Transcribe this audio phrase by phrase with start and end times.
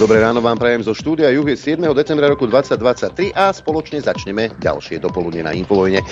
[0.00, 1.84] Dobré ráno vám prajem zo štúdia Juh je 7.
[1.92, 6.00] decembra roku 2023 a spoločne začneme ďalšie dopoludne na Infovojne.
[6.00, 6.06] E,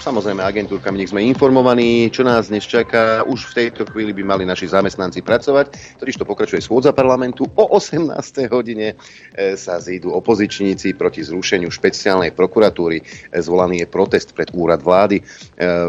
[0.00, 3.20] samozrejme, agentúrkami nech sme informovaní, čo nás dnes čaká.
[3.28, 7.44] Už v tejto chvíli by mali naši zamestnanci pracovať, totiž to pokračuje schôdza parlamentu.
[7.44, 8.08] O 18.
[8.48, 8.96] hodine
[9.36, 13.04] e, sa zídu opozičníci proti zrušeniu špeciálnej prokuratúry.
[13.04, 15.20] E, zvolaný je protest pred úrad vlády.
[15.20, 15.24] E,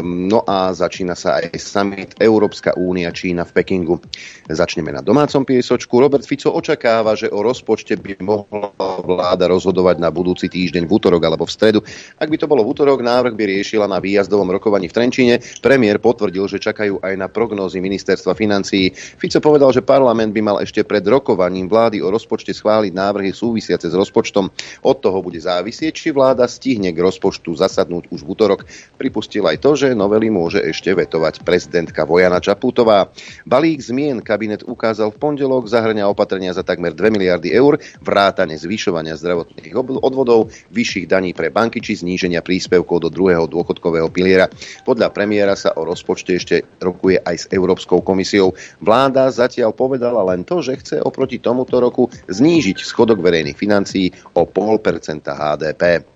[0.04, 4.04] no a začína sa aj summit Európska únia Čína v Pekingu.
[4.52, 5.96] Začneme na domácom piesočku.
[5.96, 10.90] Robert Fico očakáva očakáva, že o rozpočte by mohla vláda rozhodovať na budúci týždeň v
[10.90, 11.78] útorok alebo v stredu.
[12.18, 15.34] Ak by to bolo v útorok, návrh by riešila na výjazdovom rokovaní v Trenčine.
[15.62, 18.90] Premiér potvrdil, že čakajú aj na prognózy ministerstva financií.
[18.90, 23.86] Fico povedal, že parlament by mal ešte pred rokovaním vlády o rozpočte schváliť návrhy súvisiace
[23.86, 24.50] s rozpočtom.
[24.82, 28.66] Od toho bude závisieť, či vláda stihne k rozpočtu zasadnúť už v útorok.
[28.98, 33.14] Pripustil aj to, že novely môže ešte vetovať prezidentka Vojana Čaputová.
[33.46, 39.14] Balík zmien kabinet ukázal v pondelok, zahrňa opatrenia za takmer 2 miliardy eur, vrátane zvyšovania
[39.20, 44.48] zdravotných odvodov, vyšších daní pre banky či zníženia príspevkov do druhého dôchodkového piliera.
[44.82, 48.56] Podľa premiéra sa o rozpočte ešte rokuje aj s Európskou komisiou.
[48.80, 54.48] Vláda zatiaľ povedala len to, že chce oproti tomuto roku znížiť schodok verejných financií o
[54.48, 56.15] 0,5% HDP.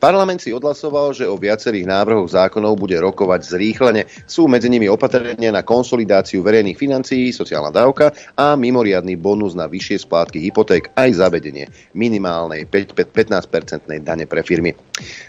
[0.00, 4.08] Parlament si odhlasoval, že o viacerých návrhoch zákonov bude rokovať zrýchlene.
[4.24, 10.08] Sú medzi nimi opatrenia na konsolidáciu verejných financií, sociálna dávka a mimoriadný bonus na vyššie
[10.08, 14.72] splátky hypoték aj zavedenie minimálnej 15-percentnej dane pre firmy.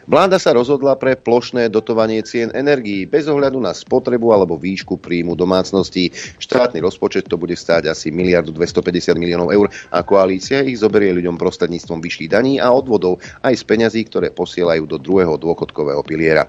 [0.08, 5.36] Vláda sa rozhodla pre plošné dotovanie cien energií bez ohľadu na spotrebu alebo výšku príjmu
[5.36, 6.16] domácností.
[6.40, 11.36] Štátny rozpočet to bude stáť asi miliardu 250 miliónov eur a koalícia ich zoberie ľuďom
[11.36, 16.46] prostredníctvom vyšších daní a odvodov aj z peňazí, ktoré posielajú posielajú do druhého dôchodkového piliera.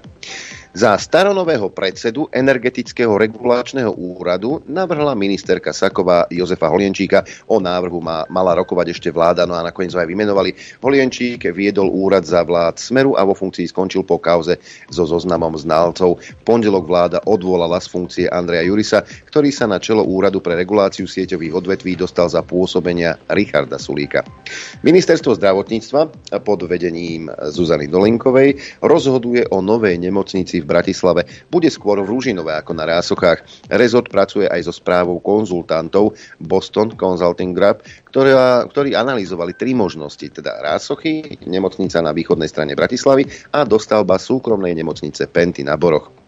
[0.73, 7.21] Za staronového predsedu Energetického regulačného úradu navrhla ministerka Saková Jozefa Holienčíka.
[7.45, 10.57] O návrhu má, mala rokovať ešte vláda, no a nakoniec ho aj vymenovali.
[10.81, 14.57] Holienčík viedol úrad za vlád Smeru a vo funkcii skončil po kauze
[14.89, 16.17] so zoznamom znalcov.
[16.41, 21.53] Pondelok vláda odvolala z funkcie Andreja Jurisa, ktorý sa na čelo úradu pre reguláciu sieťových
[21.53, 24.25] odvetví dostal za pôsobenia Richarda Sulíka.
[24.81, 32.09] Ministerstvo zdravotníctva pod vedením Zuzany Dolinkovej rozhoduje o novej nemocnici v Bratislave bude skôr v
[32.09, 33.69] Rúžinové ako na Rásochách.
[33.69, 40.63] Rezort pracuje aj so správou konzultantov Boston Consulting Group, ktorá, ktorí analyzovali tri možnosti, teda
[40.63, 46.23] Rásochy, nemocnica na východnej strane Bratislavy a dostavba súkromnej nemocnice Penty na Boroch.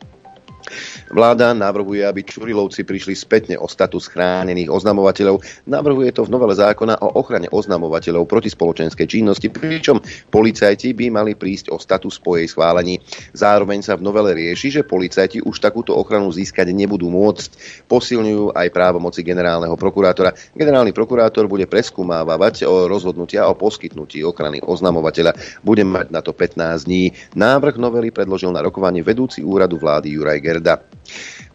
[1.15, 5.39] Vláda navrhuje, aby Čurilovci prišli spätne o status chránených oznamovateľov.
[5.63, 11.39] Navrhuje to v novele zákona o ochrane oznamovateľov proti spoločenskej činnosti, pričom policajti by mali
[11.39, 12.99] prísť o status po jej schválení.
[13.31, 17.79] Zároveň sa v novele rieši, že policajti už takúto ochranu získať nebudú môcť.
[17.87, 20.35] Posilňujú aj právomoci generálneho prokurátora.
[20.51, 25.63] Generálny prokurátor bude preskúmávať o rozhodnutia o poskytnutí ochrany oznamovateľa.
[25.63, 27.15] Bude mať na to 15 dní.
[27.39, 30.83] Návrh novely predložil na rokovanie vedúci úradu vlády Juraj Gerda.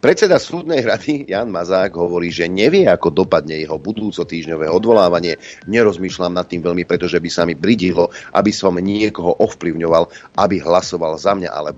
[0.01, 5.37] Predseda súdnej rady Jan Mazák hovorí, že nevie, ako dopadne jeho budúco týždňové odvolávanie.
[5.69, 10.09] Nerozmýšľam nad tým veľmi, pretože by sa mi bridilo, aby som niekoho ovplyvňoval,
[10.41, 11.77] aby hlasoval za mňa, ale,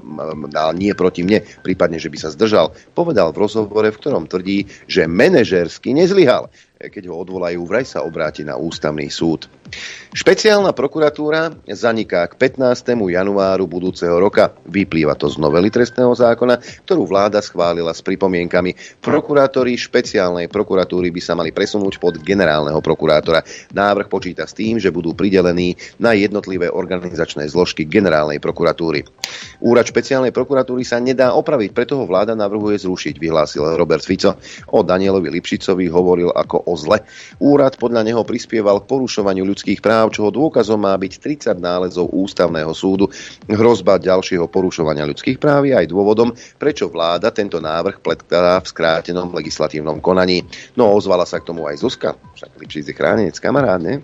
[0.56, 2.72] ale nie proti mne, prípadne, že by sa zdržal.
[2.96, 6.48] Povedal v rozhovore, v ktorom tvrdí, že manažersky nezlyhal
[6.90, 9.48] keď ho odvolajú, vraj sa obráti na ústavný súd.
[10.14, 12.94] Špeciálna prokuratúra zaniká k 15.
[12.94, 14.54] januáru budúceho roka.
[14.70, 19.02] Vyplýva to z novely trestného zákona, ktorú vláda schválila s pripomienkami.
[19.02, 23.42] Prokurátori špeciálnej prokuratúry by sa mali presunúť pod generálneho prokurátora.
[23.74, 29.08] Návrh počíta s tým, že budú pridelení na jednotlivé organizačné zložky generálnej prokuratúry.
[29.64, 34.38] Úrad špeciálnej prokuratúry sa nedá opraviť, preto ho vláda navrhuje zrušiť, vyhlásil Robert Fico.
[34.70, 37.02] O Danielovi Lipšicovi hovoril ako o zle.
[37.40, 41.14] Úrad podľa neho prispieval k porušovaniu ľudských práv, čoho dôkazom má byť
[41.52, 43.10] 30 nálezov ústavného súdu.
[43.48, 49.32] Hrozba ďalšieho porušovania ľudských práv je aj dôvodom, prečo vláda tento návrh predkladá v skrátenom
[49.34, 50.44] legislatívnom konaní.
[50.76, 53.96] No ozvala sa k tomu aj Zuzka, však Lipšic je chránenec, kamarád, ne?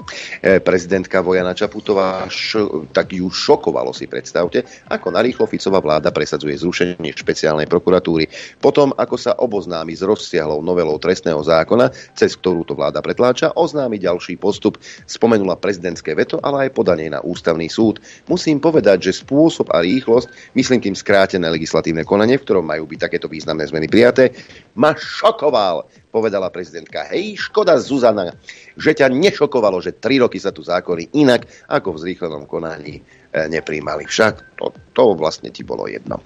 [0.41, 6.55] E, prezidentka Vojana Čaputová, š- tak ju šokovalo si predstavte, ako narýchlo Ficová vláda presadzuje
[6.57, 8.27] zrušenie špeciálnej prokuratúry.
[8.59, 13.97] Potom, ako sa oboznámi s rozsiahlou novelou trestného zákona, cez ktorú to vláda pretláča, oznámi
[13.97, 14.77] ďalší postup.
[15.09, 18.03] Spomenul spomenula prezidentské veto, ale aj podanie na ústavný súd.
[18.27, 22.99] Musím povedať, že spôsob a rýchlosť, myslím tým skrátené legislatívne konanie, v ktorom majú byť
[22.99, 24.35] takéto významné zmeny prijaté,
[24.75, 27.07] ma šokoval, povedala prezidentka.
[27.13, 28.35] Hej, škoda Zuzana,
[28.75, 34.09] že ťa nešokovalo, že tri roky sa tu zákony inak ako v zrýchlenom konaní nepríjmali.
[34.09, 36.19] Však to, to vlastne ti bolo jedno.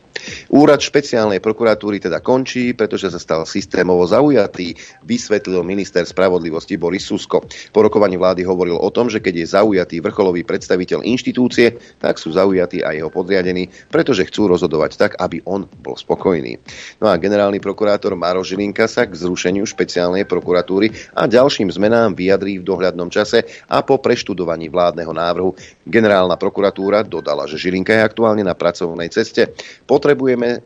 [0.49, 4.73] Úrad špeciálnej prokuratúry teda končí, pretože sa stal systémovo zaujatý,
[5.05, 7.45] vysvetlil minister spravodlivosti Boris Susko.
[7.69, 12.33] Po rokovaní vlády hovoril o tom, že keď je zaujatý vrcholový predstaviteľ inštitúcie, tak sú
[12.33, 16.57] zaujatí aj jeho podriadení, pretože chcú rozhodovať tak, aby on bol spokojný.
[17.03, 22.63] No a generálny prokurátor Maro Žilinka sa k zrušeniu špeciálnej prokuratúry a ďalším zmenám vyjadrí
[22.63, 25.51] v dohľadnom čase a po preštudovaní vládneho návrhu
[25.83, 29.51] generálna prokuratúra dodala, že Žilinka je aktuálne na pracovnej ceste.
[29.83, 30.61] Potre potrebujeme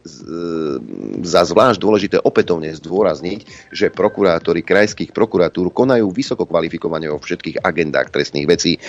[1.24, 8.12] za zvlášť dôležité opätovne zdôrazniť, že prokurátori krajských prokuratúr konajú vysoko kvalifikovane vo všetkých agendách
[8.12, 8.80] trestných vecí, e,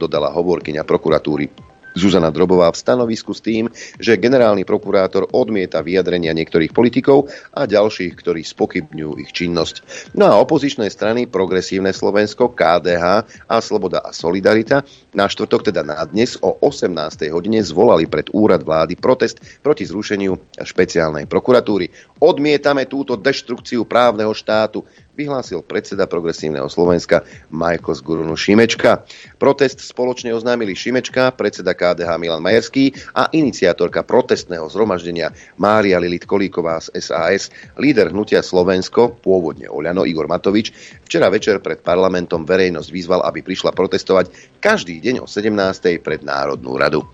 [0.00, 6.76] dodala hovorkyňa prokuratúry Zuzana Drobová v stanovisku s tým, že generálny prokurátor odmieta vyjadrenia niektorých
[6.76, 9.74] politikov a ďalších, ktorí spokybňujú ich činnosť.
[10.12, 13.04] No a opozičné strany Progresívne Slovensko, KDH
[13.48, 14.84] a Sloboda a Solidarita
[15.16, 16.92] na štvrtok, teda na dnes o 18.
[17.32, 21.88] hodine zvolali pred úrad vlády protest proti zrušeniu špeciálnej prokuratúry.
[22.20, 24.84] Odmietame túto deštrukciu právneho štátu,
[25.16, 29.08] vyhlásil predseda Progresívneho Slovenska Majko z Gurunu Šimečka.
[29.40, 36.84] Protest spoločne oznámili Šimečka, predseda KDH Milan Majerský a iniciátorka protestného zhromaždenia Mária Lilit Kolíková
[36.84, 37.48] z SAS,
[37.80, 43.72] líder hnutia Slovensko, pôvodne Oľano Igor Matovič, včera večer pred parlamentom verejnosť vyzval, aby prišla
[43.72, 46.04] protestovať každý deň o 17.
[46.04, 47.08] pred Národnú radu.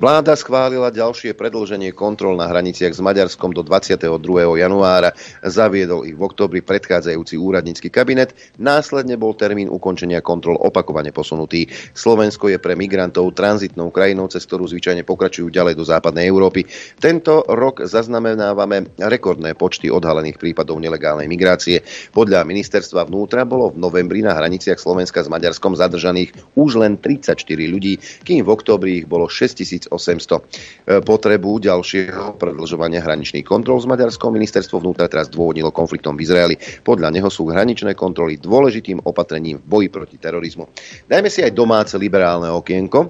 [0.00, 4.08] Vláda schválila ďalšie predlženie kontrol na hraniciach s Maďarskom do 22.
[4.56, 5.12] januára.
[5.44, 8.32] Zaviedol ich v oktobri predchádzajúci úradnícky kabinet.
[8.56, 11.68] Následne bol termín ukončenia kontrol opakovane posunutý.
[11.92, 16.64] Slovensko je pre migrantov tranzitnou krajinou, cez ktorú zvyčajne pokračujú ďalej do západnej Európy.
[16.96, 21.84] Tento rok zaznamenávame rekordné počty odhalených prípadov nelegálnej migrácie.
[22.16, 27.44] Podľa ministerstva vnútra bolo v novembri na hraniciach Slovenska s Maďarskom zadržaných už len 34
[27.68, 30.38] ľudí, kým v oktobri ich bolo 6000 1800.
[30.38, 36.54] E, potrebu ďalšieho predlžovania hraničných kontrol s Maďarskou ministerstvo vnútra teraz dôvodnilo konfliktom v Izraeli.
[36.86, 40.68] Podľa neho sú hraničné kontroly dôležitým opatrením v boji proti terorizmu.
[41.06, 43.00] Dajme si aj domáce liberálne okienko.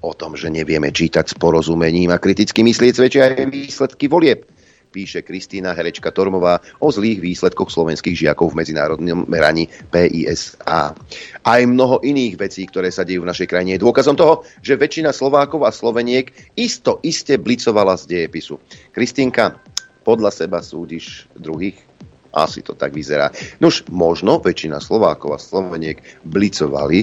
[0.00, 4.48] O tom, že nevieme čítať s porozumením a kriticky myslieť, svedčia aj výsledky volieb
[4.90, 10.92] píše Kristýna Herečka Tormová o zlých výsledkoch slovenských žiakov v medzinárodnom meraní PISA.
[11.46, 15.14] Aj mnoho iných vecí, ktoré sa dejú v našej krajine, je dôkazom toho, že väčšina
[15.14, 18.58] Slovákov a Sloveniek isto iste blicovala z dejepisu.
[18.90, 19.62] Kristýnka,
[20.02, 21.78] podľa seba súdiš druhých?
[22.30, 23.34] Asi to tak vyzerá.
[23.58, 27.02] Nož možno väčšina Slovákov a Sloveniek blicovali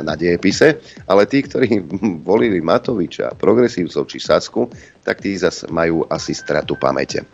[0.00, 0.78] na dejepise,
[1.10, 1.82] ale tí, ktorí
[2.28, 4.70] volili Matoviča, progresívcov či Sacku,
[5.04, 7.28] tak tí zase majú asi stratu pamäte.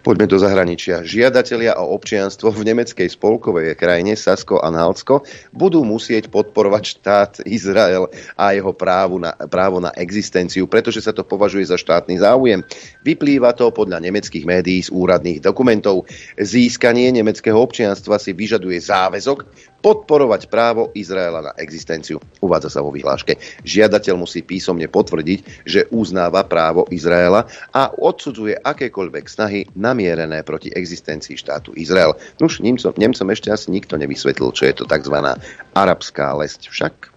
[0.00, 1.04] Poďme do zahraničia.
[1.04, 8.08] Žiadatelia o občianstvo v nemeckej spolkovej krajine Sasko a Nálsko budú musieť podporovať štát Izrael
[8.40, 12.64] a jeho právo na, právo na existenciu, pretože sa to považuje za štátny záujem.
[13.04, 16.08] Vyplýva to podľa nemeckých médií z úradných dokumentov.
[16.40, 19.44] Získanie nemeckého občianstva si vyžaduje záväzok
[19.80, 22.20] podporovať právo Izraela na existenciu.
[22.40, 23.36] Uvádza sa vo vyhláške.
[23.66, 31.36] Žiadateľ musí písomne potvrdiť, že uznáva právo Izraela a odsudzuje akékoľvek snahy namierené proti existencii
[31.36, 32.14] štátu Izrael.
[32.38, 35.16] Už Nemcom, Nemcom ešte asi nikto nevysvetlil, čo je to tzv.
[35.74, 37.09] arabská lesť však.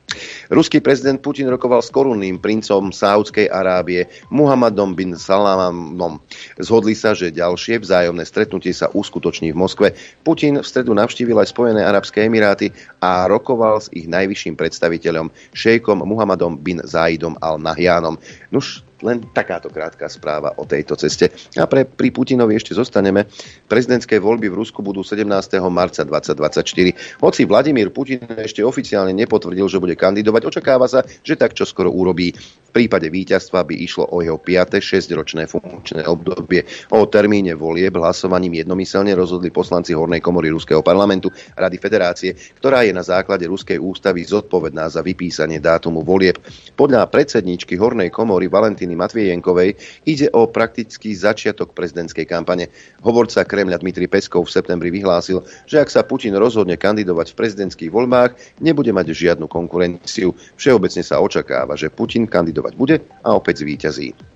[0.49, 6.21] Ruský prezident Putin rokoval s korunným princom Saudskej Arábie Muhammadom bin Salamom.
[6.61, 9.87] Zhodli sa, že ďalšie vzájomné stretnutie sa uskutoční v Moskve.
[10.21, 16.05] Putin v stredu navštívil aj Spojené Arabské Emiráty a rokoval s ich najvyšším predstaviteľom šejkom
[16.05, 18.21] Muhammadom bin Zaidom al-Nahyanom.
[18.53, 21.33] Nuž, len takáto krátka správa o tejto ceste.
[21.57, 23.25] A pre, pri Putinovi ešte zostaneme.
[23.65, 25.25] Prezidentské voľby v Rusku budú 17.
[25.73, 27.19] marca 2024.
[27.19, 31.89] Hoci Vladimír Putin ešte oficiálne nepotvrdil, že bude kandidovať, očakáva sa, že tak čo skoro
[31.89, 32.31] urobí.
[32.33, 34.81] V prípade víťazstva by išlo o jeho 5.
[34.81, 36.65] 6-ročné funkčné obdobie.
[36.89, 42.89] O termíne volieb hlasovaním jednomyselne rozhodli poslanci Hornej komory Ruského parlamentu Rady Federácie, ktorá je
[42.89, 46.41] na základe Ruskej ústavy zodpovedná za vypísanie dátumu volieb.
[46.73, 49.77] Podľa predsedničky Hornej komory Valentíny Martiny Matviejenkovej
[50.09, 52.73] ide o praktický začiatok prezidentskej kampane.
[53.05, 57.93] Hovorca Kremľa Dmitri Peskov v septembri vyhlásil, že ak sa Putin rozhodne kandidovať v prezidentských
[57.93, 60.33] voľbách, nebude mať žiadnu konkurenciu.
[60.57, 64.32] Všeobecne sa očakáva, že Putin kandidovať bude a opäť zvíťazí.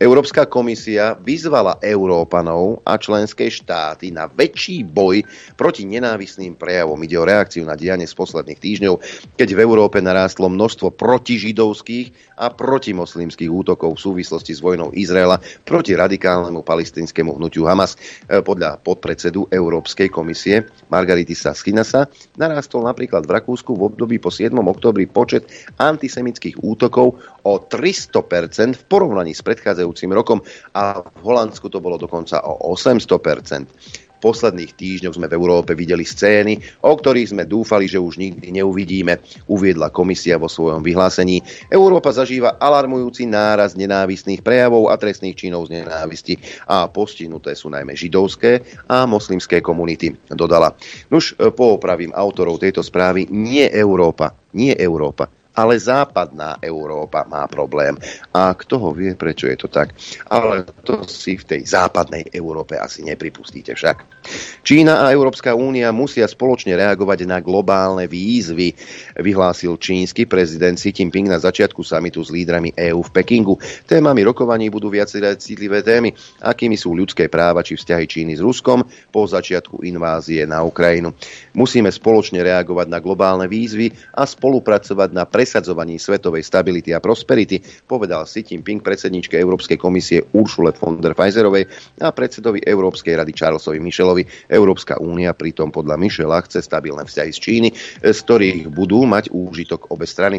[0.00, 5.22] Európska komisia vyzvala Európanov a členské štáty na väčší boj
[5.60, 6.96] proti nenávisným prejavom.
[7.04, 8.94] Ide o reakciu na dianie z posledných týždňov,
[9.36, 15.36] keď v Európe narástlo množstvo protižidovských a protimoslimských útokov v súvislosti s vojnou Izraela
[15.68, 18.00] proti radikálnemu palestinskému hnutiu Hamas.
[18.24, 22.08] E, podľa podpredsedu Európskej komisie Margaritisa Schinasa
[22.40, 24.56] narástol napríklad v Rakúsku v období po 7.
[24.56, 25.44] oktobri počet
[25.76, 30.38] antisemických útokov o 300% v porovnaní s predchádzajúcim rokom
[30.78, 36.60] a v Holandsku to bolo dokonca o 800% posledných týždňoch sme v Európe videli scény,
[36.84, 39.16] o ktorých sme dúfali, že už nikdy neuvidíme,
[39.48, 41.40] uviedla komisia vo svojom vyhlásení.
[41.72, 46.36] Európa zažíva alarmujúci náraz nenávistných prejavov a trestných činov z nenávisti
[46.68, 50.76] a postihnuté sú najmä židovské a moslimské komunity, dodala.
[51.08, 58.00] Nuž poopravím autorov tejto správy, nie Európa, nie Európa, ale západná Európa má problém.
[58.32, 59.92] A kto ho vie, prečo je to tak?
[60.32, 64.24] Ale to si v tej západnej Európe asi nepripustíte však.
[64.64, 68.72] Čína a Európska únia musia spoločne reagovať na globálne výzvy,
[69.20, 73.60] vyhlásil čínsky prezident Xi Jinping na začiatku samitu s lídrami EÚ v Pekingu.
[73.84, 78.80] Témami rokovaní budú viaceré citlivé témy, akými sú ľudské práva či vzťahy Číny s Ruskom
[79.12, 81.12] po začiatku invázie na Ukrajinu.
[81.52, 87.58] Musíme spoločne reagovať na globálne výzvy a spolupracovať na pres presadzovaní svetovej stability a prosperity,
[87.90, 91.66] povedal Xi Jinping predsedničke Európskej komisie Uršule von der Pfizerovej
[91.98, 94.22] a predsedovi Európskej rady Charlesovi Michelovi.
[94.46, 99.90] Európska únia pritom podľa Michela chce stabilné vzťahy z Číny, z ktorých budú mať úžitok
[99.90, 100.38] obe strany.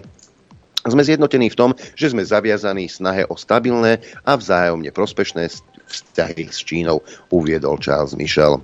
[0.88, 5.51] Sme zjednotení v tom, že sme zaviazaní snahe o stabilné a vzájomne prospešné
[5.91, 8.63] vzťahy s Čínou, uviedol Charles Michel.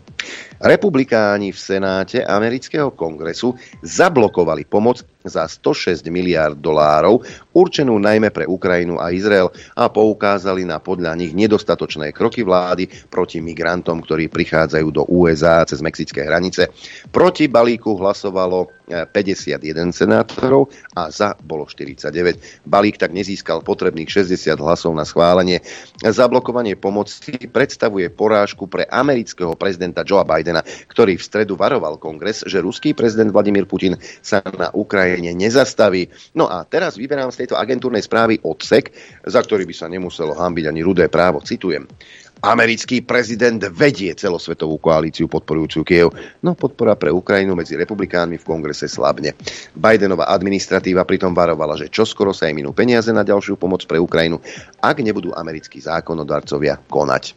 [0.58, 3.54] Republikáni v Senáte amerického kongresu
[3.86, 7.22] zablokovali pomoc za 106 miliard dolárov,
[7.54, 13.44] určenú najmä pre Ukrajinu a Izrael a poukázali na podľa nich nedostatočné kroky vlády proti
[13.44, 16.72] migrantom, ktorí prichádzajú do USA cez mexické hranice.
[17.12, 22.64] Proti balíku hlasovalo 51 eh, senátorov a za bolo 49.
[22.64, 25.60] Balík tak nezískal potrebných 60 hlasov na schválenie.
[26.00, 30.47] Zablokovanie pomoci predstavuje porážku pre amerického prezidenta Joea Bidena,
[30.88, 36.08] ktorý v stredu varoval kongres, že ruský prezident Vladimír Putin sa na Ukrajine nezastaví.
[36.38, 38.94] No a teraz vyberám z tejto agentúrnej správy odsek,
[39.26, 41.44] za ktorý by sa nemuselo hambiť ani rudé právo.
[41.44, 41.90] Citujem.
[42.38, 46.14] Americký prezident vedie celosvetovú koalíciu podporujúcu Kiev,
[46.46, 49.34] no podpora pre Ukrajinu medzi republikánmi v kongrese slabne.
[49.74, 54.38] Bidenová administratíva pritom varovala, že čoskoro sa im minú peniaze na ďalšiu pomoc pre Ukrajinu,
[54.78, 57.34] ak nebudú americkí zákonodarcovia konať.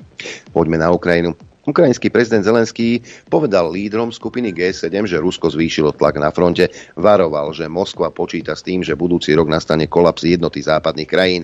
[0.52, 1.32] Poďme na Ukrajinu.
[1.68, 7.68] Ukrajinský prezident Zelenský povedal lídrom skupiny G7, že Rusko zvýšilo tlak na fronte, varoval, že
[7.68, 11.42] Moskva počíta s tým, že budúci rok nastane kolaps jednoty západných krajín.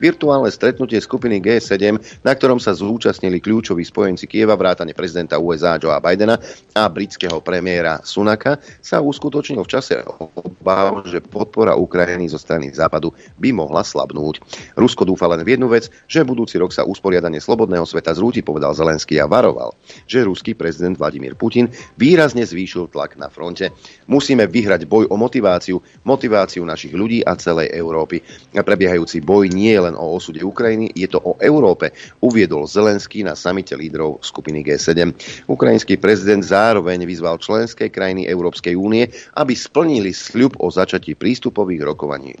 [0.00, 6.00] Virtuálne stretnutie skupiny G7, na ktorom sa zúčastnili kľúčoví spojenci Kieva, vrátane prezidenta USA Joea
[6.00, 6.40] Bidena
[6.72, 13.12] a britského premiéra Sunaka, sa uskutočnil v čase obáv, že podpora Ukrajiny zo strany západu
[13.36, 14.40] by mohla slabnúť.
[14.78, 18.72] Rusko dúfa len v jednu vec, že budúci rok sa usporiadanie slobodného sveta zrúti, povedal
[18.72, 19.57] Zelenský a varoval,
[20.06, 23.74] že ruský prezident Vladimír Putin výrazne zvýšil tlak na fronte.
[24.06, 28.22] Musíme vyhrať boj o motiváciu, motiváciu našich ľudí a celej Európy.
[28.54, 33.34] Prebiehajúci boj nie je len o osude Ukrajiny, je to o Európe, uviedol Zelenský na
[33.34, 35.12] samite lídrov skupiny G7.
[35.50, 42.32] Ukrajinský prezident zároveň vyzval členské krajiny Európskej únie, aby splnili sľub o začatí prístupových rokovaní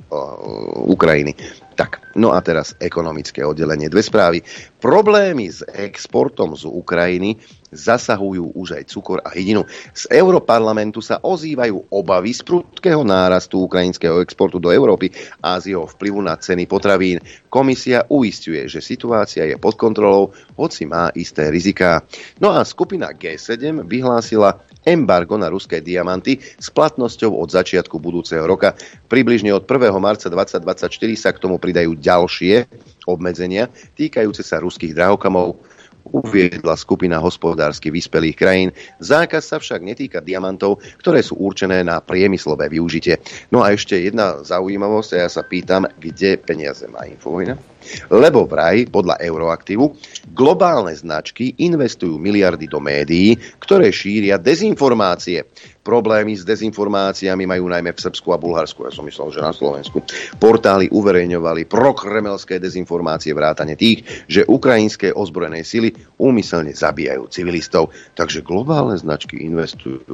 [0.88, 1.34] Ukrajiny.
[1.78, 3.86] Tak, no a teraz ekonomické oddelenie.
[3.86, 4.42] Dve správy.
[4.82, 7.38] Problémy s exportom z Ukrajiny
[7.72, 9.64] zasahujú už aj cukor a hydinu.
[9.92, 15.12] Z Európarlamentu sa ozývajú obavy z prudkého nárastu ukrajinského exportu do Európy
[15.44, 17.20] a z jeho vplyvu na ceny potravín.
[17.52, 22.04] Komisia uistuje, že situácia je pod kontrolou, hoci má isté riziká.
[22.40, 28.72] No a skupina G7 vyhlásila embargo na ruské diamanty s platnosťou od začiatku budúceho roka.
[29.12, 29.92] Približne od 1.
[30.00, 32.64] marca 2024 sa k tomu pridajú ďalšie
[33.08, 35.67] obmedzenia týkajúce sa ruských drahokamov
[36.12, 38.70] uviedla skupina hospodársky vyspelých krajín.
[38.98, 43.20] Zákaz sa však netýka diamantov, ktoré sú určené na priemyslové využitie.
[43.52, 47.77] No a ešte jedna zaujímavosť, a ja sa pýtam, kde peniaze má Infovojna?
[48.12, 49.96] Lebo vraj, podľa Euroaktivu,
[50.32, 55.46] globálne značky investujú miliardy do médií, ktoré šíria dezinformácie.
[55.82, 60.04] Problémy s dezinformáciami majú najmä v Srbsku a Bulharsku, ja som myslel, že na Slovensku.
[60.36, 67.96] Portály uverejňovali prokremelské dezinformácie vrátane tých, že ukrajinské ozbrojené sily úmyselne zabíjajú civilistov.
[68.12, 70.04] Takže globálne značky investujú.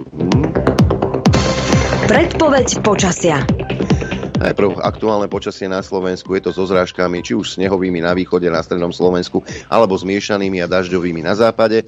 [2.07, 3.43] Predpoveď počasia.
[4.45, 8.61] Najprv aktuálne počasie na Slovensku, je to so zrážkami, či už snehovými na východe, na
[8.61, 9.41] strednom Slovensku,
[9.73, 11.81] alebo zmiešanými a dažďovými na západe.
[11.81, 11.85] E,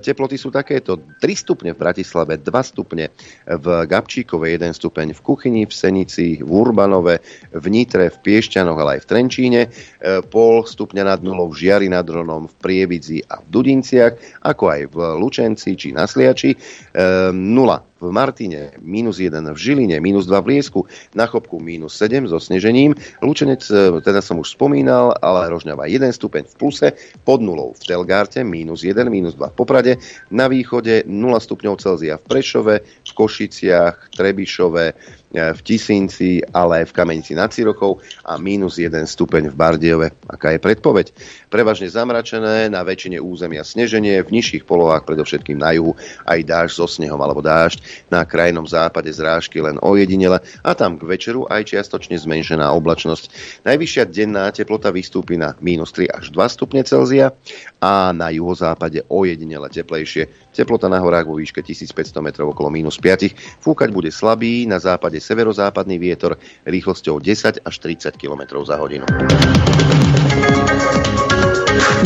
[0.00, 3.12] teploty sú takéto 3 stupne v Bratislave, 2 stupne
[3.44, 7.20] v Gabčíkove, 1 stupeň v Kuchyni, v Senici, v Urbanove,
[7.52, 11.92] v Nitre, v Piešťanoch, ale aj v Trenčíne, e, pol stupňa nad nulou v Žiari
[11.92, 14.16] nad Ronom, v Prievidzi a v Dudinciach,
[14.48, 19.96] ako aj v Lučenci či na Sliači, 0 e, v Martine, minus 1 v Žiline,
[19.98, 20.80] minus 2 v Liesku,
[21.14, 26.14] na Chopku minus 7 so snežením, Lučenec, e, teda som už spomínal, ale Rožňava 1
[26.14, 26.88] stupeň v pluse,
[27.26, 29.92] pod nulou v Telgárte, minus 1, minus 2 v Poprade,
[30.30, 31.12] na východe 0
[31.42, 34.84] stupňov Celzia v Prešove, v Košiciach, Trebišove,
[35.32, 40.08] v Tisinci, ale aj v Kamenici nad Cirochou a minus 1 stupeň v Bardiove.
[40.24, 41.12] Aká je predpoveď?
[41.52, 45.92] Prevažne zamračené, na väčšine územia sneženie, v nižších polohách, predovšetkým na juhu,
[46.24, 51.04] aj dážď so snehom alebo dážď, na krajnom západe zrážky len ojedinele a tam k
[51.04, 53.28] večeru aj čiastočne zmenšená oblačnosť.
[53.68, 57.36] Najvyššia denná teplota vystúpi na minus 3 až 2 stupne Celzia
[57.82, 60.54] a na juhozápade ojedinele teplejšie.
[60.54, 63.62] Teplota na horách vo výške 1500 metrov okolo minus 5.
[63.62, 69.06] Fúkať bude slabý, na západe západe severozápadný vietor rýchlosťou 10 až 30 km za hodinu.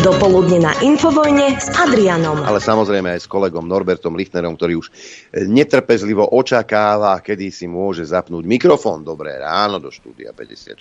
[0.02, 2.42] Dopoludne na Infovojne s Adrianom.
[2.42, 4.86] Ale samozrejme aj s kolegom Norbertom Lichnerom, ktorý už
[5.46, 9.06] netrpezlivo očakáva, kedy si môže zapnúť mikrofón.
[9.06, 10.76] Dobré ráno do štúdia 54.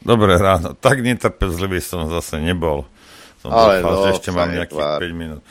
[0.00, 0.72] Dobré ráno.
[0.76, 2.88] Tak netrpezlivý som zase nebol.
[3.42, 4.98] Som Ale dúfal, no, že ešte mám nejakých tvár.
[5.02, 5.42] 5 minút.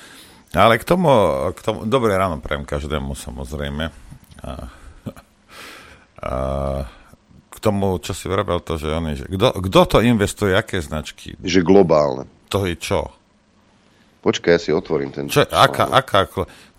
[0.55, 1.11] Ale k tomu,
[1.51, 3.91] k tomu, dobré ráno prajem každému samozrejme.
[6.23, 6.31] A
[7.55, 11.35] k tomu, čo si vravel to, že oni, že kto, kto to investuje, aké značky?
[11.39, 12.27] Že globálne.
[12.51, 13.11] To je čo?
[14.25, 15.29] Počkaj, ja si otvorím ten...
[15.29, 16.25] Čo, aká, aká,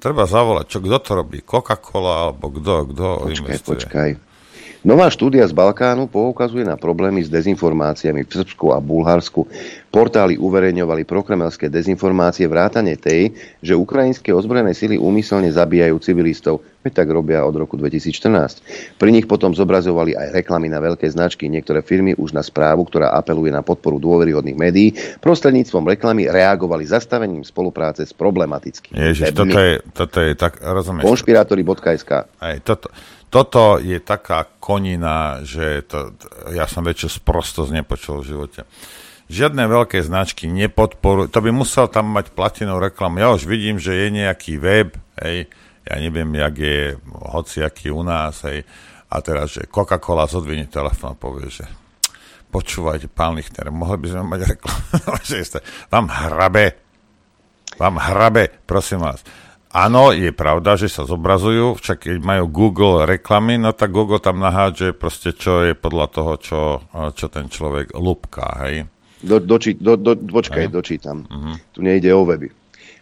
[0.02, 1.38] treba zavolať, čo, kto to robí?
[1.46, 3.78] Coca-Cola, alebo kto, kto počkaj, investuje?
[3.86, 4.10] Počkaj,
[4.86, 9.42] Nová štúdia z Balkánu poukazuje na problémy s dezinformáciami v Srbsku a Bulharsku.
[9.90, 16.62] Portály uverejňovali prokremelské dezinformácie vrátane tej, že ukrajinské ozbrojené sily úmyselne zabíjajú civilistov.
[16.86, 18.94] Veď tak robia od roku 2014.
[18.94, 21.50] Pri nich potom zobrazovali aj reklamy na veľké značky.
[21.50, 27.42] Niektoré firmy už na správu, ktorá apeluje na podporu dôveryhodných médií, prostredníctvom reklamy reagovali zastavením
[27.42, 28.94] spolupráce s problematickými.
[28.94, 31.10] Ježiš, toto je, toto je tak, rozumieš?
[31.10, 32.86] Konšpirátory.sk Aj, toto,
[33.26, 36.14] toto je taká konina, že to,
[36.54, 38.60] ja som väčšiu sprostosť nepočul v živote.
[39.26, 43.18] Žiadne veľké značky nepodporujú, to by musel tam mať platinou reklamu.
[43.18, 45.50] Ja už vidím, že je nejaký web, hej,
[45.82, 46.78] ja neviem, jak je
[47.10, 48.62] hociaký u nás, hej,
[49.10, 51.66] a teraz, že Coca-Cola zodvinie telefón a povie, že
[52.54, 54.82] počúvajte, pán Lichter, mohli by sme mať reklamu,
[55.26, 55.58] že
[55.90, 56.66] vám hrabe,
[57.74, 59.26] vám hrabe, prosím vás
[59.76, 64.40] Áno, je pravda, že sa zobrazujú, však keď majú Google reklamy, no tak Google tam
[64.40, 66.60] nahádže proste, čo je podľa toho, čo,
[67.12, 68.88] čo ten človek lúbká, hej?
[69.20, 70.72] Do, doči, do, do, počkaj, Aj.
[70.72, 71.28] dočítam.
[71.28, 71.60] Uh-huh.
[71.76, 72.48] Tu nejde o weby.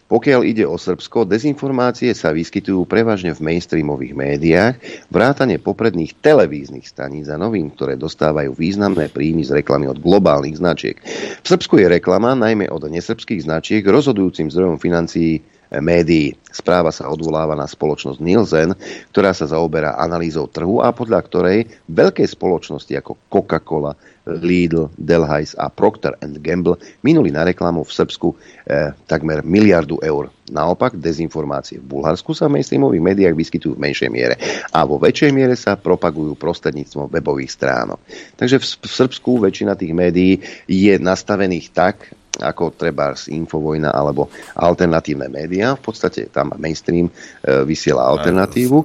[0.05, 4.75] Pokiaľ ide o Srbsko, dezinformácie sa vyskytujú prevažne v mainstreamových médiách,
[5.09, 10.99] vrátane popredných televíznych staníc a novín, ktoré dostávajú významné príjmy z reklamy od globálnych značiek.
[11.41, 16.37] V Srbsku je reklama, najmä od nesrbských značiek, rozhodujúcim zdrojom financií médií.
[16.51, 18.71] Správa sa odvoláva na spoločnosť Nielsen,
[19.11, 21.59] ktorá sa zaoberá analýzou trhu a podľa ktorej
[21.91, 28.27] veľké spoločnosti ako Coca-Cola, Lidl, Delhaize a Procter Gamble minuli na reklamu v Srbsku
[28.65, 30.33] eh, takmer miliardu eur.
[30.49, 34.35] Naopak, dezinformácie v Bulharsku sa v mainstreamových médiách vyskytujú v menšej miere
[34.69, 38.01] a vo väčšej miere sa propagujú prostredníctvom webových stránok.
[38.37, 44.27] Takže v, v Srbsku väčšina tých médií je nastavených tak, ako treba z Infovojna alebo
[44.55, 45.75] alternatívne médiá.
[45.79, 47.11] V podstate tam mainstream e,
[47.63, 48.83] vysiela alternatívu.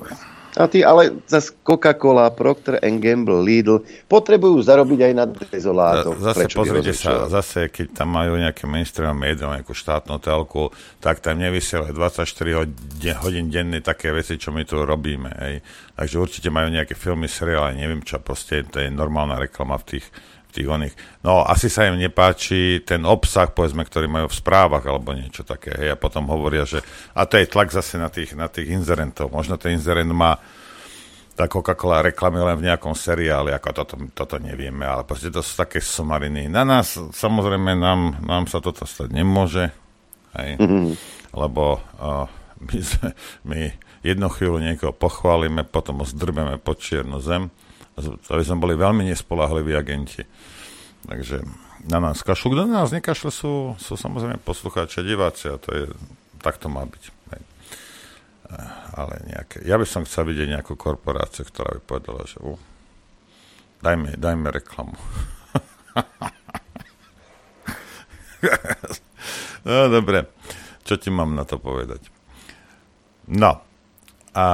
[0.58, 6.18] A tí ale zase Coca-Cola, Procter Gamble, Lidl potrebujú zarobiť aj na dezolátoch.
[6.18, 11.22] Zase Prečo pozrite sa, zase keď tam majú nejaké mainstream médiá, nejakú štátnu telku, tak
[11.22, 15.30] tam nevysielajú 24 hodin, hodín denne také veci, čo my tu robíme.
[15.38, 15.54] Hej.
[15.94, 20.06] Takže určite majú nejaké filmy, seriály, neviem čo, proste to je normálna reklama v tých
[20.50, 20.94] tých oných.
[21.22, 25.72] No asi sa im nepáči ten obsah, povedzme, ktorý majú v správach alebo niečo také.
[25.74, 26.82] Hej, a potom hovoria, že
[27.14, 29.30] a to je tlak zase na tých, na tých inzerentov.
[29.30, 30.36] Možno ten inzerent má
[31.38, 35.56] tá Coca-Cola reklamy len v nejakom seriáli, ako toto, toto nevieme, ale proste to sú
[35.56, 36.52] také somariny.
[36.52, 39.72] Na nás, samozrejme, nám, nám sa toto stať nemôže,
[40.36, 40.86] hej, mm-hmm.
[41.32, 42.28] lebo uh,
[42.60, 43.08] my, sme,
[43.48, 43.60] my
[44.04, 47.48] jednu chvíľu niekoho pochválime, potom ho zdrbeme pod čiernu zem
[48.06, 50.24] aby sme boli veľmi nespolahliví agenti.
[51.04, 51.44] Takže
[51.88, 52.52] na nás kašľú.
[52.52, 55.84] Kto na nás nekašle sú, sú samozrejme poslucháči a diváci a to je,
[56.44, 57.04] tak to má byť.
[57.08, 57.42] Hej.
[58.96, 62.58] Ale nejaké, ja by som chcel vidieť nejakú korporáciu, ktorá by povedala, že uh,
[63.80, 64.92] Dajme, dajme reklamu.
[69.64, 70.28] no, dobre.
[70.84, 72.04] Čo ti mám na to povedať?
[73.32, 73.64] No.
[74.36, 74.46] A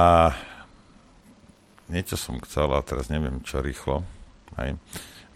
[1.89, 4.03] niečo som chcel, a teraz neviem, čo rýchlo.
[4.59, 4.75] Hej.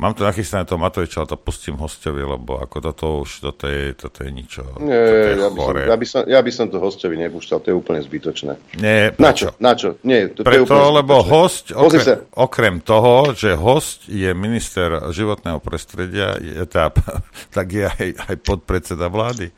[0.02, 3.94] Mám tu nachystané to Matoviča, ale to pustím hostovi, lebo ako toto už, toto je,
[3.94, 4.66] toto je ničo.
[4.82, 7.70] Nie, je ja, by som, ja, by som, ja by som to hostovi nepúšťal, to
[7.70, 8.82] je úplne zbytočné.
[8.82, 9.54] Nie, na čo?
[9.62, 10.02] Na čo?
[10.02, 15.62] Nie, to, Preto, to je lebo host, okrem, okrem toho, že host je minister životného
[15.62, 16.90] prostredia, je tá,
[17.56, 19.54] tak je aj, aj podpredseda vlády.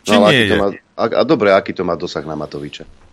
[0.00, 0.56] Či no, nie je?
[0.56, 3.03] Má, a, a dobre, aký to má dosah na Matoviča?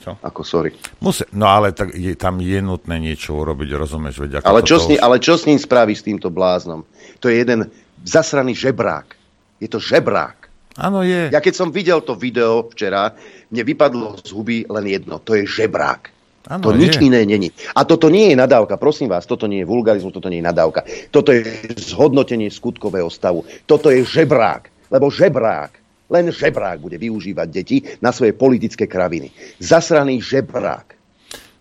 [0.00, 0.16] Čo?
[0.24, 0.72] Ako sorry.
[1.04, 4.16] Musí, no ale tak je, tam je nutné niečo urobiť, rozumieš?
[4.24, 5.04] Veď, ako ale, čo s ním, už...
[5.04, 6.88] ale čo s ním spraví s týmto bláznom?
[7.20, 7.68] To je jeden
[8.02, 9.12] zasraný žebrák.
[9.60, 10.48] Je to žebrák.
[10.80, 11.28] Áno, je.
[11.28, 13.12] Ja keď som videl to video včera,
[13.52, 15.20] mne vypadlo z huby len jedno.
[15.20, 16.08] To je žebrák.
[16.48, 16.88] Ano, to je.
[16.88, 17.52] nič iné není.
[17.76, 20.88] A toto nie je nadávka, prosím vás, toto nie je vulgarizmus, toto nie je nadávka.
[21.12, 21.44] Toto je
[21.76, 23.44] zhodnotenie skutkového stavu.
[23.68, 24.72] Toto je žebrák.
[24.88, 25.79] Lebo žebrák
[26.10, 29.30] len žebrák bude využívať deti na svoje politické kraviny.
[29.62, 30.98] Zasraný žebrák.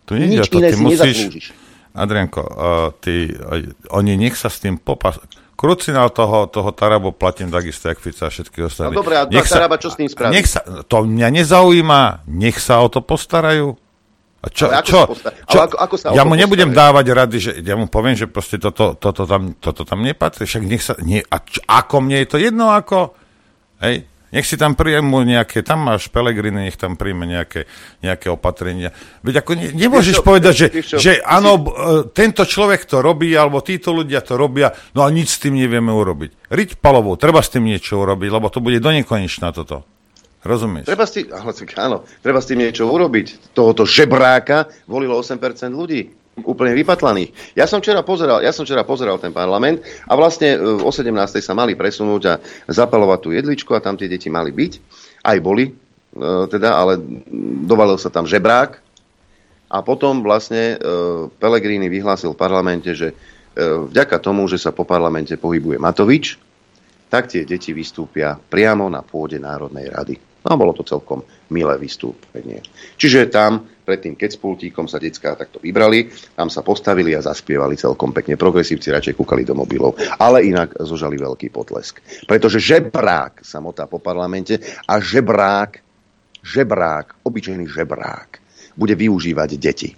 [0.09, 0.99] Tu nie Nič to, iné si musíš...
[1.05, 1.45] nezaslúžiš.
[1.93, 2.49] Adrianko, uh,
[2.97, 5.21] ty, uh, oni nech sa s tým popas...
[5.59, 8.95] Krucinál toho, toho Tarabo platím takisto, jak Fica a všetky ostatní.
[8.95, 10.31] No dobré, a nech Taraba čo s tým spraví?
[10.31, 13.75] Nech sa, to mňa nezaujíma, nech sa o to postarajú.
[14.39, 16.79] A čo, ale ako čo, sa čo, ale ako, ako sa ja mu nebudem postarajú?
[16.79, 20.63] dávať rady, že ja mu poviem, že proste toto, toto, tam, toto tam nepatrí, však
[20.63, 23.11] nech sa, nie, a čo, ako mne je to jedno, ako,
[23.83, 27.65] hej, nech si tam príjmu nejaké, tam máš Pelegriny, nech tam príjme nejaké,
[28.05, 28.93] nejaké opatrenia.
[29.25, 31.57] Veď ako ne, nemôžeš čo, povedať, že, čo, že áno.
[31.57, 31.63] E,
[32.13, 35.89] tento človek to robí, alebo títo ľudia to robia, no a nič s tým nevieme
[35.89, 36.53] urobiť.
[36.53, 39.85] Riť palovou, treba s tým niečo urobiť, lebo to bude do nekonečna toto.
[40.39, 40.87] Rozumieš?
[40.87, 41.27] Treba s tým,
[41.75, 43.51] áno, treba s tým niečo urobiť.
[43.51, 45.35] Tohoto žebráka volilo 8%
[45.75, 47.55] ľudí úplne vypatlaných.
[47.55, 51.11] Ja som včera pozeral, ja som včera pozeral ten parlament a vlastne e, o 17.
[51.39, 52.33] sa mali presunúť a
[52.69, 54.73] zapalovať tú jedličku a tam tie deti mali byť.
[55.25, 55.73] Aj boli, e,
[56.47, 56.99] teda, ale
[57.65, 58.71] dovalil sa tam žebrák
[59.69, 60.87] a potom vlastne e,
[61.39, 63.11] Pelegrini vyhlásil v parlamente, že
[63.59, 66.39] vďaka tomu, že sa po parlamente pohybuje Matovič,
[67.11, 70.15] tak tie deti vystúpia priamo na pôde Národnej rady.
[70.45, 72.63] No bolo to celkom milé vystúpenie.
[72.95, 77.73] Čiže tam, predtým, keď s pultíkom sa detská takto vybrali, tam sa postavili a zaspievali
[77.73, 78.37] celkom pekne.
[78.37, 82.05] Progresívci radšej kúkali do mobilov, ale inak zožali veľký potlesk.
[82.29, 85.81] Pretože žebrák sa motá po parlamente a žebrák,
[86.45, 88.29] žebrák, obyčajný žebrák,
[88.77, 89.89] bude využívať deti.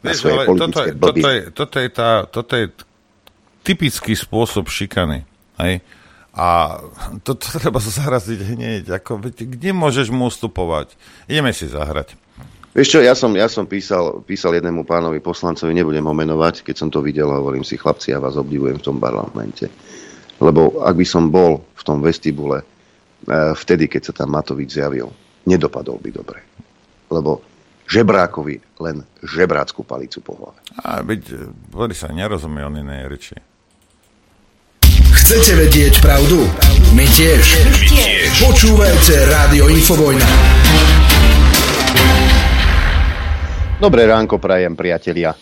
[0.00, 2.66] Na Vieš, politické toto, je, toto, je, toto, je tá, toto je
[3.62, 5.22] typický spôsob šikany.
[5.60, 5.84] Hej?
[6.32, 6.80] A
[7.22, 8.84] to, to treba zahraziť hneď.
[8.98, 10.96] Ako, kde môžeš mu ustupovať?
[11.28, 12.16] Ideme si zahrať.
[12.72, 16.76] Vieš čo, ja som, ja som písal, písal jednému pánovi poslancovi, nebudem ho menovať, keď
[16.80, 19.68] som to videl, hovorím si, chlapci, ja vás obdivujem v tom parlamente.
[20.40, 22.66] Lebo ak by som bol v tom vestibule e,
[23.52, 25.12] vtedy, keď sa tam Matovič zjavil,
[25.44, 26.40] nedopadol by dobre.
[27.12, 27.44] Lebo
[27.92, 30.58] žebrákovi len žebrácku palicu po hlave.
[30.80, 31.22] A byť,
[31.68, 33.36] Boris sa nerozumie on inej reči.
[35.12, 36.40] Chcete vedieť pravdu?
[36.96, 37.44] My tiež.
[37.68, 38.32] My tiež.
[38.48, 40.28] Počúvajte Rádio Infovojna.
[43.82, 45.34] Dobré ránko prajem, priatelia.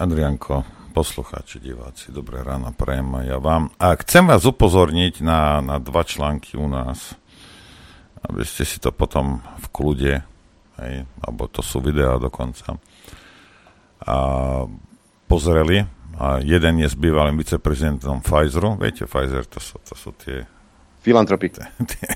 [0.00, 0.64] Adrianko,
[0.96, 3.68] poslucháči, diváci, dobré ráno prajem aj ja vám.
[3.76, 7.12] A chcem vás upozorniť na, na dva články u nás,
[8.24, 10.14] aby ste si to potom v kľude,
[10.80, 12.80] hej, alebo to sú videá dokonca,
[14.00, 14.16] a
[15.28, 15.84] pozreli
[16.16, 18.80] a jeden je s bývalým viceprezidentom Pfizeru.
[18.80, 20.40] Viete, Pfizer, to sú, to sú tie...
[21.04, 21.52] Filantropy.
[21.52, 22.08] Tie, tie,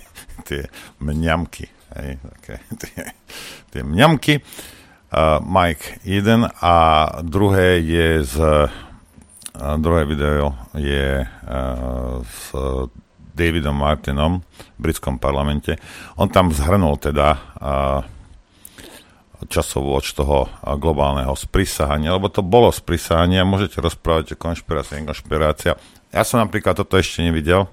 [0.48, 0.62] tie
[1.04, 1.68] mňamky.
[1.92, 3.12] Hej, také, tie,
[3.68, 4.40] tie mňamky.
[5.42, 6.74] Mike jeden a
[7.22, 8.36] druhé je z...
[9.58, 11.26] Druhé video je
[12.22, 12.54] s
[13.34, 15.74] Davidom Martinom v britskom parlamente.
[16.14, 17.34] On tam zhrnul teda
[19.50, 20.46] časovú od toho
[20.78, 25.74] globálneho sprisahania, lebo to bolo sprisahanie, môžete rozprávať o konšpirácii, konšpirácia.
[26.14, 27.66] Ja som napríklad toto ešte nevidel,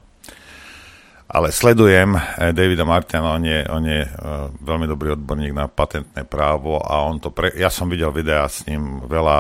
[1.26, 6.22] ale sledujem eh, Davida Martina, on je, on je uh, veľmi dobrý odborník na patentné
[6.22, 9.38] právo a on to pre, ja som videl videá s ním veľa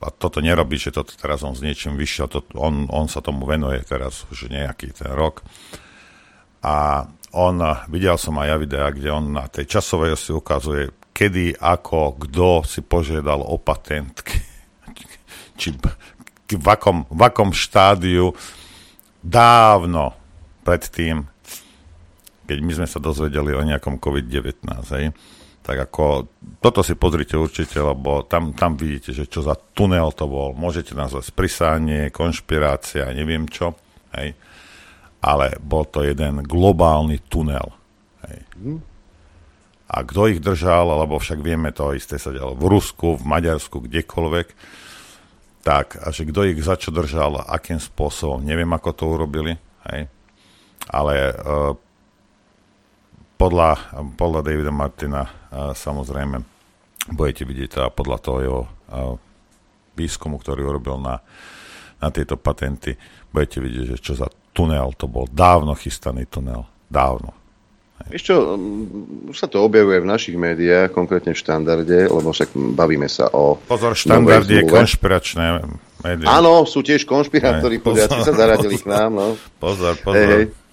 [0.00, 3.44] a toto nerobí, že toto teraz on s niečím vyšiel, to, on, on sa tomu
[3.44, 5.44] venuje teraz už nejaký ten rok.
[6.60, 7.56] A on,
[7.88, 12.64] videl som aj ja videá, kde on na tej časovej si ukazuje kedy, ako, kto
[12.64, 14.24] si požiadal o patent,
[15.60, 15.76] či
[16.50, 18.32] v akom, v akom štádiu?
[19.20, 20.19] Dávno
[20.70, 21.26] predtým,
[22.46, 25.10] keď my sme sa dozvedeli o nejakom COVID-19, hej,
[25.66, 26.30] Tak ako,
[26.62, 30.54] toto si pozrite určite, lebo tam, tam vidíte, že čo za tunel to bol.
[30.54, 33.74] Môžete nazvať sprisánie, konšpirácia, neviem čo.
[34.14, 34.38] Hej.
[35.20, 37.74] Ale bol to jeden globálny tunel.
[38.24, 38.38] Hej.
[39.90, 43.84] A kto ich držal, alebo však vieme to isté sa dialo v Rusku, v Maďarsku,
[43.90, 44.48] kdekoľvek,
[45.60, 49.58] tak, a že kto ich za čo držal, akým spôsobom, neviem, ako to urobili,
[49.92, 50.08] hej.
[50.90, 51.72] Ale uh,
[53.40, 53.70] podľa,
[54.20, 55.24] podľa Davida Martina
[55.72, 56.44] samozrejme
[57.08, 58.62] budete vidieť a podľa toho jeho
[59.96, 61.24] výskumu, ktorý urobil na,
[62.00, 63.00] na tieto patenty,
[63.32, 65.24] budete vidieť, že čo za tunel to bol.
[65.24, 66.68] Dávno chystaný tunel.
[66.90, 67.32] Dávno.
[68.08, 68.36] Vieš čo,
[69.28, 73.60] už sa to objavuje v našich médiách, konkrétne v štandarde, lebo však bavíme sa o...
[73.60, 75.60] Pozor, štandard je konšpiračné
[76.00, 76.40] médiá.
[76.40, 79.10] Áno, sú tiež konšpirátori, poriadci sa zaradili k nám.
[79.12, 79.26] No.
[79.62, 80.16] Pozor, pozor.
[80.16, 80.69] Hey, hey.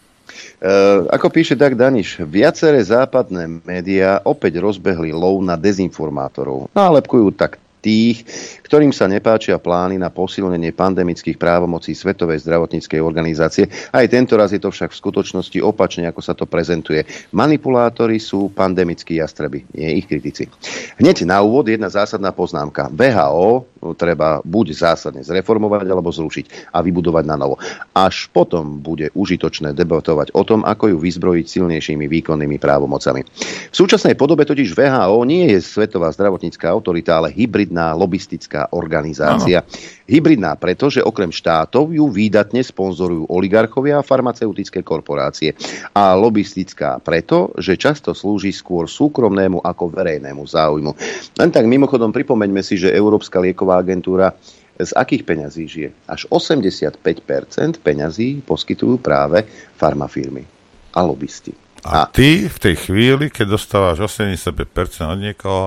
[0.58, 6.74] Uh, ako píše Dag Daniš, viaceré západné médiá opäť rozbehli lov na dezinformátorov.
[6.74, 8.28] Nálepkujú tak tých,
[8.68, 13.72] ktorým sa nepáčia plány na posilnenie pandemických právomocí Svetovej zdravotníckej organizácie.
[13.96, 17.08] Aj tento raz je to však v skutočnosti opačne, ako sa to prezentuje.
[17.32, 20.52] Manipulátori sú pandemickí jastreby, nie ich kritici.
[21.00, 22.92] Hneď na úvod jedna zásadná poznámka.
[22.92, 23.64] VHO
[23.96, 27.56] treba buď zásadne zreformovať alebo zrušiť a vybudovať na novo.
[27.96, 33.24] Až potom bude užitočné debatovať o tom, ako ju vyzbrojiť silnejšími výkonnými právomocami.
[33.72, 39.60] V súčasnej podobe totiž VHO nie je Svetová zdravotnícká autorita, ale hybridná lobistická politická organizácia.
[39.62, 39.70] Ano.
[40.08, 45.52] Hybridná preto, že okrem štátov ju výdatne sponzorujú oligarchovia a farmaceutické korporácie.
[45.92, 50.92] A lobistická preto, že často slúži skôr súkromnému ako verejnému záujmu.
[51.36, 54.32] Len tak mimochodom pripomeňme si, že Európska lieková agentúra
[54.80, 55.90] z akých peňazí žije?
[56.08, 59.44] Až 85% peňazí poskytujú práve
[59.76, 60.48] farmafirmy
[60.96, 61.52] a lobbysti.
[61.84, 64.56] A, a ty v tej chvíli, keď dostávaš 85%
[65.04, 65.66] od niekoho,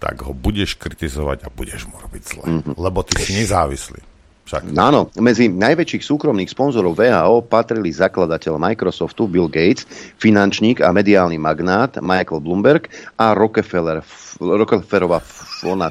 [0.00, 2.44] tak ho budeš kritizovať a budeš mu robiť zle.
[2.48, 2.74] Mm-hmm.
[2.80, 4.00] Lebo ty si nezávislý.
[4.48, 4.74] Však.
[4.74, 9.86] Áno, medzi najväčších súkromných sponzorov VHO patrili zakladateľ Microsoftu Bill Gates,
[10.18, 14.02] finančník a mediálny magnát Michael Bloomberg a Rockefeller,
[14.42, 15.22] Rockefellerová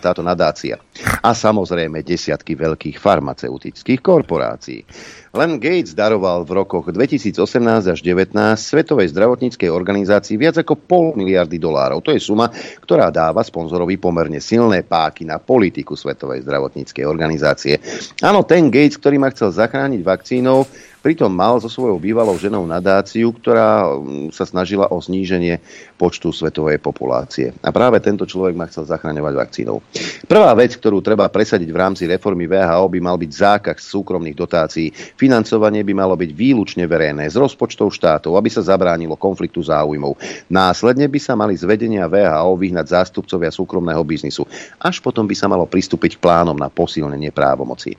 [0.01, 0.82] táto nadácia.
[1.21, 4.82] A samozrejme desiatky veľkých farmaceutických korporácií.
[5.29, 7.38] Len Gates daroval v rokoch 2018
[7.86, 12.01] až 2019 Svetovej zdravotníckej organizácii viac ako pol miliardy dolárov.
[12.01, 12.49] To je suma,
[12.82, 17.77] ktorá dáva sponzorovi pomerne silné páky na politiku Svetovej zdravotníckej organizácie.
[18.25, 20.65] Áno, ten Gates, ktorý ma chcel zachrániť vakcínou,
[20.99, 25.63] Pritom mal so svojou bývalou ženou nadáciu, ktorá mm, sa snažila o zníženie
[25.95, 27.55] počtu svetovej populácie.
[27.63, 29.79] A práve tento človek ma chcel zachraňovať vakcínou.
[30.27, 34.91] Prvá vec, ktorú treba presadiť v rámci reformy VHO, by mal byť zákaz súkromných dotácií.
[35.15, 40.19] Financovanie by malo byť výlučne verejné z rozpočtov štátov, aby sa zabránilo konfliktu záujmov.
[40.51, 44.43] Následne by sa mali z vedenia VHO vyhnať zástupcovia súkromného biznisu.
[44.83, 47.95] Až potom by sa malo pristúpiť k plánom na posilnenie právomoci.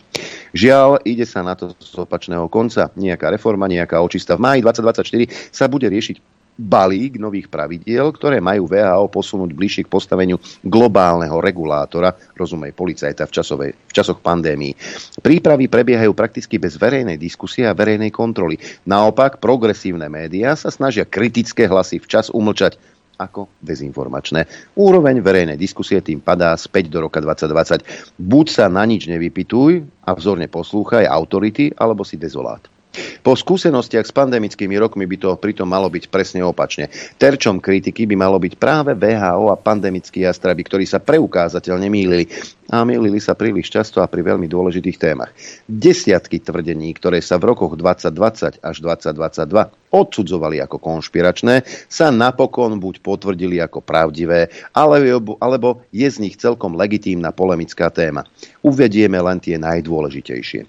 [0.52, 4.36] Žiaľ, ide sa na to z opačného konca nejaká reforma, nejaká očista.
[4.36, 9.92] V máji 2024 sa bude riešiť balík nových pravidiel, ktoré majú VHO posunúť bližšie k
[9.92, 14.76] postaveniu globálneho regulátora, rozumej policajta v, časovej, v časoch pandémii.
[15.24, 18.60] Prípravy prebiehajú prakticky bez verejnej diskusie a verejnej kontroly.
[18.84, 22.76] Naopak, progresívne médiá sa snažia kritické hlasy včas umlčať
[23.20, 24.48] ako dezinformačné.
[24.80, 28.16] Úroveň verejnej diskusie tým padá späť do roka 2020.
[28.16, 32.79] Buď sa na nič nevypituj a vzorne poslúchaj autority, alebo si dezolát.
[33.20, 36.88] Po skúsenostiach s pandemickými rokmi by to pritom malo byť presne opačne.
[37.18, 42.24] Terčom kritiky by malo byť práve VHO a pandemickí jastraby, ktorí sa preukázateľne mýlili
[42.70, 45.34] a mýlili sa príliš často a pri veľmi dôležitých témach.
[45.66, 53.02] Desiatky tvrdení, ktoré sa v rokoch 2020 až 2022 odsudzovali ako konšpiračné, sa napokon buď
[53.02, 58.26] potvrdili ako pravdivé, alebo, je z nich celkom legitímna polemická téma.
[58.62, 60.66] Uvedieme len tie najdôležitejšie.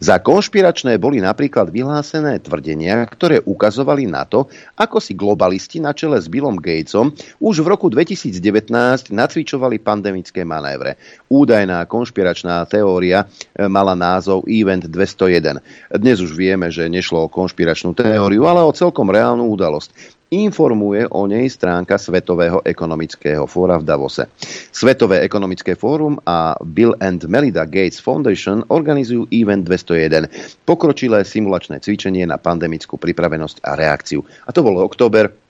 [0.00, 6.16] Za konšpiračné boli napríklad vyhlásené tvrdenia, ktoré ukazovali na to, ako si globalisti na čele
[6.16, 10.96] s Billom Gatesom už v roku 2019 nacvičovali pandemické manévre
[11.30, 15.62] údajná konšpiračná teória e, mala názov Event 201.
[15.94, 21.26] Dnes už vieme, že nešlo o konšpiračnú teóriu, ale o celkom reálnu udalosť informuje o
[21.26, 24.30] nej stránka Svetového ekonomického fóra v Davose.
[24.70, 30.30] Svetové ekonomické fórum a Bill and Melinda Gates Foundation organizujú Event 201,
[30.62, 34.22] pokročilé simulačné cvičenie na pandemickú pripravenosť a reakciu.
[34.46, 35.49] A to bolo október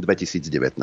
[0.00, 0.78] 2019.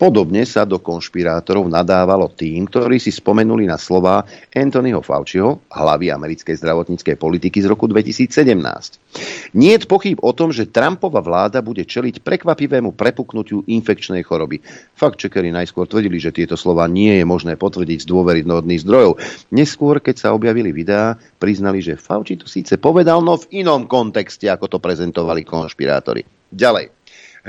[0.00, 6.56] Podobne sa do konšpirátorov nadávalo tým, ktorí si spomenuli na slova Anthonyho Fauciho, hlavy americkej
[6.58, 9.54] zdravotníckej politiky z roku 2017.
[9.56, 14.60] Nie je pochyb o tom, že Trumpova vláda bude čeliť prekvapivému prepuknutiu infekčnej choroby.
[14.92, 19.16] Fakt čekeri najskôr tvrdili, že tieto slova nie je možné potvrdiť z dôveryhodných zdrojov.
[19.54, 24.50] Neskôr, keď sa objavili videá, priznali, že Fauci to síce povedal, no v inom kontexte,
[24.52, 26.22] ako to prezentovali konšpirátori.
[26.48, 26.97] Ďalej.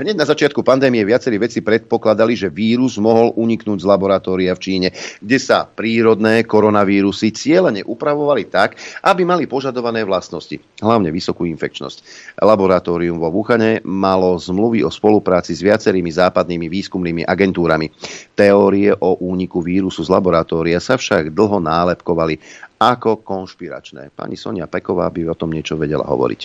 [0.00, 4.88] Hneď na začiatku pandémie viacerí veci predpokladali, že vírus mohol uniknúť z laboratória v Číne,
[5.20, 12.00] kde sa prírodné koronavírusy cieľene upravovali tak, aby mali požadované vlastnosti, hlavne vysokú infekčnosť.
[12.40, 17.92] Laboratórium vo Wuhane malo zmluvy o spolupráci s viacerými západnými výskumnými agentúrami.
[18.32, 22.40] Teórie o úniku vírusu z laboratória sa však dlho nálepkovali
[22.80, 24.08] ako konšpiračné.
[24.16, 26.40] Pani Sonia Peková by o tom niečo vedela hovoriť.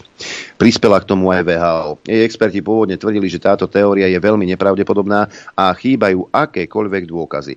[0.59, 2.03] Prispela k tomu aj VHO.
[2.03, 7.55] Jej experti pôvodne tvrdili, že táto teória je veľmi nepravdepodobná a chýbajú akékoľvek dôkazy.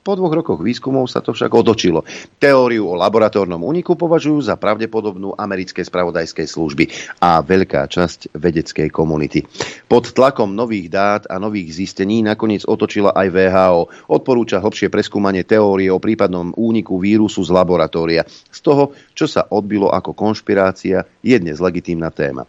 [0.00, 2.08] Po dvoch rokoch výskumov sa to však otočilo.
[2.40, 6.84] Teóriu o laboratórnom úniku považujú za pravdepodobnú americké spravodajskej služby
[7.20, 9.44] a veľká časť vedeckej komunity.
[9.92, 13.82] Pod tlakom nových dát a nových zistení nakoniec otočila aj VHO.
[14.08, 18.24] Odporúča hlbšie preskúmanie teórie o prípadnom úniku vírusu z laboratória.
[18.48, 22.48] Z toho, čo sa odbilo ako konšpirácia, je dnes legitímna téma.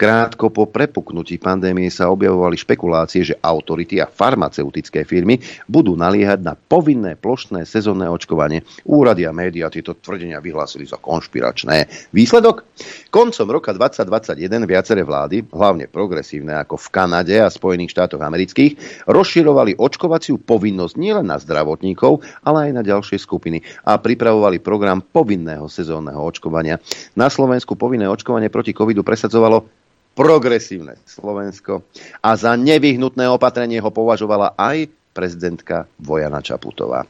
[0.00, 5.36] Krátko po prepuknutí pandémie sa objavovali špekulácie, že autority a farmaceutické firmy
[5.68, 8.64] budú naliehať na povinné plošné sezónne očkovanie.
[8.88, 12.08] Úrady a médiá tieto tvrdenia vyhlásili za konšpiračné.
[12.16, 12.64] Výsledok?
[13.12, 19.76] Koncom roka 2021 viaceré vlády, hlavne progresívne ako v Kanade a Spojených štátoch amerických, rozširovali
[19.76, 26.24] očkovaciu povinnosť nielen na zdravotníkov, ale aj na ďalšie skupiny a pripravovali program povinného sezónneho
[26.24, 26.80] očkovania.
[27.20, 31.86] Na Slovensku povinné očkovanie proti covidu presadzovalo progresívne Slovensko
[32.20, 37.06] a za nevyhnutné opatrenie ho považovala aj prezidentka Vojana Čaputová.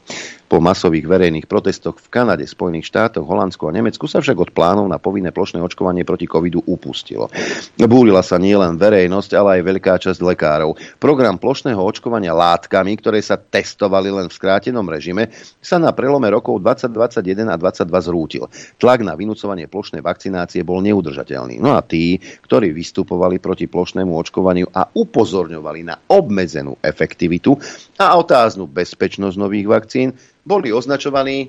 [0.51, 4.83] Po masových verejných protestoch v Kanade, Spojených štátoch, Holandsku a Nemecku sa však od plánov
[4.91, 7.31] na povinné plošné očkovanie proti covidu upustilo.
[7.79, 10.75] Búrila sa nielen verejnosť, ale aj veľká časť lekárov.
[10.99, 15.31] Program plošného očkovania látkami, ktoré sa testovali len v skrátenom režime,
[15.63, 18.45] sa na prelome rokov 2021 a 2022 zrútil.
[18.83, 21.63] Tlak na vynúcovanie plošnej vakcinácie bol neudržateľný.
[21.63, 27.55] No a tí, ktorí vystupovali proti plošnému očkovaniu a upozorňovali na obmedzenú efektivitu
[28.03, 30.11] a otáznu bezpečnosť nových vakcín,
[30.51, 31.47] boli označovaní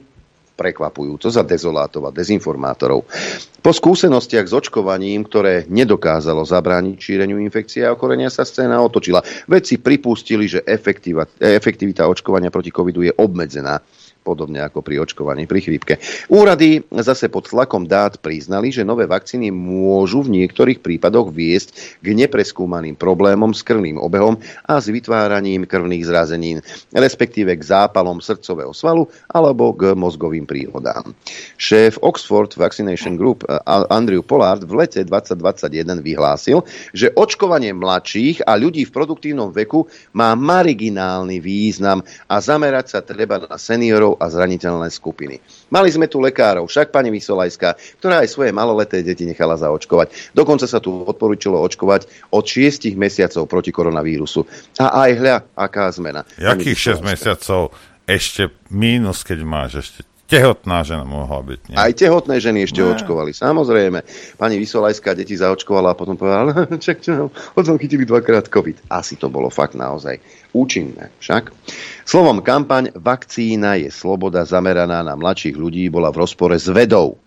[0.54, 3.10] prekvapujúco za dezolátov a dezinformátorov.
[3.66, 9.26] Po skúsenostiach s očkovaním, ktoré nedokázalo zabrániť šíreniu infekcie a ochorenia, sa scéna otočila.
[9.50, 10.62] Vedci pripustili, že
[11.42, 13.82] efektivita očkovania proti covidu je obmedzená
[14.22, 15.94] podobne ako pri očkovaní pri chrípke.
[16.30, 22.08] Úrady zase pod tlakom dát priznali, že nové vakcíny môžu v niektorých prípadoch viesť k
[22.14, 24.38] nepreskúmaným problémom s krvným obehom
[24.70, 26.58] a s vytváraním krvných zrazenín,
[26.94, 31.18] respektíve k zápalom srdcového svalu alebo k mozgovým príhodám.
[31.58, 33.58] Šéf Oxford Vaccination Group eh,
[33.90, 36.62] Andrew Pollard v lete 2021 vyhlásil,
[36.94, 43.42] že očkovanie mladších a ľudí v produktívnom veku má marginálny význam a zamerať sa treba
[43.42, 45.40] na seniorov seniorov a zraniteľné skupiny.
[45.72, 50.36] Mali sme tu lekárov, však pani Vysolajská, ktorá aj svoje maloleté deti nechala zaočkovať.
[50.36, 54.44] Dokonca sa tu odporúčilo očkovať od 6 mesiacov proti koronavírusu.
[54.82, 56.28] A aj hľa, aká zmena.
[56.36, 57.72] Jakých 6 mesiacov?
[58.02, 61.60] Ešte mínus, keď máš ešte tehotná žena mohla byť.
[61.68, 61.76] Nie?
[61.76, 62.96] Aj tehotné ženy ešte ne.
[62.96, 64.00] očkovali, samozrejme.
[64.40, 68.88] Pani Vysolajská deti zaočkovala a potom povedala, čak čo, potom chytili dvakrát COVID.
[68.88, 70.24] Asi to bolo fakt naozaj
[70.56, 71.12] účinné.
[71.20, 71.52] Však?
[72.08, 77.20] Slovom kampaň Vakcína je sloboda zameraná na mladších ľudí bola v rozpore s vedou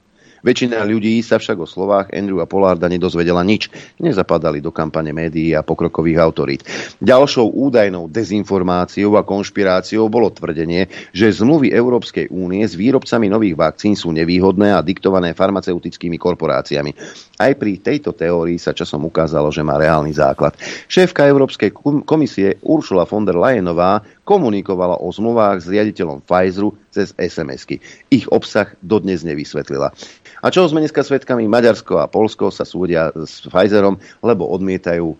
[0.44, 3.72] Väčšina ľudí sa však o slovách Andrewa Pollarda nedozvedela nič.
[3.96, 6.62] Nezapadali do kampane médií a pokrokových autorít.
[7.00, 13.96] Ďalšou údajnou dezinformáciou a konšpiráciou bolo tvrdenie, že zmluvy Európskej únie s výrobcami nových vakcín
[13.96, 16.92] sú nevýhodné a diktované farmaceutickými korporáciami.
[17.40, 20.54] Aj pri tejto teórii sa časom ukázalo, že má reálny základ.
[20.86, 21.72] Šéfka Európskej
[22.04, 27.78] komisie Ursula von der Leyenová komunikovala o zmluvách s riaditeľom Pfizeru cez SMS-ky.
[28.08, 29.92] Ich obsah dodnes nevysvetlila.
[30.40, 31.48] A čo sme dneska svetkami?
[31.48, 35.16] Maďarsko a Polsko sa súdia s Pfizerom, lebo odmietajú e,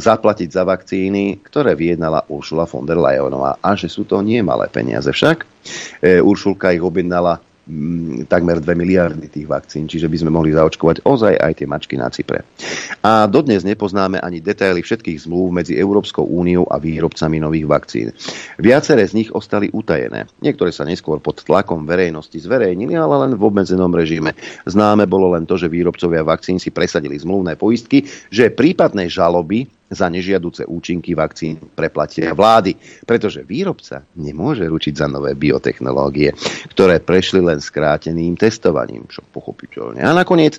[0.00, 3.60] zaplatiť za vakcíny, ktoré vyjednala Uršula von der Leyenová.
[3.60, 5.44] A že sú to nie malé peniaze však.
[6.00, 7.40] E, Uršulka ich objednala
[8.28, 12.12] takmer 2 miliardy tých vakcín, čiže by sme mohli zaočkovať ozaj aj tie mačky na
[12.12, 12.44] Cypre.
[13.00, 18.06] A dodnes nepoznáme ani detaily všetkých zmluv medzi Európskou úniou a výrobcami nových vakcín.
[18.60, 20.28] Viaceré z nich ostali utajené.
[20.44, 24.36] Niektoré sa neskôr pod tlakom verejnosti zverejnili, ale len v obmedzenom režime.
[24.68, 30.08] Známe bolo len to, že výrobcovia vakcín si presadili zmluvné poistky, že prípadné žaloby za
[30.08, 36.32] nežiaduce účinky vakcín preplatia vlády, pretože výrobca nemôže ručiť za nové biotechnológie,
[36.72, 40.00] ktoré prešli len skráteným testovaním, čo pochopiteľne.
[40.00, 40.58] A nakoniec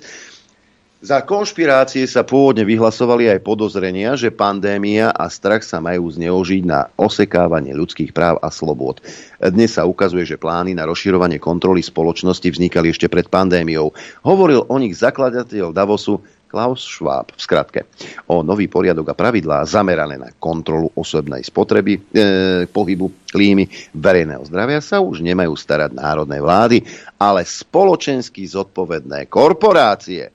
[1.06, 6.88] za konšpirácie sa pôvodne vyhlasovali aj podozrenia, že pandémia a strach sa majú zneužiť na
[6.96, 9.04] osekávanie ľudských práv a slobôd.
[9.36, 13.92] Dnes sa ukazuje, že plány na rozširovanie kontroly spoločnosti vznikali ešte pred pandémiou.
[14.24, 17.80] Hovoril o nich zakladateľ Davosu Klaus Schwab v skratke.
[18.30, 22.00] O nový poriadok a pravidlá zamerané na kontrolu osobnej spotreby, e,
[22.70, 26.86] pohybu, klímy, verejného zdravia sa už nemajú starať národné vlády,
[27.18, 30.30] ale spoločensky zodpovedné korporácie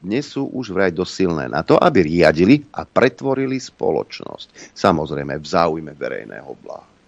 [0.00, 4.72] dnes sú už vraj dosť silné na to, aby riadili a pretvorili spoločnosť.
[4.72, 6.99] Samozrejme v záujme verejného bláha.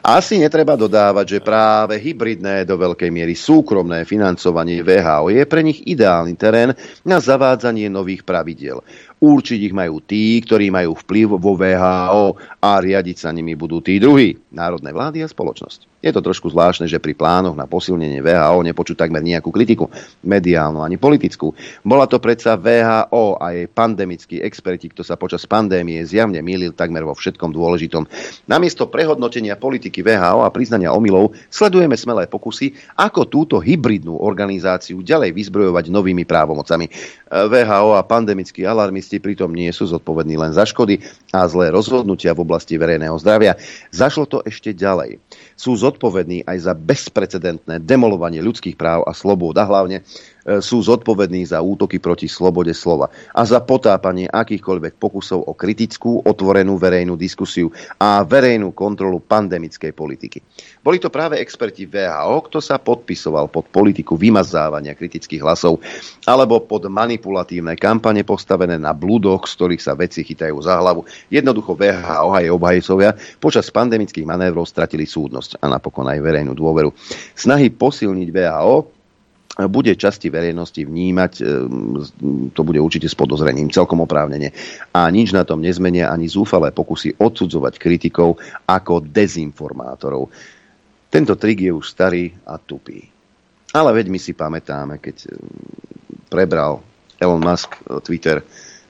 [0.00, 5.84] Asi netreba dodávať, že práve hybridné do veľkej miery súkromné financovanie VHO je pre nich
[5.84, 6.72] ideálny terén
[7.04, 8.80] na zavádzanie nových pravidiel.
[9.20, 12.24] Určiť ich majú tí, ktorí majú vplyv vo VHO
[12.64, 15.93] a riadiť sa nimi budú tí druhí, národné vlády a spoločnosť.
[16.04, 19.88] Je to trošku zvláštne, že pri plánoch na posilnenie VHO nepočuť takmer nejakú kritiku,
[20.20, 21.56] mediálnu ani politickú.
[21.80, 27.08] Bola to predsa VHO a jej pandemickí experti, kto sa počas pandémie zjavne mýlil takmer
[27.08, 28.04] vo všetkom dôležitom.
[28.44, 35.32] Namiesto prehodnotenia politiky VHO a priznania omylov sledujeme smelé pokusy, ako túto hybridnú organizáciu ďalej
[35.32, 36.92] vyzbrojovať novými právomocami.
[37.32, 41.00] VHO a pandemickí alarmisti pritom nie sú zodpovední len za škody
[41.32, 43.56] a zlé rozhodnutia v oblasti verejného zdravia.
[43.88, 45.16] Zašlo to ešte ďalej.
[45.54, 50.02] Sú zodpovední aj za bezprecedentné demolovanie ľudských práv a slobôd a hlavne
[50.44, 56.76] sú zodpovední za útoky proti slobode slova a za potápanie akýchkoľvek pokusov o kritickú, otvorenú
[56.76, 60.38] verejnú diskusiu a verejnú kontrolu pandemickej politiky.
[60.84, 65.80] Boli to práve experti VHO, kto sa podpisoval pod politiku vymazávania kritických hlasov
[66.28, 71.08] alebo pod manipulatívne kampane postavené na blúdoch, z ktorých sa veci chytajú za hlavu.
[71.32, 76.92] Jednoducho VHO a jej obhajcovia počas pandemických manévrov stratili súdnosť a napokon aj verejnú dôveru.
[77.32, 78.93] Snahy posilniť VHO
[79.54, 81.42] bude časti verejnosti vnímať, e,
[82.50, 84.50] to bude určite s podozrením, celkom oprávnene.
[84.90, 90.26] A nič na tom nezmenia ani zúfalé pokusy odsudzovať kritikov ako dezinformátorov.
[91.06, 93.06] Tento trik je už starý a tupý.
[93.70, 95.28] Ale veď my si pamätáme, keď e,
[96.26, 96.82] prebral
[97.22, 98.42] Elon Musk e, Twitter,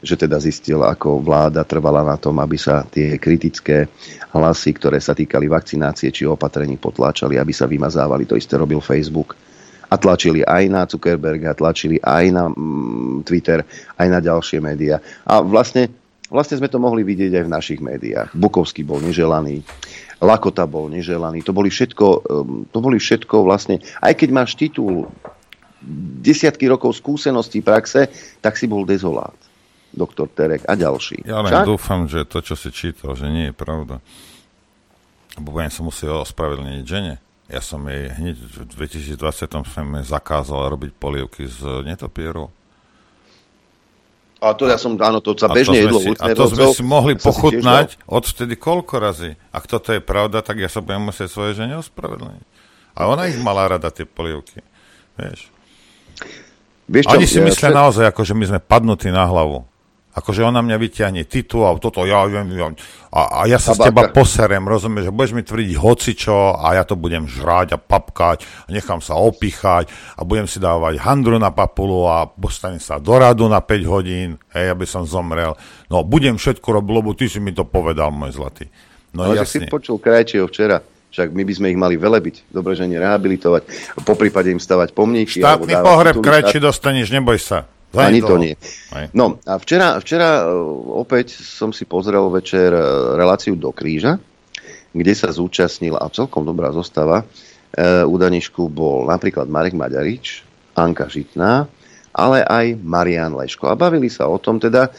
[0.04, 3.88] že teda zistil, ako vláda trvala na tom, aby sa tie kritické
[4.32, 8.28] hlasy, ktoré sa týkali vakcinácie či opatrení, potláčali, aby sa vymazávali.
[8.28, 9.32] To isté robil Facebook
[9.88, 13.64] a tlačili aj na Zuckerberga, tlačili aj na mm, Twitter,
[13.98, 15.00] aj na ďalšie médiá.
[15.28, 15.92] A vlastne,
[16.28, 18.32] vlastne sme to mohli vidieť aj v našich médiách.
[18.32, 19.64] Bukovský bol neželaný,
[20.22, 21.44] Lakota bol neželaný.
[21.44, 25.10] To boli všetko, um, to boli všetko vlastne, aj keď máš titul
[26.24, 28.08] desiatky rokov skúseností praxe,
[28.40, 29.36] tak si bol dezolát.
[29.94, 31.22] Doktor Terek a ďalší.
[31.22, 31.70] Ja len Však?
[31.70, 34.02] dúfam, že to, čo si čítal, že nie je pravda.
[35.38, 37.22] Lebo budem sa musieť ospravedlniť žene.
[37.44, 42.48] Ja som jej hneď v 2020 som zakázal robiť polievky z netopierov.
[44.44, 46.00] A to ja som, áno, to sa bežne jedlo.
[46.04, 49.40] Si, a to sme si mohli pochutnať od vtedy koľko razy.
[49.48, 52.44] Ak toto je pravda, tak ja sa budem musieť svoje žene ospravedlniť.
[52.92, 54.60] A ona ich mala rada, tie polievky.
[55.16, 55.48] Vieš.
[56.84, 57.76] Vieš čo, Oni si ja, myslia čo...
[57.80, 59.64] naozaj, ako že my sme padnutí na hlavu.
[60.14, 62.46] Akože ona mňa vyťahne titul a toto ja viem,
[63.10, 63.82] a, a ja sa Tabaka.
[63.82, 67.78] z teba poserem, rozumieš, že budeš mi tvrdiť hocičo a ja to budem žrať a
[67.82, 73.02] papkať a nechám sa opichať a budem si dávať handru na papulu a postanem sa
[73.02, 75.58] do radu na 5 hodín, hej, aby som zomrel.
[75.90, 78.70] No, budem všetko robiť, lebo ty si mi to povedal, môj zlatý.
[79.14, 79.66] No, Ale jasne.
[79.66, 80.78] si počul Krajčieho včera.
[81.14, 83.62] Však my by sme ich mali velebiť, dobre, že nerehabilitovať,
[84.02, 85.38] po prípade im stavať pomníky.
[85.38, 87.70] Štátny pohreb krajčí dostaneš, neboj sa.
[88.00, 88.54] Ani to nie.
[89.14, 90.54] No a včera, včera e,
[90.98, 92.82] opäť som si pozrel večer e,
[93.14, 94.18] reláciu do kríža,
[94.90, 97.22] kde sa zúčastnil a celkom dobrá zostava.
[97.22, 97.26] E,
[98.02, 100.42] u Danišku bol napríklad Marek Maďarič,
[100.74, 101.70] Anka Žitná,
[102.14, 103.70] ale aj Marian Leško.
[103.70, 104.90] A bavili sa o tom teda,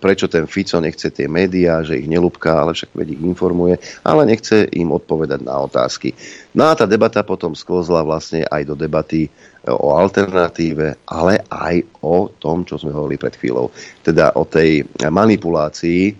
[0.00, 4.24] prečo ten Fico nechce tie médiá, že ich nelúbka, ale však veď ich informuje, ale
[4.24, 6.16] nechce im odpovedať na otázky.
[6.56, 9.28] No a tá debata potom sklzla vlastne aj do debaty
[9.70, 13.70] o alternatíve, ale aj o tom, čo sme hovorili pred chvíľou,
[14.02, 16.12] teda o tej manipulácii e,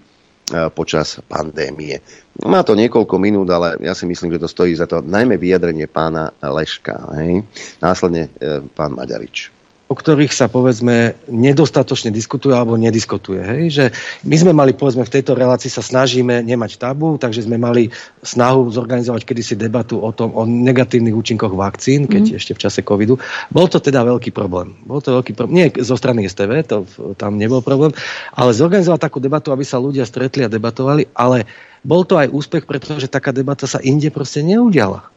[0.72, 2.00] počas pandémie.
[2.48, 5.84] Má to niekoľko minút, ale ja si myslím, že to stojí za to najmä vyjadrenie
[5.84, 7.12] pána Leška.
[7.20, 7.44] Hej?
[7.84, 9.51] Následne e, pán Maďarič.
[9.92, 13.44] O ktorých sa povedzme nedostatočne diskutuje alebo nediskutuje.
[13.44, 13.62] Hej?
[13.68, 13.84] Že
[14.24, 17.92] my sme mali povedzme v tejto relácii sa snažíme nemať tabu, takže sme mali
[18.24, 22.36] snahu zorganizovať kedysi debatu o tom, o negatívnych účinkoch vakcín, keď mm.
[22.40, 23.20] ešte v čase covidu.
[23.52, 24.72] Bol to teda veľký problém.
[24.88, 25.54] Bol to veľký problém.
[25.60, 26.88] Nie zo strany STV, to
[27.20, 27.92] tam nebol problém,
[28.32, 31.44] ale zorganizovať takú debatu, aby sa ľudia stretli a debatovali, ale
[31.84, 35.12] bol to aj úspech, pretože taká debata sa inde proste neudiala.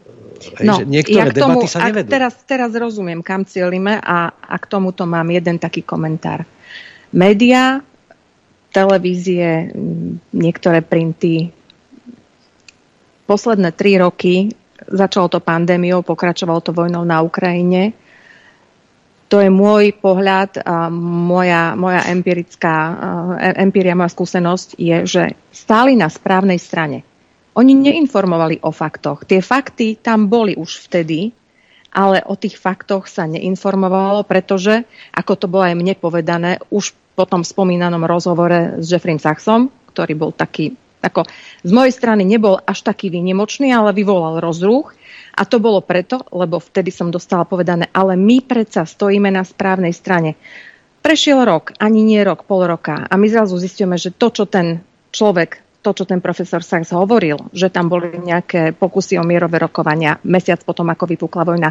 [0.61, 2.09] No, že niektoré ja k tomu, debaty sa nevedú.
[2.11, 6.43] Teraz, teraz rozumiem, kam cieľime a, a k tomuto mám jeden taký komentár.
[7.15, 7.79] Média,
[8.75, 9.71] televízie,
[10.35, 11.47] niektoré printy,
[13.25, 14.51] posledné tri roky,
[14.91, 17.95] začalo to pandémiou, pokračovalo to vojnou na Ukrajine,
[19.25, 22.75] to je môj pohľad, a moja, moja empirická,
[23.57, 27.01] empiria, moja skúsenosť je, že stáli na správnej strane
[27.55, 29.23] oni neinformovali o faktoch.
[29.23, 31.31] Tie fakty tam boli už vtedy,
[31.95, 34.83] ale o tých faktoch sa neinformovalo, pretože,
[35.15, 40.13] ako to bolo aj mne povedané, už po tom spomínanom rozhovore s Jeffrey Sachsom, ktorý
[40.19, 41.23] bol taký, ako
[41.63, 44.91] z mojej strany nebol až taký výnimočný, ale vyvolal rozruch.
[45.35, 49.91] A to bolo preto, lebo vtedy som dostala povedané, ale my predsa stojíme na správnej
[49.91, 50.39] strane.
[51.03, 54.83] Prešiel rok, ani nie rok, pol roka a my zrazu zistíme, že to, čo ten
[55.11, 60.17] človek to, čo ten profesor Sachs hovoril, že tam boli nejaké pokusy o mierové rokovania
[60.25, 61.69] mesiac potom, ako vypukla vojna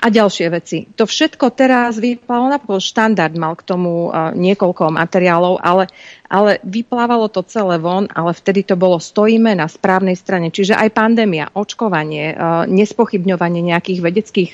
[0.00, 0.88] a ďalšie veci.
[0.96, 5.92] To všetko teraz vyplávalo, napríklad štandard mal k tomu uh, niekoľko materiálov, ale,
[6.32, 10.48] ale vyplávalo to celé von, ale vtedy to bolo stojíme na správnej strane.
[10.48, 14.50] Čiže aj pandémia, očkovanie, uh, nespochybňovanie nejakých vedeckých,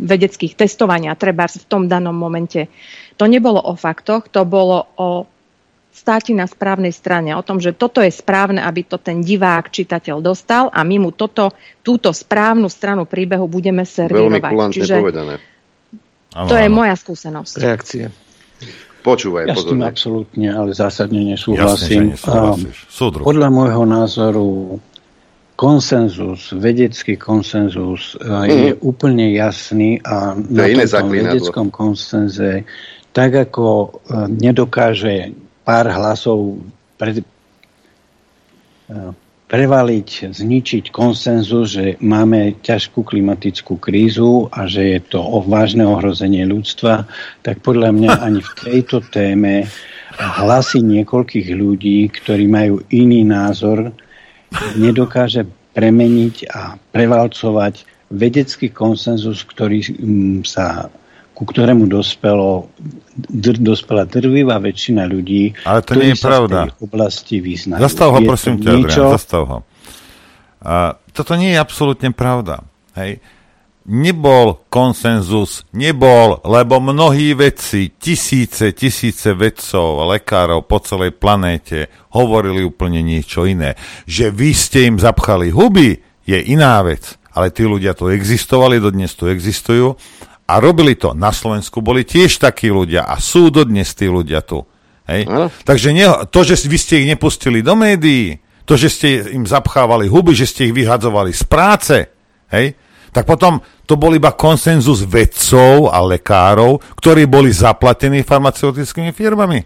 [0.00, 2.72] vedeckých testovania, treba v tom danom momente.
[3.20, 5.35] To nebolo o faktoch, to bolo o
[5.96, 10.20] státi na správnej strane, o tom, že toto je správne, aby to ten divák, čitateľ
[10.20, 14.52] dostal a my mu toto, túto správnu stranu príbehu budeme servírovať.
[14.52, 15.34] Veľmi Čiže povedané.
[16.36, 17.52] To ano, je moja skúsenosť.
[17.56, 18.04] Reakcie.
[19.00, 22.12] Počúvaj, ja s tým absolútne, ale zásadne nesúhlasím.
[22.12, 22.68] Jasne,
[23.22, 24.48] podľa môjho názoru
[25.56, 28.44] konsenzus, vedecký konsenzus mm.
[28.44, 32.68] je úplne jasný a to na tomto vedeckom konsenze
[33.16, 33.88] tak ako e,
[34.28, 35.32] nedokáže
[35.66, 36.62] pár hlasov
[36.94, 39.10] pre, eh,
[39.46, 47.06] prevaliť, zničiť konsenzus, že máme ťažkú klimatickú krízu a že je to vážne ohrozenie ľudstva,
[47.42, 49.66] tak podľa mňa ani v tejto téme
[50.16, 53.90] hlasy niekoľkých ľudí, ktorí majú iný názor,
[54.78, 55.46] nedokáže
[55.76, 60.88] premeniť a prevalcovať vedecký konsenzus, ktorý mm, sa
[61.36, 62.72] ku ktorému dospelo,
[63.12, 66.72] dr, dospela drvivá väčšina ľudí, Ale to nie je pravda.
[66.80, 67.84] v oblasti vyznajú.
[67.84, 69.02] Zastav ho, prosím ťa, niečo...
[69.04, 69.58] Adrian, zastav ho.
[70.64, 72.64] A, toto nie je absolútne pravda.
[72.96, 73.20] Hej.
[73.84, 83.04] Nebol konsenzus, nebol, lebo mnohí vedci, tisíce, tisíce vedcov, lekárov po celej planéte hovorili úplne
[83.04, 83.76] niečo iné.
[84.08, 87.20] Že vy ste im zapchali huby, je iná vec.
[87.36, 90.00] Ale tí ľudia tu existovali, dodnes tu existujú
[90.46, 94.62] a robili to na Slovensku, boli tiež takí ľudia a sú dodnes tí ľudia tu.
[95.10, 95.26] Hej?
[95.66, 100.10] Takže ne, to, že vy ste ich nepustili do médií, to, že ste im zapchávali
[100.10, 101.96] huby, že ste ich vyhadzovali z práce,
[102.50, 102.74] hej?
[103.14, 109.62] tak potom to bol iba konsenzus vedcov a lekárov, ktorí boli zaplatení farmaceutickými firmami.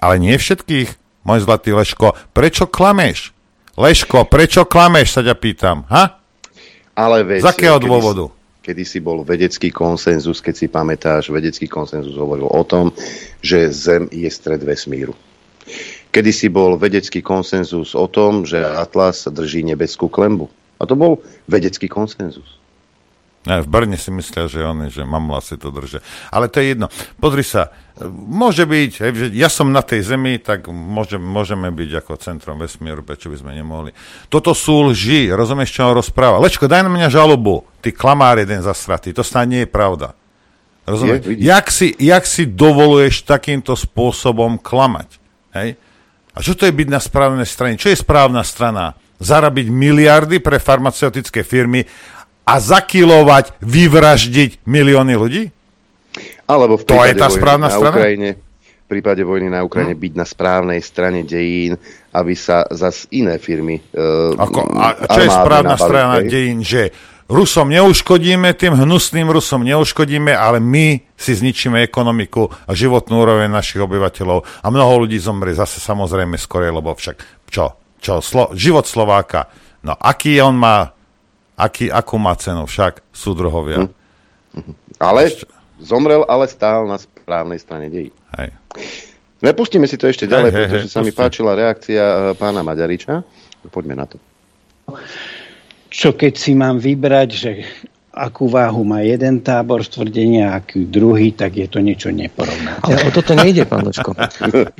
[0.00, 2.14] Ale nie všetkých, môj zlatý Leško.
[2.32, 3.36] Prečo klameš?
[3.76, 5.84] Leško, prečo klameš, sa ťa pýtam.
[5.92, 6.24] Ha?
[6.96, 8.32] Ale veď, Z akého dôvodu?
[8.66, 12.90] Kedy si bol vedecký konsenzus, keď si pamätáš, vedecký konsenzus hovoril o tom,
[13.38, 15.14] že Zem je stred vesmíru.
[16.10, 20.50] Kedy si bol vedecký konsenzus o tom, že Atlas drží nebeskú klembu.
[20.82, 22.58] A to bol vedecký konsenzus.
[23.46, 26.02] Ja, v Brne si myslia, že oni, že mamla si to držia.
[26.34, 26.90] Ale to je jedno.
[27.22, 27.70] Pozri sa,
[28.10, 32.58] môže byť, hej, že ja som na tej zemi, tak môže, môžeme byť ako centrom
[32.58, 33.94] vesmíru, prečo by sme nemohli.
[34.26, 36.42] Toto sú lži, rozumieš, čo on rozpráva.
[36.42, 40.18] Lečko, daj na mňa žalobu, ty klamár jeden zasratý, to snad nie je pravda.
[40.82, 41.30] Rozumieš?
[41.30, 45.22] Je, jak, si, jak si dovoluješ takýmto spôsobom klamať?
[45.54, 45.78] Hej?
[46.34, 47.78] A čo to je byť na správnej strane?
[47.78, 48.98] Čo je správna strana?
[49.16, 51.88] Zarabiť miliardy pre farmaceutické firmy
[52.46, 55.42] a zakilovať, vyvraždiť milióny ľudí?
[56.46, 57.98] Alebo v to je tá správna na strana?
[57.98, 58.30] Ukrajine,
[58.86, 60.02] v prípade vojny na Ukrajine hm?
[60.06, 61.74] byť na správnej strane dejín,
[62.14, 63.82] aby sa zas iné firmy...
[63.90, 66.62] Uh, Ako, a čo je správna strana dejín?
[66.62, 66.94] Že
[67.26, 73.82] Rusom neuškodíme, tým hnusným Rusom neuškodíme, ale my si zničíme ekonomiku a životnú úroveň našich
[73.82, 77.74] obyvateľov a mnoho ľudí zomrie zase samozrejme skorej, lebo však čo?
[77.98, 79.50] čo Slo- život Slováka.
[79.82, 80.95] No aký on má
[81.56, 83.88] aký, akú má cenu však súdruhovia.
[84.54, 84.72] Hm.
[85.00, 85.32] Ale
[85.80, 88.12] zomrel, ale stál na správnej strane dejí.
[88.36, 88.52] Hej.
[89.44, 91.20] Nepustíme si to ešte ďalej, hej, pretože hej, sa mi pusti.
[91.20, 93.20] páčila reakcia e, pána Maďariča.
[93.68, 94.16] Poďme na to.
[95.92, 97.50] Čo keď si mám vybrať, že
[98.16, 102.80] akú váhu má jeden tábor stvrdenia aký druhý, tak je to niečo neporovnateľné.
[102.80, 104.16] Ale o toto nejde, pán Lečko.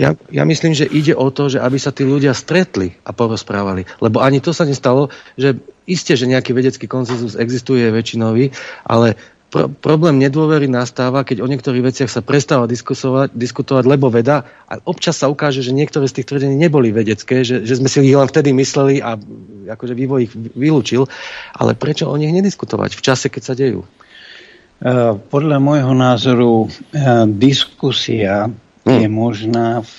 [0.00, 3.84] Ja, ja myslím, že ide o to, že aby sa tí ľudia stretli a porozprávali.
[4.00, 8.56] Lebo ani to sa nestalo, že isté, že nejaký vedecký konsenzus existuje väčšinový,
[8.88, 9.20] ale
[9.50, 12.66] pro, problém nedôvery nastáva, keď o niektorých veciach sa prestáva
[13.32, 17.62] diskutovať, lebo veda a občas sa ukáže, že niektoré z tých tvrdení neboli vedecké, že,
[17.62, 19.16] že sme si ich len vtedy mysleli a
[19.70, 21.06] akože vývoj ich vylúčil.
[21.54, 23.82] Ale prečo o nich nediskutovať v čase, keď sa dejú?
[24.76, 28.52] Eh, Podľa môjho názoru eh, diskusia
[28.86, 29.96] je možná v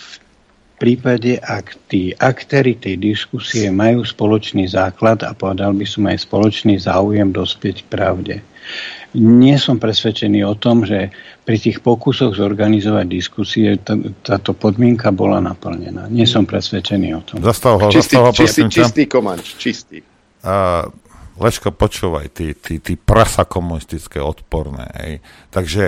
[0.78, 6.78] prípade, ak tí aktéry tej diskusie majú spoločný základ a povedal by som aj spoločný
[6.78, 8.36] záujem dospieť k pravde.
[9.16, 11.14] Nie som presvedčený o tom, že
[11.47, 16.12] pri tých pokusoch zorganizovať diskusie t- táto podmienka bola naplnená.
[16.12, 17.39] Nie som presvedčený o tom.
[17.39, 18.80] Zastav ho, Čistý, zastav ho, čistý, prosím ťa.
[18.84, 19.97] čistý komanč, čistý.
[20.43, 20.84] A,
[21.38, 24.89] Leško, počúvaj, ty, ty, ty prasa komunistické odporné.
[24.99, 25.14] Hej.
[25.53, 25.84] Takže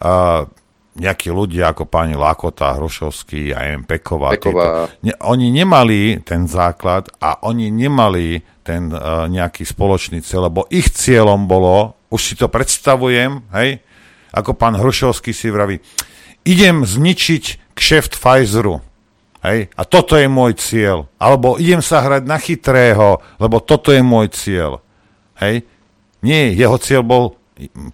[0.00, 0.46] a,
[0.94, 3.82] nejakí ľudia ako páni Lakota, Hrošovský a M.
[3.82, 4.86] Peková, Peková.
[4.86, 10.70] Títo, ne, oni nemali ten základ a oni nemali ten uh, nejaký spoločný cieľ, lebo
[10.70, 13.82] ich cieľom bolo, už si to predstavujem, hej,
[14.30, 15.82] ako pán Hrušovský si vraví,
[16.46, 18.78] idem zničiť kšeft Pfizeru,
[19.42, 21.10] hej, a toto je môj cieľ.
[21.18, 24.78] Alebo idem sa hrať na chytrého, lebo toto je môj cieľ.
[25.42, 25.66] Hej.
[26.22, 27.24] Nie, jeho cieľ bol,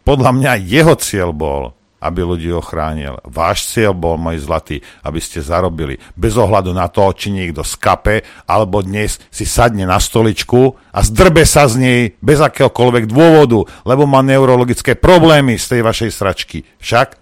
[0.05, 3.21] podľa mňa jeho cieľ bol, aby ľudí ochránil.
[3.29, 6.01] Váš cieľ bol, môj zlatý, aby ste zarobili.
[6.17, 11.45] Bez ohľadu na to, či niekto skape, alebo dnes si sadne na stoličku a zdrbe
[11.45, 16.59] sa z nej bez akéhokoľvek dôvodu, lebo má neurologické problémy z tej vašej sračky.
[16.81, 17.21] Však?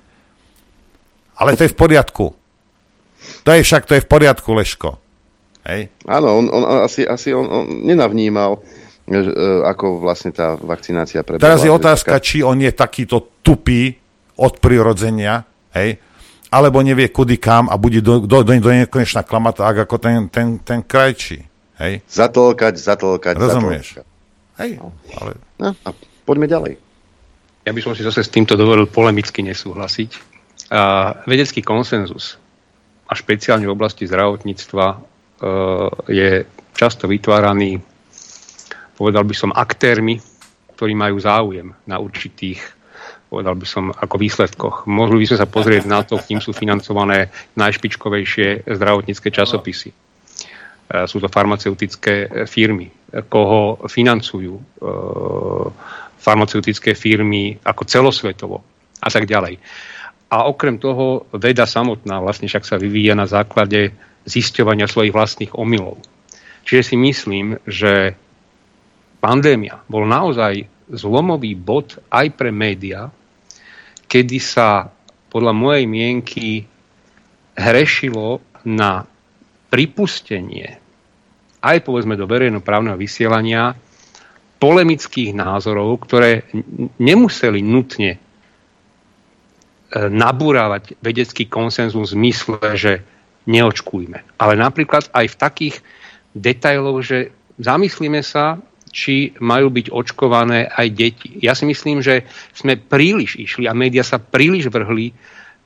[1.39, 2.27] Ale to je v poriadku.
[3.43, 4.99] To je však, to je v poriadku, Leško.
[5.67, 5.93] Hej?
[6.09, 8.63] Áno, on, on asi, asi on, on nenavnímal,
[9.11, 9.21] e,
[9.67, 11.45] ako vlastne tá vakcinácia prebehla.
[11.45, 14.08] Teraz je otázka, či on je takýto tupý
[14.39, 15.43] od prirodzenia,
[15.75, 15.99] hej,
[16.49, 20.17] alebo nevie kudy kam a bude do, do, do, do nekonečna klamať tak, ako ten,
[20.33, 21.45] ten, ten krajčí.
[21.79, 23.99] Hej, Zatlkať, zatlkať, Rozumieš?
[23.99, 24.07] zatlkať.
[24.63, 24.71] hej,
[25.19, 25.91] ale No, a
[26.23, 26.75] poďme ďalej.
[27.67, 30.11] Ja by som si zase s týmto dovolil polemicky nesúhlasiť.
[30.71, 32.39] A vedecký konsenzus
[33.09, 34.97] a špeciálne v oblasti zdravotníctva e,
[36.13, 36.31] je
[36.77, 37.81] často vytváraný,
[38.95, 40.21] povedal by som, aktérmi,
[40.77, 42.61] ktorí majú záujem na určitých,
[43.29, 44.77] povedal by som, ako výsledkoch.
[44.89, 47.29] Mohli by sme sa pozrieť na to, kým sú financované
[47.61, 49.93] najšpičkovejšie zdravotnícke časopisy.
[49.93, 49.97] E,
[51.05, 52.89] Sú to farmaceutické e, firmy,
[53.29, 54.63] koho financujú e,
[56.19, 58.65] farmaceutické firmy ako celosvetovo
[59.05, 59.61] a tak ďalej.
[60.29, 63.93] A okrem toho veda samotná vlastne však sa vyvíja na základe
[64.29, 66.01] zisťovania svojich vlastných omylov.
[66.69, 68.13] Čiže si myslím, že
[69.25, 73.09] pandémia bol naozaj zlomový bod aj pre média,
[74.09, 74.89] kedy sa
[75.29, 76.65] podľa mojej mienky
[77.55, 79.05] hrešilo na
[79.69, 80.89] pripustenie
[81.63, 83.75] aj povedzme do verejnoprávneho vysielania
[84.59, 86.47] polemických názorov, ktoré
[86.99, 88.19] nemuseli nutne e,
[89.95, 92.93] nabúravať vedecký konsenzus v zmysle, že
[93.47, 94.39] neočkujme.
[94.39, 95.77] Ale napríklad aj v takých
[96.35, 98.59] detailoch, že zamyslíme sa,
[98.99, 101.39] či majú byť očkované aj deti.
[101.39, 105.15] Ja si myslím, že sme príliš išli a média sa príliš vrhli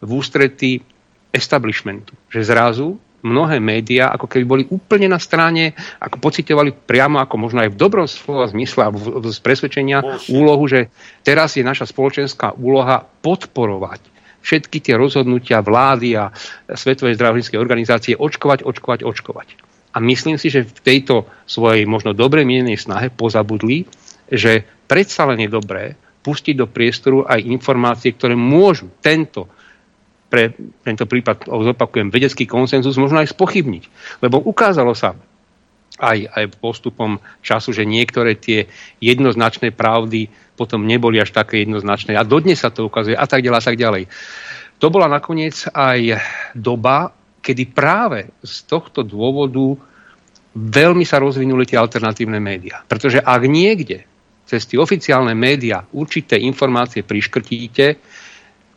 [0.05, 0.85] v ústrety
[1.33, 2.13] establishmentu.
[2.29, 2.89] Že zrazu
[3.25, 7.81] mnohé médiá ako keby boli úplne na strane, ako pocitovali priamo ako možno aj v
[7.81, 10.93] dobrom slova zmysle a v- v- z presvedčenia úlohu, že
[11.25, 14.13] teraz je naša spoločenská úloha podporovať
[14.43, 16.35] všetky tie rozhodnutia vlády a
[16.67, 19.72] Svetovej zdravotníckej organizácie očkovať, očkovať, očkovať.
[19.93, 23.85] A myslím si, že v tejto svojej možno dobre mienenej snahe pozabudli,
[24.33, 29.51] že predsa len je dobré pustiť do priestoru aj informácie, ktoré môžu tento
[30.33, 33.85] pre tento prípad, zopakujem, vedecký konsenzus možno aj spochybniť.
[34.25, 35.13] Lebo ukázalo sa
[36.01, 38.65] aj, aj postupom času, že niektoré tie
[39.05, 42.17] jednoznačné pravdy potom neboli až také jednoznačné.
[42.17, 44.05] A dodnes sa to ukazuje a tak ďalej a tak ďalej.
[44.81, 46.17] To bola nakoniec aj
[46.57, 47.13] doba,
[47.43, 49.75] kedy práve z tohto dôvodu
[50.55, 52.87] veľmi sa rozvinuli tie alternatívne médiá.
[52.87, 54.07] Pretože ak niekde
[54.47, 57.99] cez tie oficiálne médiá určité informácie priškrtíte,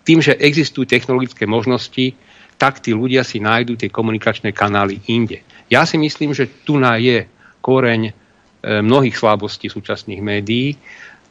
[0.06, 2.18] tým, že existujú technologické možnosti,
[2.56, 5.44] tak tí ľudia si nájdú tie komunikačné kanály inde.
[5.68, 7.26] Ja si myslím, že tu na je
[7.60, 8.14] koreň e,
[8.86, 10.78] mnohých slabostí súčasných médií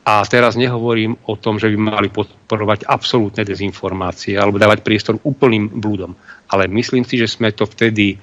[0.04, 5.80] A teraz nehovorím o tom, že by mali podporovať absolútne dezinformácie alebo dávať priestor úplným
[5.80, 6.12] blúdom.
[6.54, 8.14] Ale myslím si, že sme to vtedy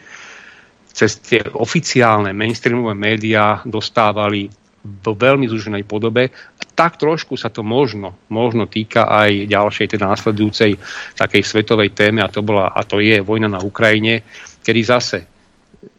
[0.87, 4.47] cez tie oficiálne mainstreamové médiá dostávali
[4.81, 6.31] vo veľmi zúženej podobe.
[6.71, 10.79] Tak trošku sa to možno, možno týka aj ďalšej, teda následujúcej
[11.19, 14.23] takej svetovej téme a to, bola, a to je vojna na Ukrajine,
[14.63, 15.17] kedy zase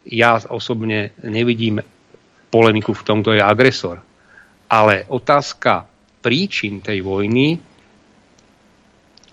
[0.09, 1.79] ja osobne nevidím
[2.51, 4.03] polemiku v tom, kto je agresor
[4.73, 5.85] ale otázka
[6.25, 7.61] príčin tej vojny,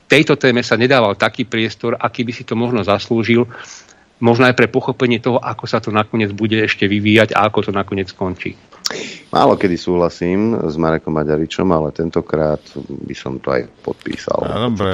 [0.09, 3.45] tejto téme sa nedával taký priestor, aký by si to možno zaslúžil,
[4.19, 7.71] možno aj pre pochopenie toho, ako sa to nakoniec bude ešte vyvíjať a ako to
[7.71, 8.57] nakoniec skončí.
[9.29, 14.41] Málo kedy súhlasím s Marekom Maďaričom, ale tentokrát by som to aj podpísal.
[14.41, 14.89] A dobre,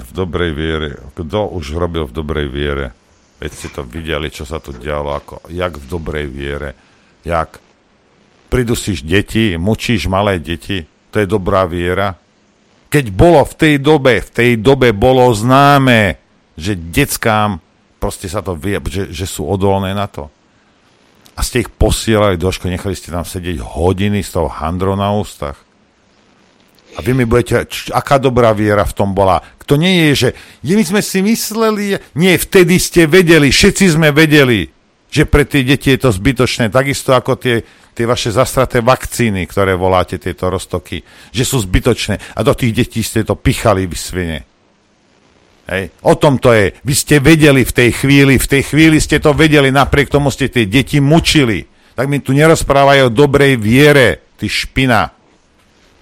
[0.00, 0.88] v dobrej viere.
[1.12, 2.96] Kto už robil v dobrej viere?
[3.36, 6.70] Veď ste to videli, čo sa tu dialo, ako, jak v dobrej viere,
[7.20, 7.60] jak
[8.48, 12.16] pridusíš deti, mučíš malé deti, to je dobrá viera.
[12.90, 16.18] Keď bolo v tej dobe, v tej dobe bolo známe,
[16.58, 17.62] že deckám
[18.00, 20.32] proste sa to vie, že, že sú odolné na to.
[21.36, 25.12] A ste ich posielali do školy, nechali ste tam sedieť hodiny s tou handrou na
[25.12, 25.60] ústach.
[26.98, 29.38] A vy mi budete, č, aká dobrá viera v tom bola.
[29.68, 30.28] To nie je, že
[30.66, 34.66] je, my sme si mysleli, nie, vtedy ste vedeli, všetci sme vedeli,
[35.06, 37.62] že pre tie deti je to zbytočné, takisto ako tie
[38.00, 41.04] tie vaše zastraté vakcíny, ktoré voláte, tieto roztoky,
[41.36, 44.38] že sú zbytočné a do tých detí ste to pichali vy svine.
[45.68, 45.92] Hej.
[46.08, 46.72] O tom to je.
[46.80, 50.48] Vy ste vedeli v tej chvíli, v tej chvíli ste to vedeli, napriek tomu ste
[50.48, 51.68] tie deti mučili.
[51.92, 55.12] Tak mi tu nerozprávajú o dobrej viere, ty špina.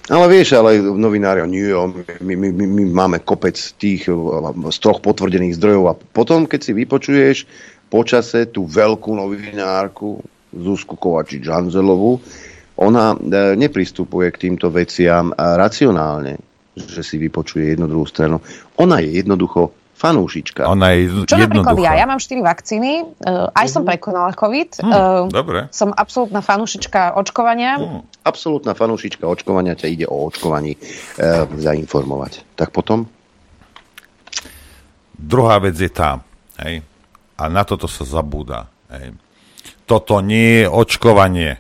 [0.09, 5.85] Ale vieš, ale novinári, my, my, my, my máme kopec tých z troch potvrdených zdrojov
[5.91, 7.37] a potom, keď si vypočuješ
[7.91, 10.23] počase tú veľkú novinárku,
[10.55, 12.21] Zuzku Kovačič-Hanzelovu,
[12.79, 13.17] ona e,
[13.59, 16.39] nepristupuje k týmto veciam racionálne,
[16.79, 18.39] že si vypočuje jednu druhú stranu.
[18.79, 20.71] Ona je jednoducho fanúšička.
[20.71, 21.99] Ona je Čo napríklad ja?
[21.99, 23.89] Ja mám 4 vakcíny, uh, aj som mhm.
[23.91, 24.71] prekonala COVID.
[24.79, 25.67] Hmm, uh, dobre.
[25.75, 27.83] Som absolútna fanúšička očkovania.
[27.83, 28.07] Hmm.
[28.23, 32.47] Absolútna fanúšička očkovania ťa ide o očkovaní uh, zainformovať.
[32.55, 33.11] Tak potom?
[35.19, 36.23] Druhá vec je tá.
[36.63, 36.87] Hej?
[37.35, 38.71] A na toto sa zabúda.
[38.95, 39.19] Hej?
[39.89, 41.57] Toto nie je očkovanie.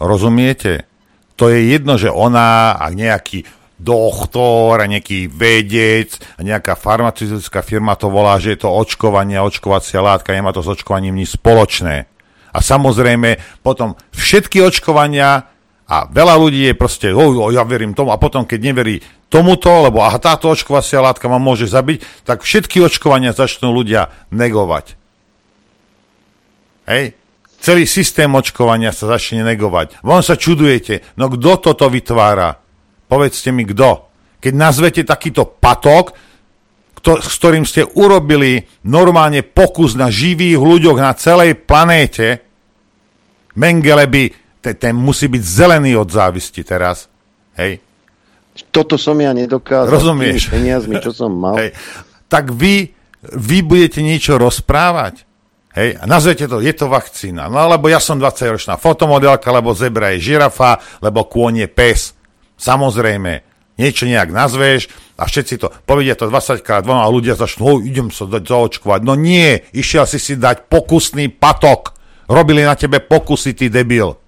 [0.00, 0.88] Rozumiete?
[1.36, 3.44] To je jedno, že ona a nejaký
[3.78, 10.02] doktor a nejaký vedec a nejaká farmaceutická firma to volá, že je to očkovanie, očkovacia
[10.02, 12.10] látka, nemá to s očkovaním nič spoločné.
[12.50, 15.46] A samozrejme potom všetky očkovania
[15.88, 18.98] a veľa ľudí je proste, oh, oh, ja verím tomu a potom keď neverí
[19.30, 24.97] tomuto, lebo aha, táto očkovacia látka ma môže zabiť, tak všetky očkovania začnú ľudia negovať.
[26.88, 27.12] Hej?
[27.58, 30.00] Celý systém očkovania sa začne negovať.
[30.00, 32.54] Von sa čudujete, no kto toto vytvára?
[33.10, 34.08] Povedzte mi, kto?
[34.38, 36.14] Keď nazvete takýto patok,
[37.02, 42.46] kto, s ktorým ste urobili normálne pokus na živých ľuďoch na celej planéte,
[43.58, 44.22] Mengele by,
[44.62, 47.10] ten, ten musí byť zelený od závisti teraz.
[47.58, 47.82] Hej?
[48.70, 49.90] Toto som ja nedokázal.
[49.90, 50.50] Rozumieš?
[50.50, 51.58] Peniazmi, čo som mal.
[51.58, 51.74] Hej.
[52.30, 52.94] Tak vy,
[53.34, 55.27] vy budete niečo rozprávať?
[55.78, 57.46] Hej, a nazvete to, je to vakcína.
[57.46, 62.18] No alebo ja som 20-ročná fotomodelka, lebo zebra je žirafa, lebo kôň je pes.
[62.58, 63.46] Samozrejme,
[63.78, 68.26] niečo nejak nazveš a všetci to povedia to 20 krát a ľudia začnú, idem sa
[68.26, 69.06] dať zaočkovať.
[69.06, 71.94] No nie, išiel si si dať pokusný patok.
[72.26, 74.18] Robili na tebe pokusy, ty debil.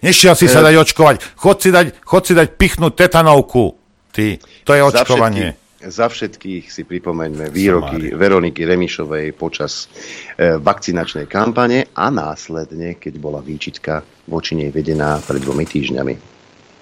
[0.00, 1.16] Nešiel si sa dať očkovať.
[1.36, 3.76] Chod si dať, chod si dať pichnúť tetanovku.
[4.16, 8.16] Ty, to je očkovanie za všetkých si pripomeňme výroky Samári.
[8.16, 9.88] Veroniky Remišovej počas
[10.36, 16.14] e, vakcinačnej kampane a následne, keď bola výčitka voči nej vedená pred dvomi týždňami.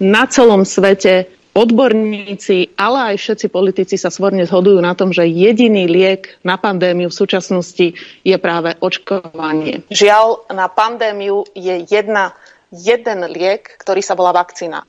[0.03, 5.91] Na celom svete odborníci, ale aj všetci politici sa svorne zhodujú na tom, že jediný
[5.91, 9.83] liek na pandémiu v súčasnosti je práve očkovanie.
[9.91, 12.35] Žiaľ, na pandémiu je jedna,
[12.71, 14.87] jeden liek, ktorý sa volá vakcína.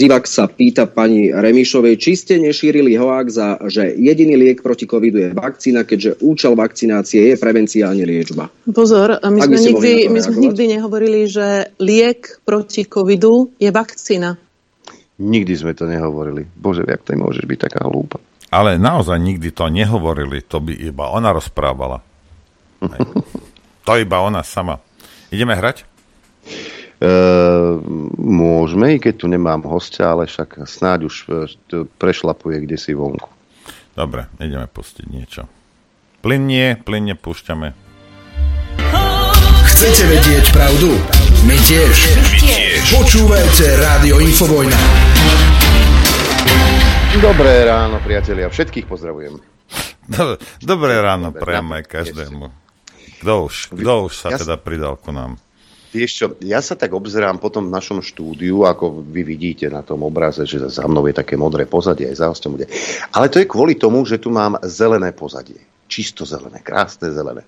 [0.00, 5.28] Divak sa pýta pani Remišovej, či ste nešírili hoák za, že jediný liek proti covidu
[5.28, 8.48] je vakcína, keďže účel vakcinácie je prevencia a nie liečba.
[8.72, 14.40] Pozor, my sme, nikdy, my sme nikdy nehovorili, že liek proti covidu je vakcína.
[15.20, 16.48] Nikdy sme to nehovorili.
[16.48, 18.16] Bože, jak to môžeš byť taká hlúpa.
[18.48, 22.00] Ale naozaj nikdy to nehovorili, to by iba ona rozprávala.
[23.86, 24.80] to iba ona sama.
[25.28, 25.84] Ideme hrať?
[27.00, 27.80] Uh,
[28.20, 33.32] môžeme, i keď tu nemám hostia, ale však snáď už e, prešlapuje kde si vonku.
[33.96, 35.48] Dobre, ideme pustiť niečo.
[36.20, 37.72] Plynne, plynne púšťame.
[39.64, 40.92] Chcete vedieť pravdu?
[41.48, 41.96] My tiež.
[42.20, 42.84] My tiež.
[42.92, 44.76] Počúvajte Rádio Infovojna.
[47.24, 48.52] Dobré ráno, priatelia.
[48.52, 49.40] Všetkých pozdravujem.
[50.60, 52.44] Dobré ráno, priamo aj každému.
[53.24, 55.40] Kto už, kto už sa teda pridal ku nám?
[55.90, 60.06] Vieš čo, ja sa tak obzerám potom v našom štúdiu, ako vy vidíte na tom
[60.06, 62.70] obraze, že za mnou je také modré pozadie, aj za hostom bude.
[63.10, 65.58] Ale to je kvôli tomu, že tu mám zelené pozadie.
[65.90, 67.42] Čisto zelené, krásne zelené.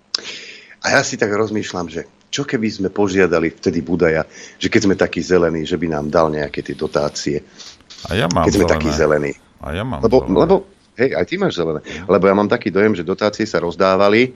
[0.82, 4.26] A ja si tak rozmýšľam, že čo keby sme požiadali vtedy Budaja,
[4.59, 7.38] že keď sme takí zelení, že by nám dal nejaké tie dotácie.
[8.11, 8.74] A ja mám keď sme zelené.
[8.74, 9.32] takí zelení.
[9.62, 10.38] A ja mám lebo, zelené.
[10.43, 10.55] lebo,
[10.99, 11.80] hej, aj ty máš zelené.
[12.11, 14.34] Lebo ja mám taký dojem, že dotácie sa rozdávali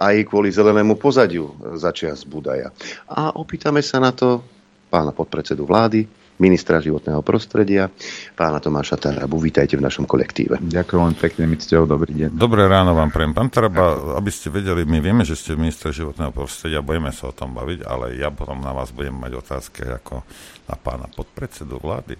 [0.00, 2.72] aj kvôli zelenému pozadiu začias Budaja.
[3.12, 4.40] A opýtame sa na to
[4.88, 6.08] pána podpredsedu vlády,
[6.38, 7.90] ministra životného prostredia,
[8.38, 9.36] pána Tomáša Tarabu.
[9.42, 10.62] Vítajte v našom kolektíve.
[10.62, 12.28] Ďakujem veľmi pekne, mi cťou, dobrý deň.
[12.38, 13.34] Dobré ráno vám prejem.
[13.34, 17.36] Pán Taraba, aby ste vedeli, my vieme, že ste minister životného prostredia, budeme sa o
[17.36, 20.22] tom baviť, ale ja potom na vás budem mať otázky ako
[20.70, 22.16] na pána podpredsedu vlády.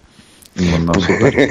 [0.57, 0.91] No,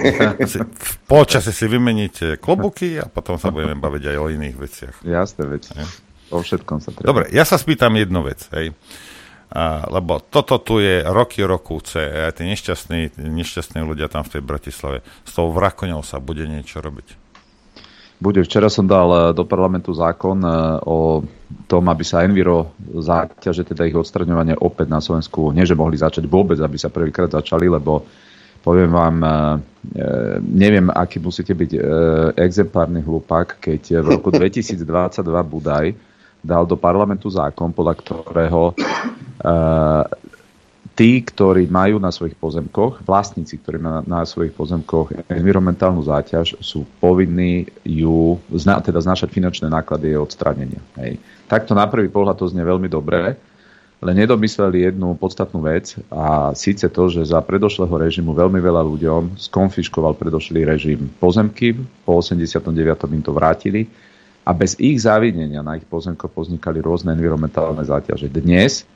[0.90, 4.94] v polčase si vymeníte klobuky a potom sa budeme baviť aj o iných veciach.
[5.06, 5.70] Jasné veci.
[6.28, 7.08] O všetkom sa treba.
[7.08, 8.42] Dobre, ja sa spýtam jednu vec.
[8.52, 8.74] Hej.
[9.48, 14.42] A, lebo toto tu je roky rokúce a tí nešťastní, nešťastní ľudia tam v tej
[14.44, 15.00] Bratislave.
[15.24, 17.28] S tou vrakoňou sa bude niečo robiť.
[18.18, 18.42] Bude.
[18.42, 20.52] Včera som dal eh, do parlamentu zákon eh,
[20.84, 21.22] o
[21.70, 26.26] tom, aby sa enviro záťaže, teda ich odstraňovanie opäť na Slovensku, nie že mohli začať
[26.26, 28.04] vôbec, aby sa prvýkrát začali, lebo
[28.62, 29.30] poviem vám, eh,
[30.42, 31.70] neviem, aký musíte byť
[32.36, 34.78] exemplárny hlupák, keď v roku 2022
[35.46, 35.94] Budaj
[36.38, 38.70] dal do parlamentu zákon, podľa ktorého
[40.98, 46.82] tí, ktorí majú na svojich pozemkoch, vlastníci, ktorí majú na svojich pozemkoch environmentálnu záťaž, sú
[46.98, 50.82] povinní ju, zna, teda znášať finančné náklady jej odstranenia.
[50.98, 51.22] Hej.
[51.46, 53.38] Takto na prvý pohľad to znie veľmi dobré,
[53.98, 59.34] ale nedomysleli jednu podstatnú vec a síce to, že za predošlého režimu veľmi veľa ľuďom
[59.34, 61.74] skonfiškoval predošlý režim pozemky,
[62.06, 62.70] po 89.
[63.10, 63.90] im to vrátili
[64.46, 68.30] a bez ich závidenia na ich pozemkoch poznikali rôzne environmentálne záťaže.
[68.30, 68.86] Dnes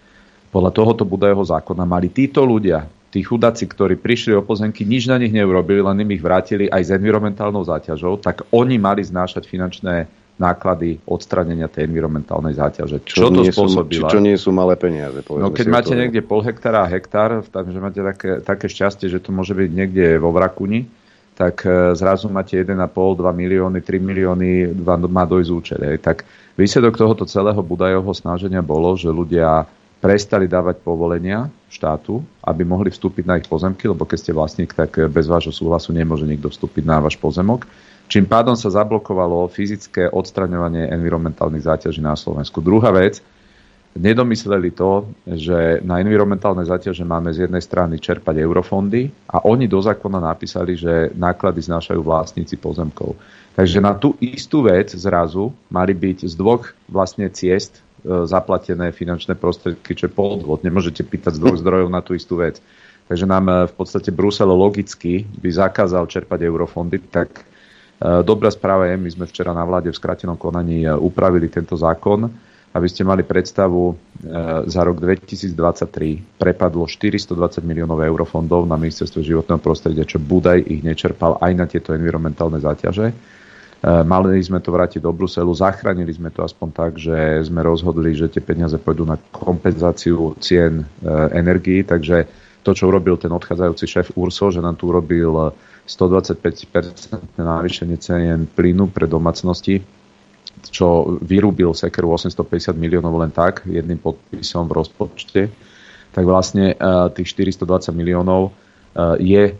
[0.54, 5.18] podľa tohoto Budajho zákona mali títo ľudia, tí chudáci, ktorí prišli o pozemky, nič na
[5.18, 10.06] nich neurobili, len im ich vrátili aj s environmentálnou záťažou, tak oni mali znášať finančné
[10.42, 13.06] náklady odstranenia tej environmentálnej záťaže.
[13.06, 14.10] Čo, Čo to spôsobila?
[14.10, 16.00] čo- čo nie sú malé peniaze, No keď máte otvorene.
[16.02, 20.18] niekde pol hektára a hektár, takže máte také, také šťastie, že to môže byť niekde
[20.18, 20.90] vo Vrakuni,
[21.32, 22.74] tak e, zrazu máte 1,5,
[23.16, 25.80] 2 milióny, 3 milióny, vám má dojsť účet.
[25.80, 25.96] Hej.
[25.98, 29.64] Tak výsledok tohoto celého Budajovho snaženia bolo, že ľudia
[29.96, 34.98] prestali dávať povolenia štátu, aby mohli vstúpiť na ich pozemky, lebo keď ste vlastník, tak
[34.98, 37.64] e, bez vášho súhlasu nemôže nikto vstúpiť na váš pozemok.
[38.12, 42.60] Čím pádom sa zablokovalo fyzické odstraňovanie environmentálnych záťaží na Slovensku.
[42.60, 43.24] Druhá vec,
[43.96, 49.80] nedomysleli to, že na environmentálne záťaže máme z jednej strany čerpať eurofondy a oni do
[49.80, 53.16] zákona napísali, že náklady znášajú vlastníci pozemkov.
[53.56, 59.40] Takže na tú istú vec zrazu mali byť z dvoch vlastne ciest e, zaplatené finančné
[59.40, 60.60] prostriedky, čo je podvod.
[60.60, 62.60] Nemôžete pýtať z dvoch zdrojov na tú istú vec.
[63.08, 67.48] Takže nám e, v podstate Brusel logicky by zakázal čerpať eurofondy, tak
[68.26, 72.26] dobrá správa je, my sme včera na vláde v skrátenom konaní e, upravili tento zákon,
[72.72, 73.94] aby ste mali predstavu, e,
[74.66, 81.38] za rok 2023 prepadlo 420 miliónov eurofondov na ministerstvo životného prostredia, čo Budaj ich nečerpal
[81.38, 83.14] aj na tieto environmentálne záťaže.
[83.82, 88.30] Mali sme to vrátiť do Bruselu, zachránili sme to aspoň tak, že sme rozhodli, že
[88.30, 92.30] tie peniaze pôjdu na kompenzáciu cien e, energií, takže
[92.62, 95.50] to, čo urobil ten odchádzajúci šéf URSO, že nám tu urobil
[95.86, 99.82] 125% navýšenie cien plynu pre domácnosti,
[100.70, 105.42] čo vyrúbil sekeru 850 miliónov len tak, jedným podpisom v rozpočte,
[106.12, 109.56] tak vlastne uh, tých 420 miliónov uh, je uh,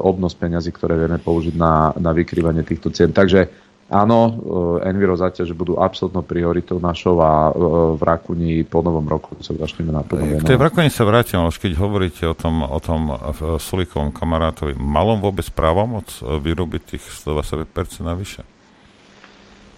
[0.00, 3.12] obnos peňazí, ktoré vieme použiť na, na vykrývanie týchto cien.
[3.12, 4.34] Takže áno, uh,
[4.82, 9.94] enviro záťaže budú absolútnou prioritou našou a uh, v Rakuni po novom roku sa začneme
[9.94, 13.56] naplno K tej Vrakoni sa vrátim, ale už keď hovoríte o tom, o tom uh,
[13.62, 18.42] Sulikovom kamarátovi, malom vôbec právomoc vyrobiť tých 125% navyše?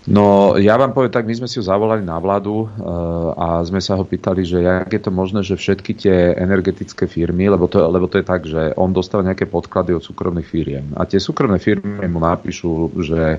[0.09, 2.65] No, ja vám poviem tak, my sme si ho zavolali na vládu
[3.37, 7.53] a sme sa ho pýtali, že jak je to možné, že všetky tie energetické firmy,
[7.53, 11.05] lebo to, lebo to je tak, že on dostáva nejaké podklady od súkromných firiem a
[11.05, 13.37] tie súkromné firmy mu napíšu, že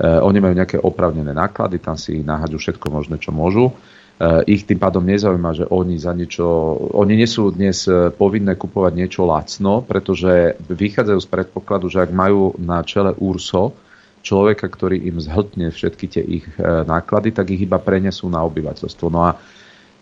[0.00, 3.70] oni majú nejaké opravnené náklady, tam si nahádžu všetko možné, čo môžu.
[4.14, 6.46] Uh, ich tým pádom nezaujíma, že oni za niečo,
[6.94, 12.14] oni nie sú dnes uh, povinné kupovať niečo lacno, pretože vychádzajú z predpokladu, že ak
[12.14, 13.74] majú na čele URSO,
[14.24, 19.06] človeka, ktorý im zhltne všetky tie ich náklady, tak ich iba prenesú na obyvateľstvo.
[19.12, 19.36] No a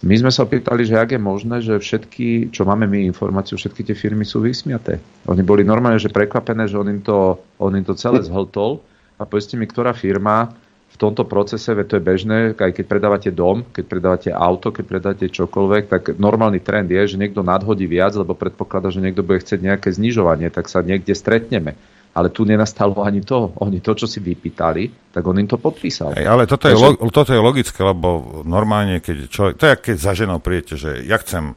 [0.03, 3.87] My sme sa opýtali, že ak je možné, že všetky, čo máme my informáciu, všetky
[3.87, 4.99] tie firmy sú vysmiaté.
[5.31, 8.83] Oni boli normálne, že prekvapené, že on im to, on im to celé zhltol
[9.17, 10.53] a povedzte mi, ktorá firma
[10.93, 14.85] v tomto procese, veď to je bežné, aj keď predávate dom, keď predávate auto, keď
[14.85, 19.41] predávate čokoľvek, tak normálny trend je, že niekto nadhodí viac, lebo predpokladá, že niekto bude
[19.41, 21.75] chcieť nejaké znižovanie, tak sa niekde stretneme
[22.13, 23.57] ale tu nenastalo ani to.
[23.65, 26.13] Oni to, čo si vypýtali, tak on im to podpísal.
[26.13, 26.77] Hey, ale toto, Takže...
[26.77, 30.77] je, lo, toto je logické, lebo normálne, keď človek, to je keď za ženou prijete,
[30.77, 31.57] že ja chcem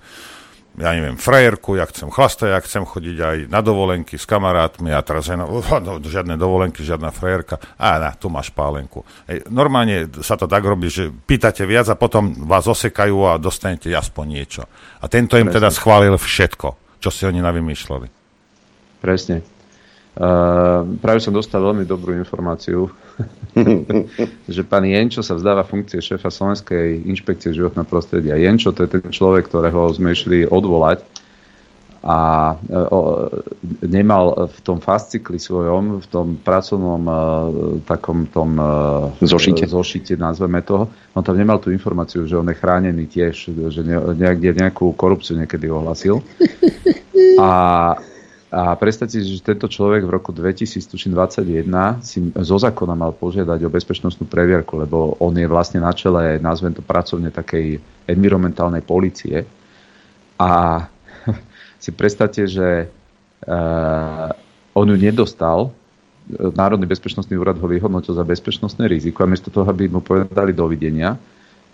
[0.75, 4.99] ja neviem, frajerku, ja chcem chlastať, ja chcem chodiť aj na dovolenky s kamarátmi a
[4.99, 9.07] teraz no, no, žiadne dovolenky, žiadna frajerka, a na, tu máš pálenku.
[9.27, 13.87] Ej, normálne sa to tak robí, že pýtate viac a potom vás osekajú a dostanete
[13.91, 14.63] aspoň niečo.
[14.99, 15.57] A tento im Presne.
[15.63, 18.07] teda schválil všetko, čo si oni navymýšľali.
[18.99, 19.45] Presne.
[20.15, 22.87] Uh, práve som dostal veľmi dobrú informáciu,
[24.55, 28.35] že pán Jenčo sa vzdáva funkcie šéfa Slovenskej inšpekcie životného prostredia.
[28.35, 31.03] Jenčo to je ten človek, ktorého sme išli odvolať
[32.05, 33.33] a uh,
[33.81, 37.17] nemal v tom fascikli svojom, v tom pracovnom uh,
[37.81, 38.61] takom tom
[39.25, 39.65] zošite.
[39.65, 40.85] zošite, nazveme to,
[41.17, 45.33] on tam nemal tú informáciu, že on je chránený tiež, že ne, nejak, nejakú korupciu
[45.33, 46.21] niekedy ohlasil.
[47.41, 47.49] A
[48.55, 51.67] a predstavte si, že tento človek v roku 2021
[51.99, 56.71] si zo zákona mal požiadať o bezpečnostnú previerku, lebo on je vlastne na čele, nazvem
[56.71, 59.43] to pracovne, takej environmentálnej policie.
[60.39, 60.87] A
[61.83, 64.31] si predstavte, že uh,
[64.71, 65.75] on ju nedostal,
[66.31, 71.19] Národný bezpečnostný úrad ho vyhodnotil za bezpečnostné riziko a miesto toho, aby mu povedali dovidenia,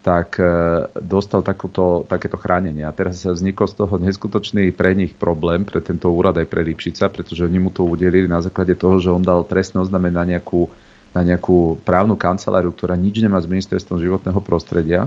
[0.02, 0.50] tak e,
[0.98, 2.82] dostal takúto, takéto chránenie.
[2.82, 7.14] A teraz vznikol z toho neskutočný pre nich problém, pre tento úrad aj pre Lipšica,
[7.14, 10.74] pretože oni mu to udelili na základe toho, že on dal trestné oznámenie na nejakú,
[11.14, 15.06] na nejakú právnu kanceláriu, ktorá nič nemá s ministerstvom životného prostredia.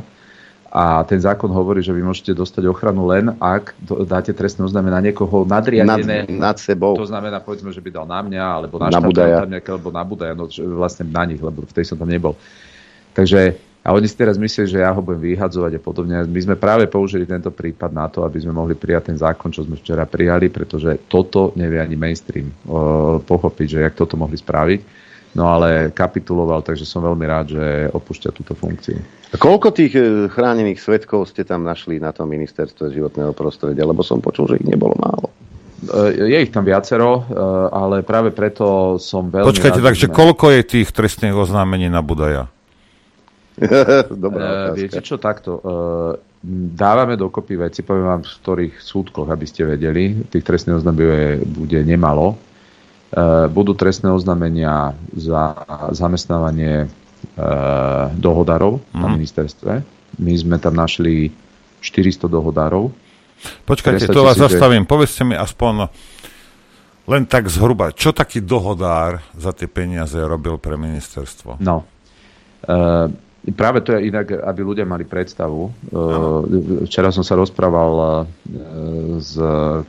[0.75, 3.79] A ten zákon hovorí, že vy môžete dostať ochranu len, ak
[4.11, 6.27] dáte trestné oznámenie na niekoho nadriadené.
[6.27, 6.99] Nad, nad sebou.
[6.99, 9.47] To znamená, povedzme, že by dal na mňa, alebo na, na Budaja.
[9.47, 12.35] alebo na Budaja, no vlastne na nich, lebo v tej som tam nebol.
[13.15, 13.55] Takže
[13.85, 16.17] a oni si teraz myslia, že ja ho budem vyhadzovať a podobne.
[16.25, 19.61] My sme práve použili tento prípad na to, aby sme mohli prijať ten zákon, čo
[19.61, 25.05] sme včera prijali, pretože toto nevie ani mainstream o, pochopiť, že jak toto mohli spraviť.
[25.37, 28.97] No ale kapituloval, takže som veľmi rád, že opúšťa túto funkciu.
[29.35, 33.83] A koľko tých e, chránených svetkov ste tam našli na tom ministerstve životného prostredia?
[33.83, 35.35] Lebo som počul, že ich nebolo málo.
[35.91, 37.37] E, je ich tam viacero, e,
[37.69, 40.15] ale práve preto som veľmi Počkajte, rád, takže sme...
[40.15, 42.47] koľko je tých trestných oznámení na Budaja?
[44.25, 45.63] Dobrá uh, viete čo, takto.
[45.63, 46.19] Uh,
[46.75, 50.27] dávame dokopy veci, poviem vám, v ktorých súdkoch, aby ste vedeli.
[50.27, 52.35] Tých trestných oznámení bude nemalo.
[53.15, 55.55] Uh, budú trestné oznámenia za
[55.95, 56.91] zamestnávanie
[57.39, 58.99] uh, dohodarov mm.
[58.99, 59.15] na mhm.
[59.15, 59.73] ministerstve.
[60.19, 61.31] My sme tam našli
[61.79, 62.91] 400 dohodárov.
[63.69, 64.87] Počkajte, to vás zastavím.
[64.87, 64.91] Že...
[64.91, 65.91] Povedzte mi aspoň
[67.05, 71.61] len tak zhruba, čo taký dohodár za tie peniaze robil pre ministerstvo?
[71.61, 71.85] No,
[72.65, 73.13] uh,
[73.53, 75.69] Práve to je inak, aby ľudia mali predstavu.
[75.93, 76.41] Uh,
[76.89, 78.09] včera som sa rozprával uh,
[79.21, 79.37] s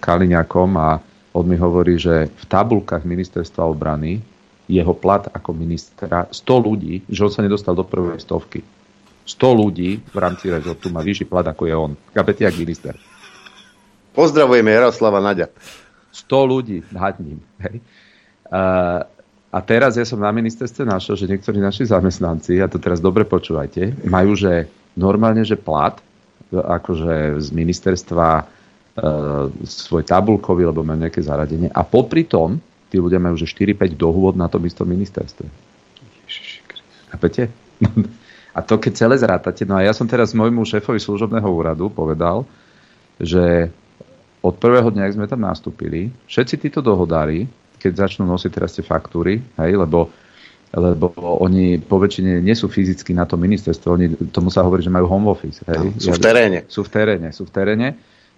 [0.04, 1.00] Kaliňakom a
[1.32, 4.20] on mi hovorí, že v tabulkách ministerstva obrany
[4.68, 8.60] jeho plat ako ministra 100 ľudí, že on sa nedostal do prvej stovky.
[9.26, 11.92] 100 ľudí v rámci rezortu má vyšší plat ako je on.
[12.14, 12.94] Kapete, jak minister.
[14.16, 15.52] Pozdravujeme Jaroslava Naďa.
[16.12, 17.44] 100 ľudí nad ním.
[17.60, 17.84] Hej.
[18.48, 19.04] Uh,
[19.56, 23.24] a teraz ja som na ministerstve našiel, že niektorí naši zamestnanci, a to teraz dobre
[23.24, 24.68] počúvajte, majú, že
[25.00, 25.96] normálne, že plat,
[26.52, 28.44] akože z ministerstva e,
[29.64, 31.72] svoj tabulkový, lebo majú nejaké zaradenie.
[31.72, 32.60] A popri tom,
[32.92, 35.48] tí ľudia majú, že 4-5 dohôd na tom istom ministerstve.
[37.16, 37.48] Chápete?
[38.56, 42.48] A to keď celé zrátate, no a ja som teraz môjmu šéfovi služobného úradu povedal,
[43.20, 43.68] že
[44.40, 47.52] od prvého dňa, ak sme tam nastúpili, všetci títo dohodári
[47.86, 50.10] keď začnú nosiť teraz tie faktúry, hej, lebo
[50.76, 51.08] lebo
[51.40, 55.08] oni po väčšine nie sú fyzicky na tom ministerstve, oni, tomu sa hovorí, že majú
[55.08, 55.64] home office.
[55.72, 55.96] Hej?
[55.96, 56.60] Sú v teréne.
[56.68, 57.88] Sú v teréne, sú v teréne.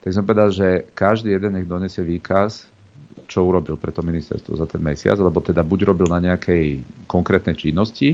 [0.05, 2.69] Tak som povedal, že každý jeden nech donesie výkaz,
[3.25, 7.57] čo urobil pre to ministerstvo za ten mesiac, lebo teda buď robil na nejakej konkrétnej
[7.57, 8.13] činnosti,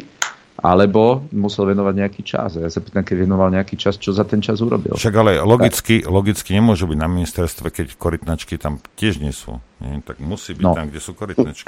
[0.64, 2.56] alebo musel venovať nejaký čas.
[2.56, 4.96] Ja sa pýtam, keď venoval nejaký čas, čo za ten čas urobil.
[4.96, 9.60] Však ale logicky, logicky nemôže byť na ministerstve, keď korytnačky tam tiež nie sú.
[9.84, 10.00] Nie?
[10.00, 10.72] Tak musí byť no.
[10.72, 11.68] tam, kde sú korytnačky.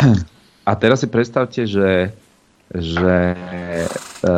[0.64, 2.16] A teraz si predstavte, že
[2.74, 3.38] že
[4.26, 4.34] e,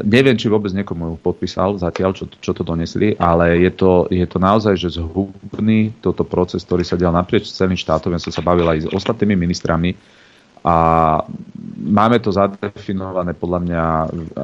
[0.00, 4.40] neviem, či vôbec niekomu podpísal zatiaľ, čo, čo to donesli, ale je to, je to
[4.40, 8.16] naozaj, že zhubný toto proces, ktorý sa dial naprieč celým štátom.
[8.16, 9.92] Ja som sa bavil aj s ostatnými ministrami,
[10.60, 10.76] a
[11.80, 13.84] máme to zadefinované podľa mňa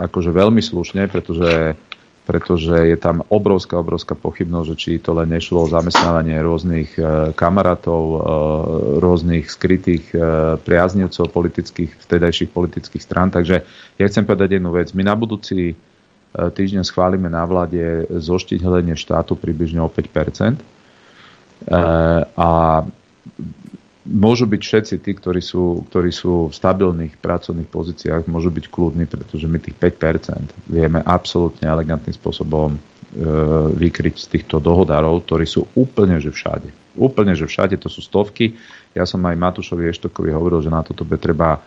[0.08, 1.76] akože veľmi slušne, pretože
[2.26, 7.30] pretože je tam obrovská, obrovská pochybnosť, že či to len nešlo o zamestnávanie rôznych e,
[7.38, 8.18] kamarátov, e,
[8.98, 10.18] rôznych skrytých e,
[10.58, 13.30] priaznivcov politických, vtedajších politických strán.
[13.30, 13.62] Takže
[13.94, 14.90] ja chcem povedať jednu vec.
[14.90, 15.78] My na budúci
[16.36, 20.60] týždeň schválime na vláde zoštihlenie štátu približne o 5
[22.36, 22.48] a
[24.07, 29.04] môžu byť všetci tí, ktorí sú, ktorí sú v stabilných pracovných pozíciách, môžu byť kľudní,
[29.11, 32.78] pretože my tých 5% vieme absolútne elegantným spôsobom e,
[33.74, 36.70] vykryť z týchto dohodárov, ktorí sú úplne že všade.
[36.96, 38.54] Úplne že všade, to sú stovky.
[38.94, 41.61] Ja som aj Matúšovi Eštokovi hovoril, že na toto by treba e,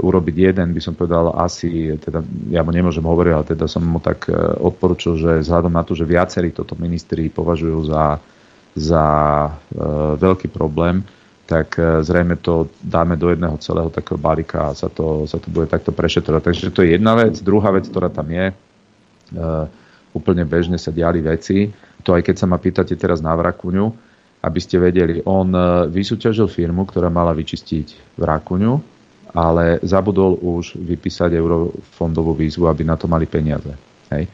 [0.00, 2.22] urobiť jeden, by som povedal asi, teda
[2.54, 5.98] ja mu nemôžem hovoriť, ale teda som mu tak e, odporučil, že vzhľadom na to,
[5.98, 8.22] že viacerí toto ministri považujú za,
[8.78, 9.04] za
[9.50, 9.50] e,
[10.16, 11.02] veľký problém,
[11.46, 15.46] tak e, zrejme to dáme do jedného celého takého balíka a sa to, sa to
[15.48, 16.42] bude takto prešetrovať.
[16.42, 17.38] Takže to je jedna vec.
[17.38, 19.70] Druhá vec, ktorá tam je, uh,
[20.10, 21.70] úplne bežne sa diali veci.
[22.02, 23.86] To aj keď sa ma pýtate teraz na Vrakuňu,
[24.42, 28.74] aby ste vedeli, on uh, vysúťažil firmu, ktorá mala vyčistiť Vrakuňu,
[29.30, 33.70] ale zabudol už vypísať eurofondovú výzvu, aby na to mali peniaze.
[34.10, 34.26] Hej.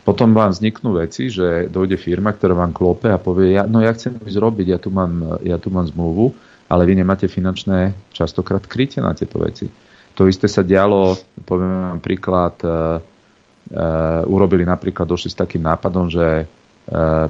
[0.00, 3.92] Potom vám vzniknú veci, že dojde firma, ktorá vám klope a povie, ja, no ja
[3.92, 6.32] chcem ísť robiť, ja tu mám, ja tu mám zmluvu,
[6.70, 9.66] ale vy nemáte finančné častokrát krytie na tieto veci.
[10.14, 12.74] To isté sa dialo, poviem vám príklad, e, e,
[14.30, 16.44] urobili napríklad, došli s takým nápadom, že e,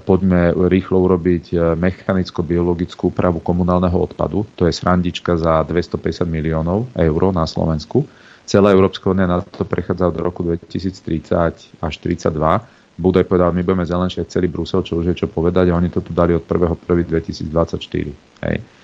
[0.04, 4.44] poďme rýchlo urobiť mechanicko-biologickú úpravu komunálneho odpadu.
[4.60, 8.04] To je srandička za 250 miliónov eur na Slovensku.
[8.44, 12.98] Celá Európska únia na to prechádza od roku 2030 až 2032.
[13.00, 16.04] Budaj povedal, my budeme zelenšie celý Brusel, čo už je čo povedať a oni to
[16.04, 18.12] tu dali od 1.1.2024.
[18.44, 18.79] Hej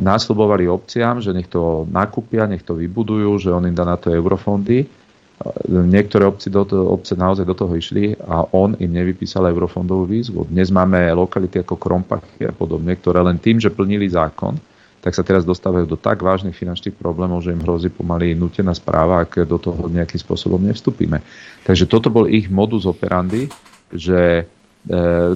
[0.00, 4.12] násľubovali obciam, že nech to nakúpia, nech to vybudujú, že on im dá na to
[4.12, 4.84] eurofondy.
[5.66, 10.46] Niektoré obci do toho, obce naozaj do toho išli a on im nevypísal eurofondovú výzvu.
[10.46, 14.54] Dnes máme lokality ako Krompachy a podobne, ktoré len tým, že plnili zákon,
[15.02, 19.26] tak sa teraz dostávajú do tak vážnych finančných problémov, že im hrozí pomaly nutená správa,
[19.26, 21.20] ak do toho nejakým spôsobom nevstúpime.
[21.66, 23.50] Takže toto bol ich modus operandi,
[23.92, 24.48] že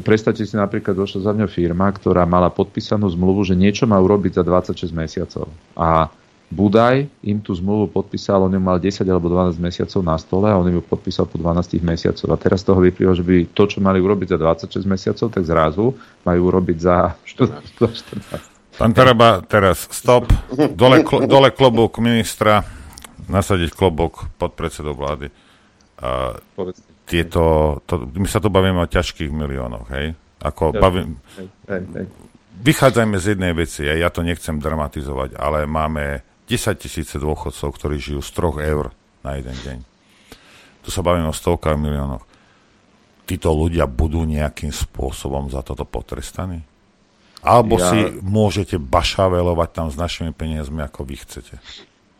[0.04, 4.40] predstavte si napríklad, došla za mňa firma, ktorá mala podpísanú zmluvu, že niečo má urobiť
[4.40, 5.48] za 26 mesiacov.
[5.72, 6.12] A
[6.48, 10.56] Budaj im tú zmluvu podpísal, on ju mal 10 alebo 12 mesiacov na stole a
[10.56, 12.24] on ju podpísal po 12 mesiacov.
[12.32, 15.44] A teraz z toho vyplýva, že by to, čo mali urobiť za 26 mesiacov, tak
[15.44, 15.92] zrazu
[16.24, 18.80] majú urobiť za 14.
[18.80, 20.32] Pán Taraba, teraz stop.
[20.72, 22.64] Dole, dole klobúk ministra,
[23.28, 25.28] nasadiť klobúk pod predsedou vlády.
[26.00, 26.32] Uh,
[27.08, 27.42] tieto,
[27.88, 30.12] to, my sa tu bavíme o ťažkých miliónoch, hej?
[30.44, 32.06] Ako ja, bavím, hej, hej, hej.
[32.58, 37.96] Vychádzajme z jednej veci, ja, ja to nechcem dramatizovať, ale máme 10 tisíce dôchodcov, ktorí
[38.02, 38.90] žijú z 3 eur
[39.22, 39.78] na jeden deň.
[40.82, 42.24] Tu sa bavíme o stovkách miliónoch.
[43.28, 46.64] Títo ľudia budú nejakým spôsobom za toto potrestaní?
[47.44, 47.92] Alebo ja...
[47.92, 51.60] si môžete bašavelovať tam s našimi peniazmi, ako vy chcete?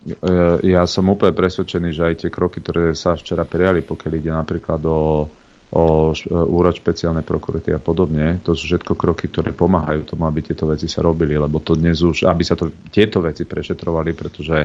[0.07, 0.15] E,
[0.63, 4.81] ja som úplne presvedčený, že aj tie kroky, ktoré sa včera prijali, pokiaľ ide napríklad
[4.87, 5.27] o,
[5.75, 5.85] o
[6.31, 10.87] úrad špeciálnej prokurity a podobne, to sú všetko kroky, ktoré pomáhajú tomu, aby tieto veci
[10.87, 14.57] sa robili, lebo to dnes už, aby sa to, tieto veci prešetrovali, pretože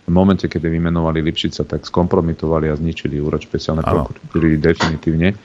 [0.00, 5.36] v momente, kedy vymenovali Lipšica, tak skompromitovali a zničili úrad špeciálnej prokuratúry definitívne.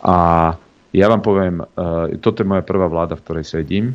[0.00, 0.50] A
[0.90, 3.94] ja vám poviem, uh, toto je moja prvá vláda, v ktorej sedím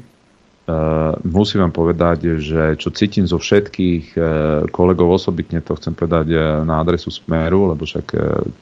[1.21, 4.25] musím vám povedať, že čo cítim zo všetkých uh,
[4.73, 8.05] kolegov osobitne, to chcem povedať uh, na adresu Smeru, lebo však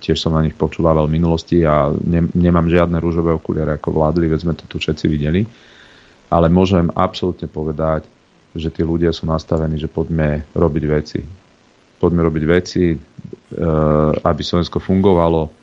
[0.03, 4.27] tiež som na nich počúval v minulosti a ne, nemám žiadne rúžové okuliare ako vládli,
[4.27, 5.47] veď sme to tu všetci videli.
[6.27, 8.03] Ale môžem absolútne povedať,
[8.51, 11.19] že tí ľudia sú nastavení, že poďme robiť veci.
[12.01, 12.93] Poďme robiť veci,
[14.21, 15.62] aby Slovensko fungovalo,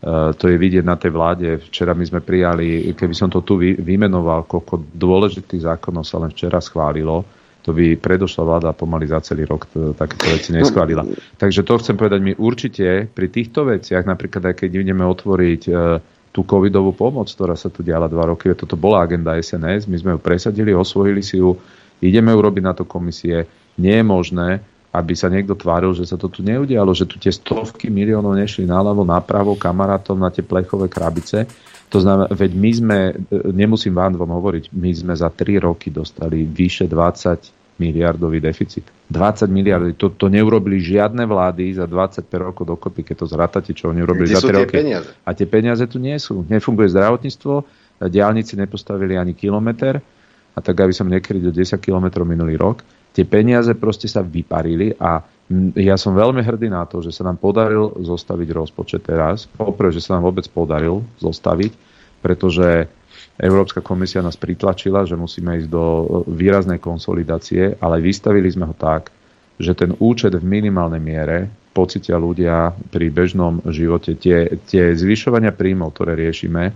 [0.00, 1.60] to je vidieť na tej vláde.
[1.68, 6.56] Včera my sme prijali, keby som to tu vymenoval, koľko dôležitých zákonov sa len včera
[6.56, 7.20] schválilo,
[7.60, 11.04] to by predošla vláda pomaly za celý rok takéto veci neschválila.
[11.36, 16.00] Takže to chcem povedať, my určite pri týchto veciach, napríklad aj keď ideme otvoriť eh,
[16.32, 20.10] tú covidovú pomoc, ktorá sa tu diala dva roky, toto bola agenda SNS, my sme
[20.16, 21.52] ju presadili, osvojili si ju,
[22.00, 23.44] ideme urobiť na to komisie.
[23.76, 24.48] Nie je možné,
[24.90, 28.66] aby sa niekto tváril, že sa to tu neudialo, že tu tie stovky miliónov nešli
[28.66, 31.46] naľavo, napravo kamarátom na tie plechové krabice.
[31.94, 33.14] To znamená, veď my sme, e,
[33.54, 38.90] nemusím vám vám hovoriť, my sme za 3 roky dostali vyše 20 miliardový deficit.
[39.10, 43.90] 20 miliard, to, to neurobili žiadne vlády za 25 rokov dokopy, keď to zratate, čo
[43.90, 44.74] oni urobili Kde za 3 roky.
[44.74, 45.10] Peniaze?
[45.22, 46.42] A tie peniaze tu nie sú.
[46.46, 47.52] Nefunguje zdravotníctvo,
[48.10, 50.02] diálnici nepostavili ani kilometr,
[50.50, 54.94] a tak aby som nekryl do 10 kilometrov minulý rok tie peniaze proste sa vyparili
[54.98, 55.22] a
[55.74, 59.50] Ja som veľmi hrdý na to, že sa nám podaril zostaviť rozpočet teraz.
[59.50, 61.74] Poprvé, že sa nám vôbec podaril zostaviť,
[62.22, 62.86] pretože
[63.34, 65.84] Európska komisia nás pritlačila, že musíme ísť do
[66.30, 69.10] výraznej konsolidácie, ale vystavili sme ho tak,
[69.58, 74.14] že ten účet v minimálnej miere pocitia ľudia pri bežnom živote.
[74.14, 76.70] Tie, tie zvyšovania príjmov, ktoré riešime,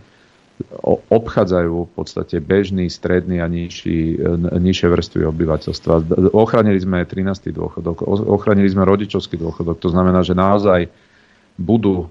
[1.11, 5.93] obchádzajú v podstate bežný, stredný a nižší, nižšie vrstvy obyvateľstva.
[6.31, 7.51] Ochránili sme 13.
[7.51, 10.87] dôchodok, ochránili sme rodičovský dôchodok, to znamená, že naozaj
[11.55, 12.07] budú e,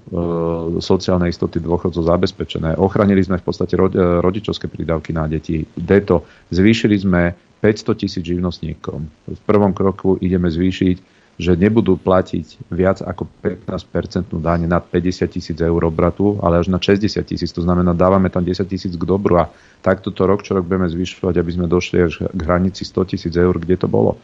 [0.79, 2.79] sociálne istoty dôchodcov zabezpečené.
[2.79, 5.67] Ochránili sme v podstate ro, e, rodičovské prídavky na deti.
[5.75, 6.23] Deto.
[6.47, 8.99] Zvýšili sme 500 tisíc živnostníkom.
[9.27, 15.57] V prvom kroku ideme zvýšiť že nebudú platiť viac ako 15% daň nad 50 tisíc
[15.57, 17.49] eur obratu, ale až na 60 tisíc.
[17.57, 19.49] To znamená, dávame tam 10 tisíc k dobru a
[19.81, 23.33] takto to rok čo rok budeme zvyšovať, aby sme došli až k hranici 100 tisíc
[23.33, 24.21] eur, kde to bolo.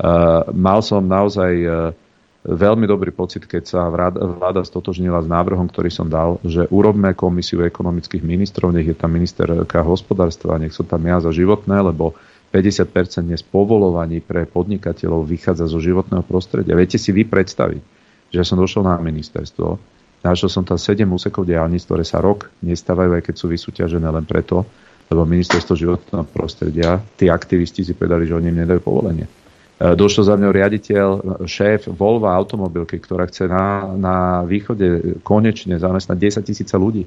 [0.00, 1.94] Uh, mal som naozaj uh,
[2.42, 7.60] veľmi dobrý pocit, keď sa vláda stotožnila s návrhom, ktorý som dal, že urobme komisiu
[7.68, 12.16] ekonomických ministrov, nech je tam ministerka hospodárstva, nech som tam ja za životné, lebo
[12.50, 16.74] 50% dnes povolovaní pre podnikateľov vychádza zo životného prostredia.
[16.74, 17.82] Viete si vy predstaviť,
[18.34, 19.78] že som došiel na ministerstvo,
[20.26, 24.26] našiel som tam 7 úsekov diálnic, ktoré sa rok nestávajú, aj keď sú vysúťažené len
[24.26, 24.66] preto,
[25.06, 29.26] lebo ministerstvo životného prostredia, tí aktivisti si povedali, že oni im nedajú povolenie.
[29.26, 29.30] E,
[29.94, 31.06] došiel za mňou riaditeľ,
[31.46, 37.06] šéf Volvo automobilky, ktorá chce na, na východe konečne zamestnať 10 tisíca ľudí.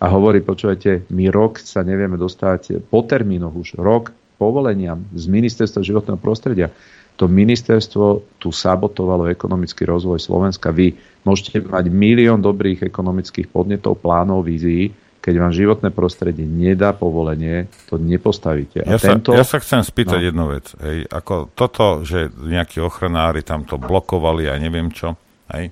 [0.00, 3.76] A hovorí, počúvajte, my rok sa nevieme dostať po termínoch už.
[3.76, 6.72] Rok povoleniam z ministerstva životného prostredia.
[7.20, 10.72] To ministerstvo tu sabotovalo ekonomický rozvoj Slovenska.
[10.72, 10.96] Vy
[11.28, 18.00] môžete mať milión dobrých ekonomických podnetov, plánov, vízií, keď vám životné prostredie nedá povolenie, to
[18.00, 18.80] nepostavíte.
[18.88, 19.36] A ja, tento...
[19.36, 20.26] sa, ja sa chcem spýtať no.
[20.32, 20.72] jednu vec.
[20.80, 25.20] Hej, ako toto, že nejakí ochranári tam to blokovali a neviem čo,
[25.52, 25.68] hej,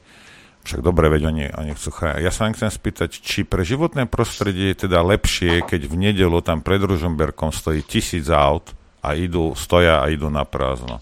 [0.69, 2.21] však dobre, veď oni, oni chcú chrániť.
[2.21, 6.39] Ja sa len chcem spýtať, či pre životné prostredie je teda lepšie, keď v nedelu
[6.45, 11.01] tam pred Ružomberkom stojí tisíc aut a idú, stoja a idú na prázdno.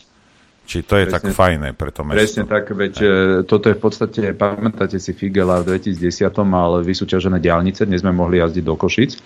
[0.67, 2.19] Či to je presne, tak fajné pre to mesto.
[2.23, 3.07] Presne tak, veď Aj.
[3.07, 3.15] E,
[3.47, 8.39] toto je v podstate, pamätáte si Figela v 2010 mal vysúťažené diálnice, dnes sme mohli
[8.43, 9.19] jazdiť do Košic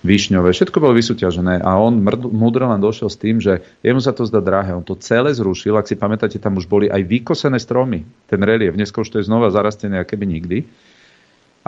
[0.00, 2.00] Višňové, všetko bolo vysúťažené a on
[2.32, 4.72] múdro len došiel s tým, že jemu sa to zdá drahé.
[4.72, 8.72] On to celé zrušil, ak si pamätáte, tam už boli aj vykosené stromy, ten relief.
[8.72, 10.64] Dneska už to je znova zarastené, aké by nikdy.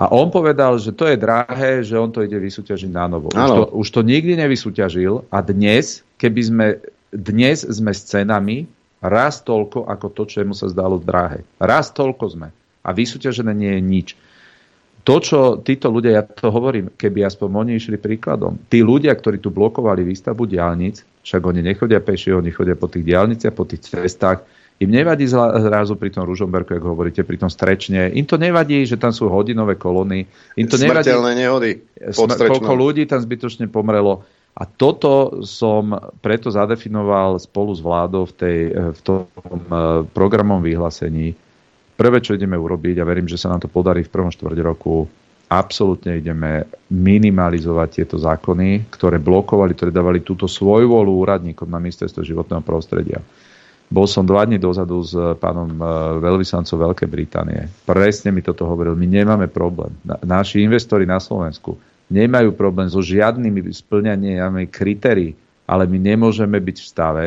[0.01, 3.29] A on povedal, že to je drahé, že on to ide vysúťažiť na novo.
[3.29, 6.67] Už to, už to nikdy nevysúťažil a dnes, keby sme,
[7.13, 8.65] dnes sme s cenami
[9.05, 11.45] raz toľko ako to, čo mu sa zdalo drahé.
[11.61, 12.49] Raz toľko sme.
[12.81, 14.09] A vysúťažené nie je nič
[15.03, 19.43] to, čo títo ľudia, ja to hovorím, keby aspoň oni išli príkladom, tí ľudia, ktorí
[19.43, 23.83] tu blokovali výstavbu diálnic, však oni nechodia peši, oni chodia po tých diálniciach, po tých
[23.87, 24.47] cestách,
[24.83, 28.11] im nevadí zrazu pri tom Ružomberku, ako hovoríte, pri tom strečne.
[28.19, 30.27] Im to nevadí, že tam sú hodinové kolóny.
[30.59, 31.79] Im to nevadí, nehody
[32.11, 34.27] koľko ľudí tam zbytočne pomrelo.
[34.53, 38.59] A toto som preto zadefinoval spolu s vládou v, tej,
[38.93, 41.33] v tom eh, programom vyhlásení,
[42.03, 45.07] prvé, čo ideme urobiť, a verím, že sa nám to podarí v prvom štvrť roku,
[45.47, 52.27] absolútne ideme minimalizovať tieto zákony, ktoré blokovali, ktoré dávali túto svoju volu úradníkom na ministerstvo
[52.27, 53.23] životného prostredia.
[53.87, 55.85] Bol som dva dní dozadu s pánom e,
[56.25, 57.69] veľvyslancom Veľkej Británie.
[57.85, 58.97] Presne mi toto hovoril.
[58.97, 59.93] My nemáme problém.
[60.25, 61.77] Naši investori na Slovensku
[62.09, 65.37] nemajú problém so žiadnymi splňaniami kritérií,
[65.69, 67.25] ale my nemôžeme byť v stave,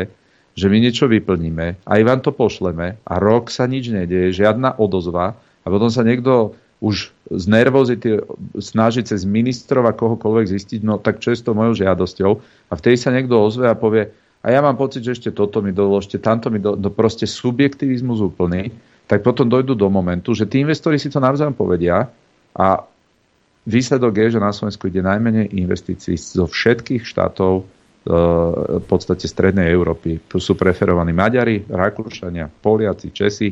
[0.56, 5.36] že my niečo vyplníme, aj vám to pošleme a rok sa nič nedieje, žiadna odozva
[5.36, 8.24] a potom sa niekto už z nervozity
[8.60, 12.32] snaží cez ministrov a kohokoľvek zistiť, no tak čo je s tou mojou žiadosťou?
[12.72, 14.12] A vtedy sa niekto ozve a povie,
[14.46, 18.22] a ja mám pocit, že ešte toto mi doložte, tamto mi do, do proste subjektivizmus
[18.22, 18.70] úplný,
[19.10, 22.06] tak potom dojdú do momentu, že tí investori si to navzájom povedia
[22.54, 22.68] a
[23.66, 27.66] výsledok je, že na Slovensku ide najmenej investícií zo všetkých štátov
[28.06, 30.22] v podstate strednej Európy.
[30.30, 33.50] Tu sú preferovaní Maďari, Rakúšania, Poliaci, Česi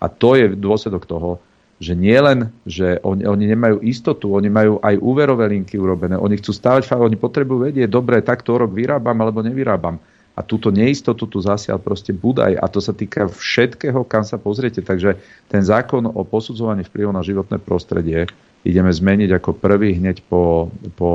[0.00, 1.36] a to je dôsledok toho,
[1.80, 6.36] že nie len, že oni, oni nemajú istotu, oni majú aj úverové linky urobené, oni
[6.36, 9.96] chcú stávať, oni potrebujú vedieť, dobre, tak to rok vyrábam alebo nevyrábam.
[10.36, 14.80] A túto neistotu tu zasial proste Budaj a to sa týka všetkého, kam sa pozriete.
[14.80, 15.20] Takže
[15.52, 18.24] ten zákon o posudzovaní vplyvu na životné prostredie
[18.64, 21.10] ideme zmeniť ako prvý hneď po, po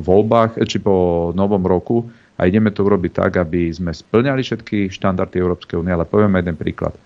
[0.00, 2.08] voľbách, či po novom roku
[2.40, 6.56] a ideme to urobiť tak, aby sme splňali všetky štandardy Európskej únie, ale povieme jeden
[6.56, 6.96] príklad.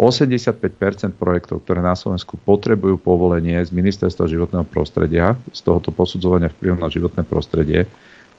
[0.00, 6.80] 85% projektov, ktoré na Slovensku potrebujú povolenie z Ministerstva životného prostredia, z tohoto posudzovania vplyvu
[6.80, 7.84] na životné prostredie,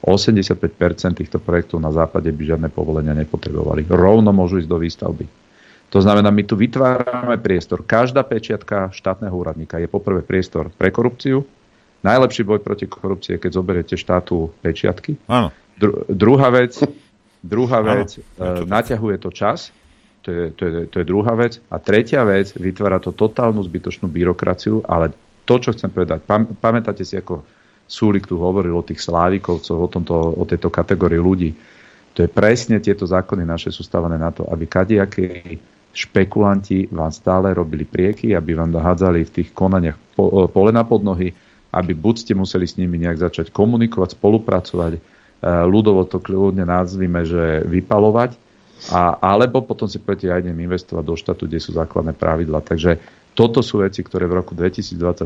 [0.02, 3.84] 85% týchto projektov na západe by žiadne povolenia nepotrebovali.
[3.86, 5.24] Rovno môžu ísť do výstavby.
[5.92, 7.84] To znamená, my tu vytvárame priestor.
[7.84, 11.44] Každá pečiatka štátneho úradníka je poprvé priestor pre korupciu.
[12.00, 15.20] Najlepší boj proti korupcii je, keď zoberiete štátu pečiatky.
[15.28, 15.52] Áno.
[15.80, 16.76] Dru- druhá vec,
[17.40, 19.72] druhá vec, e, naťahuje to čas,
[20.20, 21.56] to je, to, je, to je druhá vec.
[21.72, 25.16] A tretia vec, vytvára to totálnu zbytočnú byrokraciu, ale
[25.48, 27.40] to, čo chcem povedať, pam, pamätáte si, ako
[27.90, 31.50] Súlik tu hovoril o tých slávikovcoch, o, tomto, o tejto kategórii ľudí.
[32.14, 35.58] To je presne tieto zákony naše sú stávané na to, aby kadejakí
[35.90, 41.34] špekulanti vám stále robili prieky, aby vám dohádzali v tých konaniach po, pole na podnohy,
[41.74, 45.02] aby buď ste museli s nimi nejak začať komunikovať, spolupracovať,
[45.44, 48.36] ľudovo to kľudne nazvime, že vypalovať,
[48.88, 52.64] a, alebo potom si poviete, ja idem investovať do štátu, kde sú základné pravidla.
[52.64, 52.96] Takže
[53.36, 55.20] toto sú veci, ktoré v roku 2024,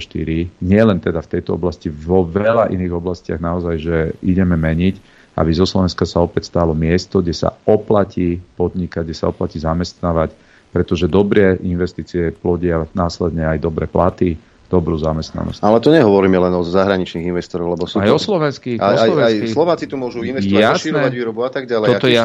[0.58, 3.96] nielen teda v tejto oblasti, vo veľa iných oblastiach naozaj, že
[4.26, 4.94] ideme meniť,
[5.34, 10.34] aby zo Slovenska sa opäť stalo miesto, kde sa oplatí podnikať, kde sa oplatí zamestnávať,
[10.70, 14.34] pretože dobré investície plodia následne aj dobré platy,
[14.72, 15.60] dobrú zamestnanosť.
[15.60, 18.16] Ale to nehovoríme len o zahraničných investorov, lebo sú aj to...
[18.16, 18.78] o slovenských.
[18.80, 20.74] Aj, aj, aj Slováci tu môžu investovať, Jasné.
[20.80, 21.88] rozširovať výrobu a tak ďalej.
[21.94, 22.22] Toto ja,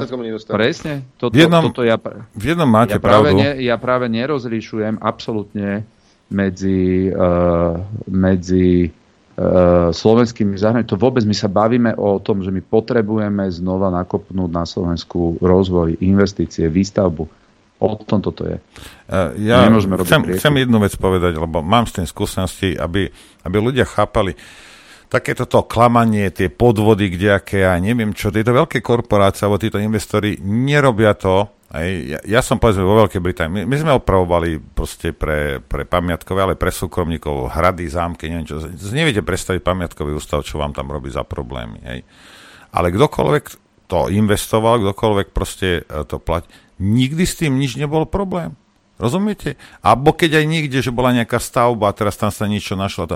[0.50, 0.94] presne.
[1.20, 2.00] Toto, V jednom- toto ja,
[2.34, 3.44] v jednom máte ja práve, pravdu.
[3.44, 5.84] ne, ja práve nerozlišujem absolútne
[6.30, 10.94] medzi, uh, medzi uh, slovenskými zahraničím.
[10.96, 16.00] To vôbec my sa bavíme o tom, že my potrebujeme znova nakopnúť na Slovensku rozvoj,
[16.02, 17.26] investície, výstavbu.
[17.80, 18.60] O tom toto je.
[19.08, 23.08] Uh, Ja Nemôžeme robiť chcem, chcem jednu vec povedať, lebo mám s tým skúsenosti, aby,
[23.48, 24.36] aby ľudia chápali,
[25.08, 30.38] takéto to klamanie, tie podvody, kdejaké, ja neviem čo, tieto veľké korporácie alebo títo investori
[30.44, 35.14] nerobia to, aj, ja, ja som povedzme vo Veľkej Británii, my, my sme opravovali proste
[35.14, 38.58] pre, pre pamiatkové, ale pre súkromníkov hrady, zámky, neviem čo.
[38.90, 41.78] Neviete predstaviť pamiatkový ústav, čo vám tam robí za problémy.
[41.86, 42.00] Hej.
[42.74, 43.46] Ale kdokoľvek
[43.86, 46.50] to investoval, kdokoľvek proste e, to platí,
[46.80, 48.56] nikdy s tým nič nebol problém.
[49.00, 49.56] Rozumiete?
[49.80, 53.16] Abo keď aj niekde, že bola nejaká stavba a teraz tam sa niečo našlo.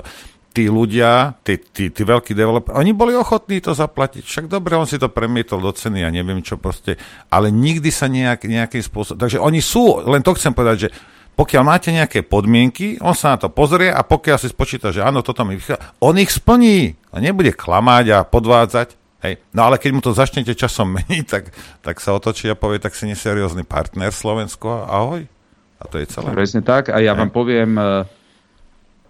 [0.54, 4.22] tí ľudia, tí, tí, tí veľkí developeri, oni boli ochotní to zaplatiť.
[4.22, 6.94] Však dobre, on si to premietol do ceny a ja neviem čo proste,
[7.26, 9.18] ale nikdy sa nejak, nejakým spôsobom...
[9.18, 10.90] Takže oni sú, len to chcem povedať, že
[11.34, 15.26] pokiaľ máte nejaké podmienky, on sa na to pozrie a pokiaľ si spočíta, že áno,
[15.26, 16.94] toto mi vychádza, on ich splní.
[17.10, 19.03] On nebude klamať a podvádzať.
[19.24, 19.40] Hej.
[19.56, 21.48] No ale keď mu to začnete časom meniť, tak,
[21.80, 25.24] tak sa otočí a povie, tak si neseriózny partner Slovensko ahoj.
[25.80, 26.28] A to je celé.
[26.36, 26.92] Presne tak.
[26.92, 28.04] A ja vám poviem, uh,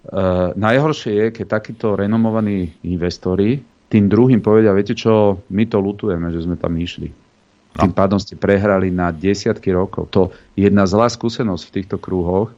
[0.08, 6.26] uh, najhoršie je, keď takíto renomovaní investori tým druhým povedia, viete čo, my to lutujeme,
[6.34, 7.14] že sme tam išli.
[7.78, 10.10] Tým pádom ste prehrali na desiatky rokov.
[10.10, 12.50] To jedna zlá skúsenosť v týchto krúhoch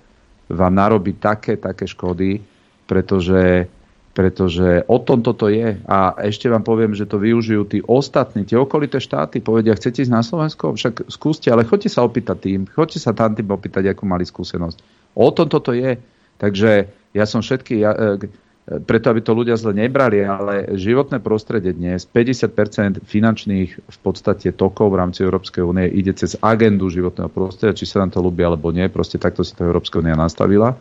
[0.48, 2.40] vám narobí také, také škody,
[2.88, 3.68] pretože,
[4.16, 5.76] pretože o tom toto je.
[5.84, 9.44] A ešte vám poviem, že to využijú tí ostatní, tie okolité štáty.
[9.44, 10.72] Povedia, chcete ísť na Slovensko?
[10.72, 12.60] Však skúste, ale choďte sa opýtať tým.
[12.64, 14.80] Choďte sa tam tým opýtať, akú mali skúsenosť.
[15.12, 16.01] O tom toto je.
[16.40, 17.84] Takže ja som všetky...
[17.84, 18.32] Ja, e,
[18.66, 24.90] preto, aby to ľudia zle nebrali, ale životné prostredie dnes, 50% finančných v podstate tokov
[24.90, 28.74] v rámci Európskej únie ide cez agendu životného prostredia, či sa nám to ľúbi alebo
[28.74, 30.74] nie, proste takto si to Európska únia nastavila.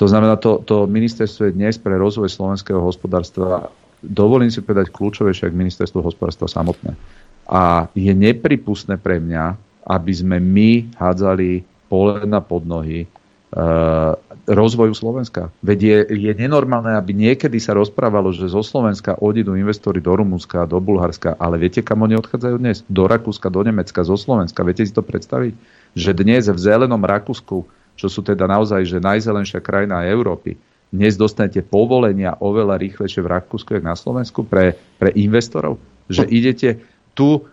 [0.00, 3.68] To znamená, to, to ministerstvo je dnes pre rozvoj slovenského hospodárstva,
[4.00, 6.96] dovolím si povedať, kľúčovejšie ako ministerstvo hospodárstva samotné.
[7.44, 14.16] A je nepripustné pre mňa, aby sme my hádzali pole na podnohy uh,
[14.48, 15.52] rozvoju Slovenska.
[15.60, 20.64] Veď je, je nenormálne, aby niekedy sa rozprávalo, že zo Slovenska odídu investori do Rumunska,
[20.64, 22.88] do Bulharska, ale viete, kam oni odchádzajú dnes?
[22.88, 24.64] Do Rakúska, do Nemecka, zo Slovenska.
[24.64, 25.52] Viete si to predstaviť?
[25.92, 27.68] Že dnes v zelenom Rakúsku,
[28.00, 30.56] čo sú teda naozaj že najzelenšia krajina Európy,
[30.90, 35.78] dnes dostanete povolenia oveľa rýchlejšie v Rakúsku, ako na Slovensku pre, pre investorov.
[36.08, 36.68] Že idete
[37.14, 37.44] tu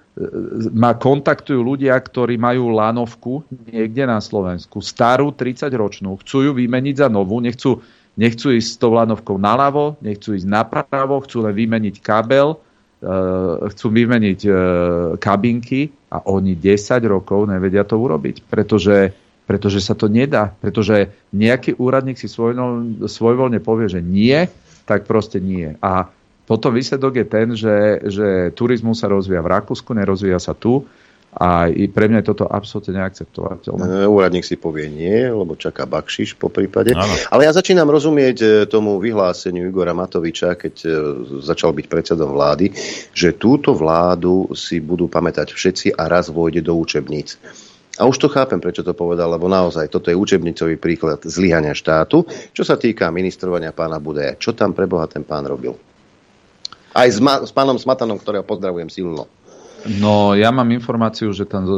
[0.73, 7.07] ma kontaktujú ľudia, ktorí majú lanovku niekde na Slovensku, starú 30-ročnú, chcú ju vymeniť za
[7.07, 7.85] novú, nechcú,
[8.17, 13.87] nechcú ísť s tou lanovkou naľavo, nechcú ísť napravo, chcú len vymeniť kabel, uh, chcú
[13.93, 14.57] vymeniť uh,
[15.21, 19.13] kabinky a oni 10 rokov nevedia to urobiť, pretože,
[19.47, 24.45] pretože sa to nedá, pretože nejaký úradník si svojvoľne, svojvoľne povie, že nie,
[24.83, 25.79] tak proste nie.
[25.79, 26.11] A
[26.47, 30.83] potom výsledok je ten, že, že turizmus sa rozvíja v Rakúsku, nerozvíja sa tu
[31.37, 33.83] a i pre mňa je toto absolútne neakceptovateľné.
[33.83, 36.95] E, Úradník si povie nie, lebo čaká bakšiš po prípade.
[36.95, 37.13] Áno.
[37.29, 40.89] Ale ja začínam rozumieť e, tomu vyhláseniu Igora Matoviča, keď e,
[41.45, 42.73] začal byť predsedom vlády,
[43.11, 47.37] že túto vládu si budú pamätať všetci a raz vôjde do učebníc.
[47.97, 52.29] A už to chápem, prečo to povedal, lebo naozaj toto je učebnicový príklad zlyhania štátu,
[52.53, 54.37] čo sa týka ministrovania pána Budaja.
[54.37, 55.73] Čo tam pre Boha ten pán robil?
[56.93, 59.25] Aj s, ma- s pánom Smatanom, ktorého pozdravujem silno.
[59.85, 61.73] No, ja mám informáciu, že tam e,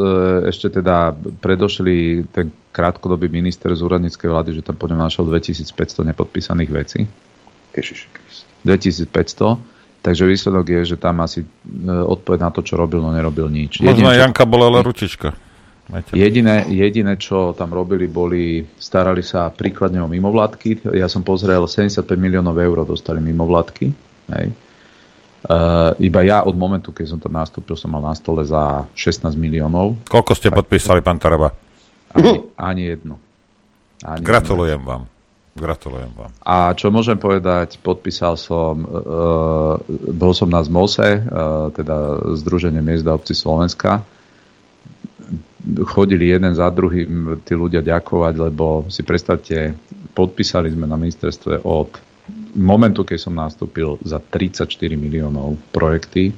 [0.49, 1.13] ešte teda
[1.43, 6.99] predošli ten krátkodobý minister z úradníckej vlády, že tam po ňom našiel 2500 nepodpísaných vecí.
[7.75, 8.07] Kešiš.
[8.65, 9.11] 2500.
[9.99, 11.47] Takže výsledok je, že tam asi e,
[11.91, 13.83] odpoveď na to, čo robil, no nerobil nič.
[13.83, 14.83] Možno aj Janka bola len
[16.13, 20.85] Jediné, jediné, čo tam robili, boli, starali sa príkladne o mimovládky.
[20.93, 23.85] Ja som pozrel, 75 miliónov eur dostali mimovládky.
[24.29, 24.53] Hej.
[25.39, 29.33] Uh, iba ja od momentu, keď som tam nastúpil, som mal na stole za 16
[29.33, 29.97] miliónov.
[30.05, 31.55] Koľko ste podpísali, pán Taraba?
[32.13, 33.17] Ani, ani jedno.
[34.05, 34.89] Ani Gratulujem jedno.
[34.93, 35.03] vám.
[35.57, 36.31] Gratulujem vám.
[36.45, 39.81] A čo môžem povedať, podpísal som, uh,
[40.13, 44.05] bol som na ZMOSE, uh, teda Združenie miest a obci Slovenska.
[45.59, 49.75] Chodili jeden za druhým tí ľudia ďakovať, lebo si predstavte,
[50.15, 51.99] podpísali sme na ministerstve od
[52.55, 54.65] momentu, keď som nastúpil za 34
[54.95, 56.31] miliónov projekty,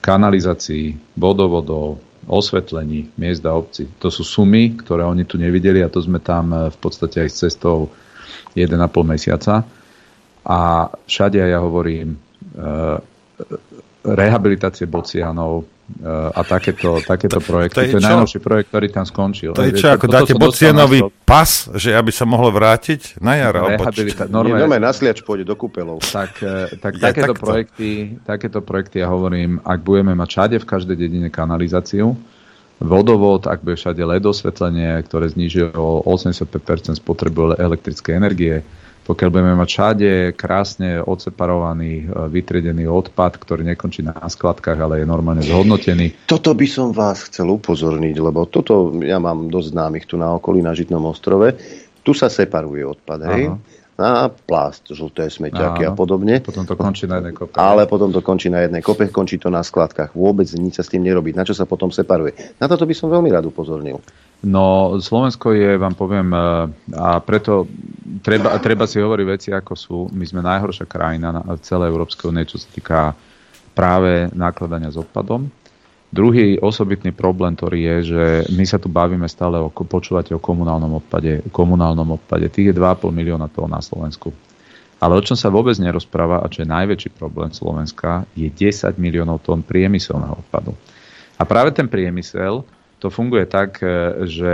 [0.00, 3.88] kanalizácií, vodovodov, osvetlení miest a obci.
[4.00, 7.28] To sú sumy, ktoré oni tu nevideli a to sme tam eh, v podstate aj
[7.32, 7.88] s cestou
[8.52, 9.64] 1,5 mesiaca.
[10.48, 12.16] A všade ja hovorím,
[12.56, 12.96] eh,
[14.04, 15.68] rehabilitácie bocianov,
[16.34, 17.74] a takéto, takéto projekty.
[17.74, 19.50] To je, to je najnovší projekt, ktorý tam skončil.
[19.56, 23.56] To je čo, ako dáte Bocienový pas, že aby sa mohlo vrátiť na jar?
[23.56, 26.04] Rehabilita- normálne, normálne na sliač pôjde do kúpelov.
[26.04, 30.66] Tak, eh, tak ja, takéto, projekty, takéto projekty, ja hovorím, ak budeme mať všade v
[30.68, 32.14] každej dedine kanalizáciu,
[32.78, 38.62] vodovod, ak bude všade LED osvetlenie, ktoré znižuje o 85% spotrebu elektrickej energie,
[39.08, 45.06] pokiaľ budeme mať všade krásne odseparovaný, e, vytriedený odpad, ktorý nekončí na skladkách, ale je
[45.08, 46.28] normálne zhodnotený.
[46.28, 50.60] Toto by som vás chcel upozorniť, lebo toto ja mám dosť známych tu na okolí
[50.60, 51.56] na Žitnom ostrove.
[52.04, 53.44] Tu sa separuje odpad, hej?
[53.48, 56.38] Aha na plast, žlté smeťaky a podobne.
[56.38, 57.58] Potom to končí na jednej kope.
[57.58, 60.14] Ale potom to končí na jednej kope, končí to na skladkách.
[60.14, 61.34] Vôbec nič sa s tým nerobí.
[61.34, 62.38] Na čo sa potom separuje?
[62.62, 63.98] Na toto by som veľmi rád upozornil.
[64.38, 66.38] No, Slovensko je, vám poviem, e,
[66.94, 67.66] a preto
[68.22, 69.98] treba, treba si hovoriť veci, ako sú.
[70.14, 73.00] My sme najhoršia krajina na celej Európskej únie, čo sa týka
[73.74, 75.50] práve nakladania s odpadom.
[76.08, 78.24] Druhý osobitný problém, ktorý je, že
[78.54, 82.48] my sa tu bavíme stále o, počúvate o komunálnom odpade, komunálnom odpade.
[82.48, 84.32] Tých je 2,5 milióna tón na Slovensku.
[84.98, 89.44] Ale o čom sa vôbec nerozpráva a čo je najväčší problém Slovenska, je 10 miliónov
[89.44, 90.74] tón priemyselného odpadu.
[91.38, 92.66] A práve ten priemysel,
[92.98, 94.52] to funguje tak, e, že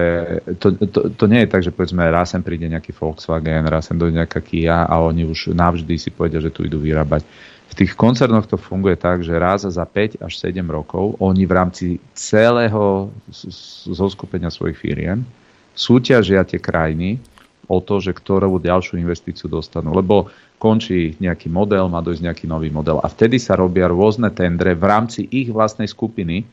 [0.61, 3.97] to, to, to nie je tak, že povedzme raz sem príde nejaký Volkswagen, raz sem
[3.97, 7.25] dojde nejaká Kia a oni už navždy si povedia, že tu idú vyrábať
[7.65, 11.53] v tých koncernoch to funguje tak, že raz za 5 až 7 rokov oni v
[11.53, 13.11] rámci celého
[13.89, 15.25] zoskupenia svojich firiem
[15.75, 17.19] súťažia tie krajiny
[17.67, 19.91] o to, že ktorú ďalšiu investíciu dostanú.
[19.97, 20.31] Lebo
[20.61, 23.01] končí nejaký model, má dojsť nejaký nový model.
[23.03, 26.45] A vtedy sa robia rôzne tendre v rámci ich vlastnej skupiny.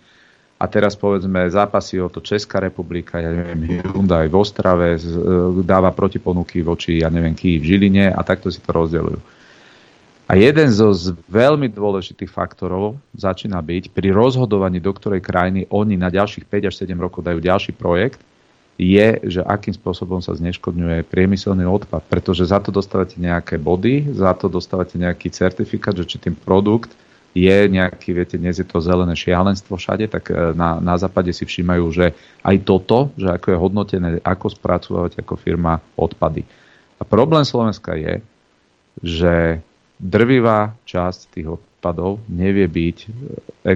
[0.61, 5.01] A teraz povedzme zápasy o to Česká republika, ja neviem, Hyundai v Ostrave e,
[5.65, 9.41] dáva protiponuky voči, ja neviem, Kyiv v Žiline a takto si to rozdeľujú.
[10.29, 15.97] A jeden zo z veľmi dôležitých faktorov začína byť pri rozhodovaní, do ktorej krajiny oni
[15.97, 18.21] na ďalších 5 až 7 rokov dajú ďalší projekt,
[18.79, 22.05] je, že akým spôsobom sa zneškodňuje priemyselný odpad.
[22.07, 26.93] Pretože za to dostávate nejaké body, za to dostávate nejaký certifikát, že či ten produkt
[27.31, 31.47] je nejaký, viete, dnes je to zelené šialenstvo všade, tak e, na, na západe si
[31.47, 32.11] všímajú, že
[32.43, 36.43] aj toto, že ako je hodnotené, ako spracovať ako firma odpady.
[36.99, 38.19] A problém Slovenska je,
[38.99, 39.63] že
[39.95, 43.07] drvivá časť tých odpadov nevie byť e,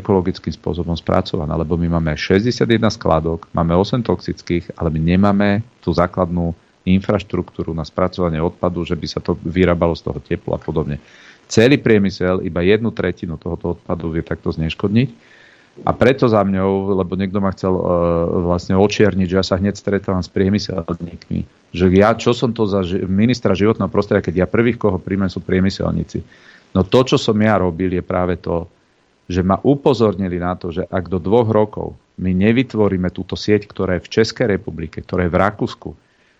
[0.03, 5.49] ekologickým spôsobom spracovaná, lebo my máme 61 skladok, máme 8 toxických, ale my nemáme
[5.79, 6.51] tú základnú
[6.85, 11.01] infraštruktúru na spracovanie odpadu, že by sa to vyrábalo z toho tepla a podobne.
[11.45, 15.33] Celý priemysel, iba jednu tretinu tohoto odpadu vie takto zneškodniť.
[15.83, 17.83] A preto za mňou, lebo niekto ma chcel uh,
[18.47, 21.39] vlastne očierniť, že ja sa hneď stretávam s priemyselníkmi,
[21.75, 25.27] že ja, čo som to za ži- ministra životného prostredia, keď ja prvých, koho príjmem,
[25.27, 26.23] sú priemyselníci.
[26.71, 28.71] No to, čo som ja robil, je práve to,
[29.27, 31.91] že ma upozornili na to, že ak do dvoch rokov
[32.23, 35.89] my nevytvoríme túto sieť, ktorá je v Českej republike, ktorá je v Rakúsku,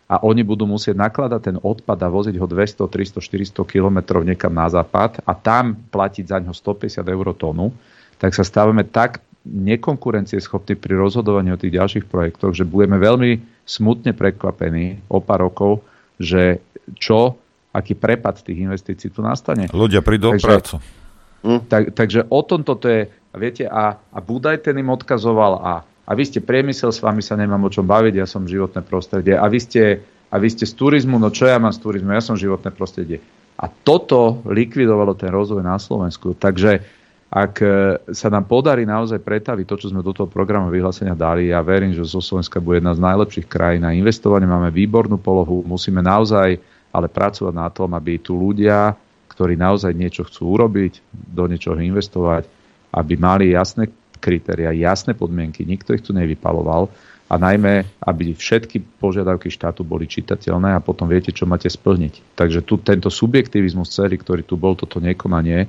[0.06, 4.54] a oni budú musieť nakladať ten odpad a voziť ho 200, 300, 400 kilometrov niekam
[4.54, 7.74] na západ a tam platiť za ňo 150 eur tónu,
[8.22, 14.14] tak sa stávame tak nekonkurencieschopní pri rozhodovaní o tých ďalších projektoch, že budeme veľmi smutne
[14.14, 15.86] prekvapení o pár rokov,
[16.22, 16.62] že
[16.98, 17.38] čo,
[17.74, 19.70] aký prepad tých investícií tu nastane.
[19.74, 20.82] Ľudia prídu o prácu.
[21.46, 23.06] Tak, takže o tom toto je,
[23.38, 25.74] viete, a, a Budaj ten im odkazoval a,
[26.06, 29.34] a vy ste priemysel, s vami sa nemám o čom baviť, ja som životné prostredie
[29.34, 29.84] a vy ste,
[30.30, 33.22] a vy ste z turizmu, no čo ja mám z turizmu, ja som životné prostredie.
[33.58, 36.36] A toto likvidovalo ten rozvoj na Slovensku.
[36.36, 36.84] Takže
[37.32, 37.68] ak e,
[38.14, 41.96] sa nám podarí naozaj pretaviť to, čo sme do toho programu vyhlásenia dali, ja verím,
[41.96, 46.60] že zo Slovenska bude jedna z najlepších krajín na investovanie, máme výbornú polohu, musíme naozaj
[46.96, 48.96] ale pracovať na tom, aby tu ľudia,
[49.32, 52.48] ktorí naozaj niečo chcú urobiť, do niečoho investovať,
[52.96, 53.92] aby mali jasné
[54.26, 56.90] kritéria, jasné podmienky, nikto ich tu nevypaloval
[57.26, 62.38] a najmä, aby všetky požiadavky štátu boli čitateľné a potom viete, čo máte splniť.
[62.38, 65.66] Takže tu tento subjektivizmus celý, ktorý tu bol, toto nekonanie,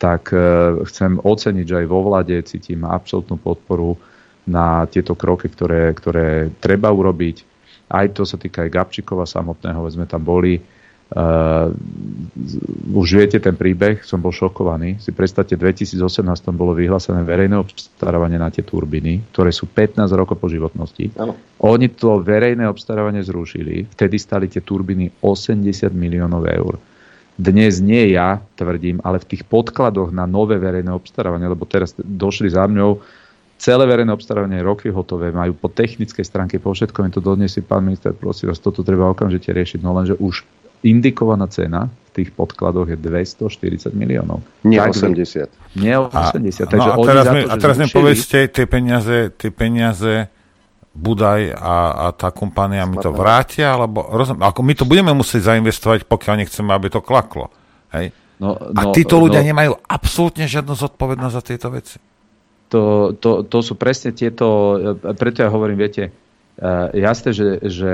[0.00, 0.40] tak e,
[0.88, 3.96] chcem oceniť, že aj vo vlade cítim absolútnu podporu
[4.48, 7.48] na tieto kroky, ktoré, ktoré treba urobiť.
[7.92, 10.60] Aj to sa týka aj Gabčíkova samotného, sme tam boli.
[11.10, 11.74] Uh,
[12.94, 15.02] už viete ten príbeh, som bol šokovaný.
[15.02, 16.22] Si predstavte, v 2018
[16.54, 21.10] bolo vyhlásené verejné obstarávanie na tie turbíny, ktoré sú 15 rokov po životnosti.
[21.18, 21.34] Ano.
[21.66, 26.78] Oni to verejné obstarávanie zrušili, vtedy stali tie turbíny 80 miliónov eur
[27.40, 32.52] dnes nie ja tvrdím, ale v tých podkladoch na nové verejné obstarávanie, lebo teraz došli
[32.52, 33.00] za mňou,
[33.56, 38.12] celé verejné obstarávanie roky hotové, majú po technickej stránke, po všetkom, to dodnesie pán minister,
[38.12, 40.44] prosím vás, toto treba okamžite riešiť, no lenže už
[40.82, 44.42] indikovaná cena v tých podkladoch je 240 miliónov.
[44.66, 45.78] Nie tak, 80.
[45.78, 46.10] Nie 80.
[46.10, 50.26] A, takže no a teraz, mi, to, a teraz mi povedzte, tie peniaze, tie peniaze
[50.90, 55.54] Budaj a, a tá kompánia mi to vrátia, alebo rozum, ako my to budeme musieť
[55.54, 57.46] zainvestovať, pokiaľ nechceme, aby to klaklo.
[57.94, 58.10] Hej?
[58.42, 61.96] No, no, a títo ľudia no, nemajú absolútne žiadnu zodpovednosť za tieto veci.
[62.74, 64.74] To, to, to sú presne tieto,
[65.14, 66.10] preto ja hovorím, viete,
[66.92, 67.92] jasné, že, že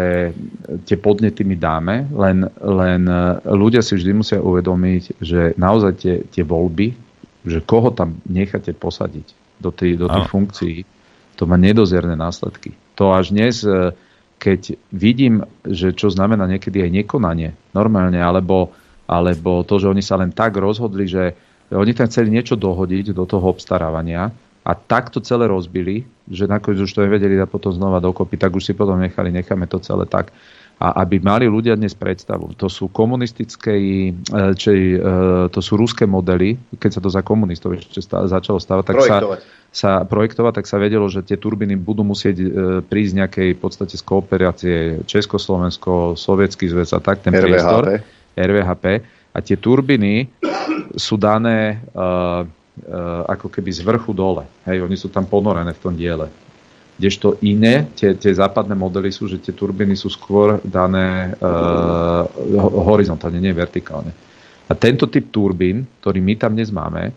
[0.90, 3.02] tie podnety my dáme, len, len
[3.46, 6.90] ľudia si vždy musia uvedomiť, že naozaj tie, tie voľby,
[7.46, 9.26] že koho tam necháte posadiť
[9.62, 10.76] do tých, do tých funkcií,
[11.38, 12.74] to má nedozierne následky.
[12.98, 13.92] To až dnes, e,
[14.40, 18.74] keď vidím, že čo znamená niekedy aj nekonanie normálne, alebo,
[19.06, 21.36] alebo to, že oni sa len tak rozhodli, že
[21.70, 24.32] oni tam chceli niečo dohodiť do toho obstarávania
[24.66, 28.50] a tak to celé rozbili, že nakoniec už to nevedeli dať potom znova dokopy, tak
[28.50, 30.34] už si potom nechali, necháme to celé tak.
[30.76, 34.12] A aby mali ľudia dnes predstavu, to sú komunistické, e,
[34.58, 38.96] či, e, to sú ruské modely, keď sa to za komunistov ešte začalo stavať, tak
[39.08, 39.16] sa,
[39.72, 42.46] sa projektovať, tak sa vedelo, že tie turbíny budú musieť e,
[42.84, 44.76] prísť nejakej podstate z kooperácie
[45.08, 47.44] Československo, Sovietský zväz a tak ten RVHP.
[47.46, 47.82] priestor,
[48.36, 48.84] RVHP.
[49.32, 50.28] A tie turbíny
[50.96, 52.48] sú dané uh,
[53.26, 54.44] ako keby z vrchu dole.
[54.68, 56.28] Hej, oni sú tam ponorené v tom diele.
[56.96, 62.24] Kdežto iné, tie, tie západné modely sú, že tie turbíny sú skôr dané uh,
[62.88, 64.16] horizontálne, nie vertikálne.
[64.64, 67.12] A tento typ turbín, ktorý my tam dnes máme,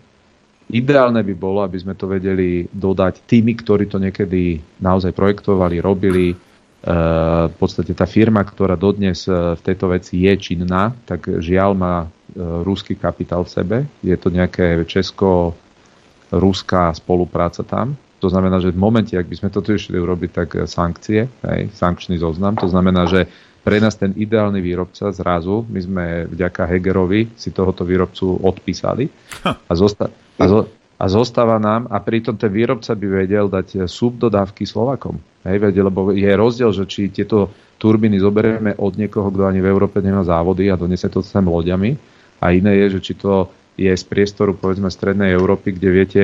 [0.67, 6.35] ideálne by bolo, aby sme to vedeli dodať tými, ktorí to niekedy naozaj projektovali, robili.
[6.79, 12.07] V podstate tá firma, ktorá dodnes uh, v tejto veci je činná, tak žiaľ má
[12.07, 13.77] uh, ruský kapitál v sebe.
[13.99, 19.71] Je to nejaké česko-ruská spolupráca tam to znamená, že v momente, ak by sme toto
[19.71, 23.31] išli urobiť, tak sankcie, hej, sankčný zoznam, to znamená, že
[23.63, 29.07] pre nás ten ideálny výrobca zrazu, my sme vďaka Hegerovi si tohoto výrobcu odpísali
[29.43, 30.67] a, zosta- a, zo-
[30.99, 35.19] a zostáva nám, a pritom ten výrobca by vedel dať subdodávky Slovakom.
[35.47, 37.47] Hej, lebo je rozdiel, že či tieto
[37.79, 41.95] turbíny zoberieme od niekoho, kto ani v Európe nemá závody a donesie to sem loďami,
[42.39, 43.47] a iné je, že či to
[43.79, 46.23] je z priestoru povedzme strednej Európy, kde viete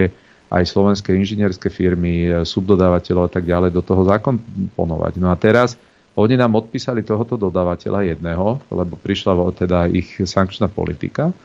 [0.52, 5.14] aj slovenské inžinierské firmy, e, subdodávateľov a tak ďalej do toho zakomponovať.
[5.20, 5.80] No a teraz
[6.16, 11.36] oni nám odpísali tohoto dodávateľa jedného, lebo prišla teda ich sankčná politika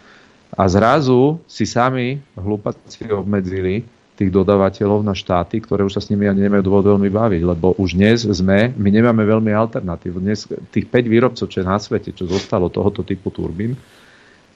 [0.55, 3.87] a zrazu si sami hlupáci obmedzili
[4.21, 7.73] tých dodávateľov na štáty, ktoré už sa s nimi ani nemajú dôvod veľmi baviť, lebo
[7.81, 10.21] už dnes sme, my nemáme veľmi alternatív.
[10.21, 13.81] Dnes tých 5 výrobcov, čo je na svete, čo zostalo tohoto typu turbín,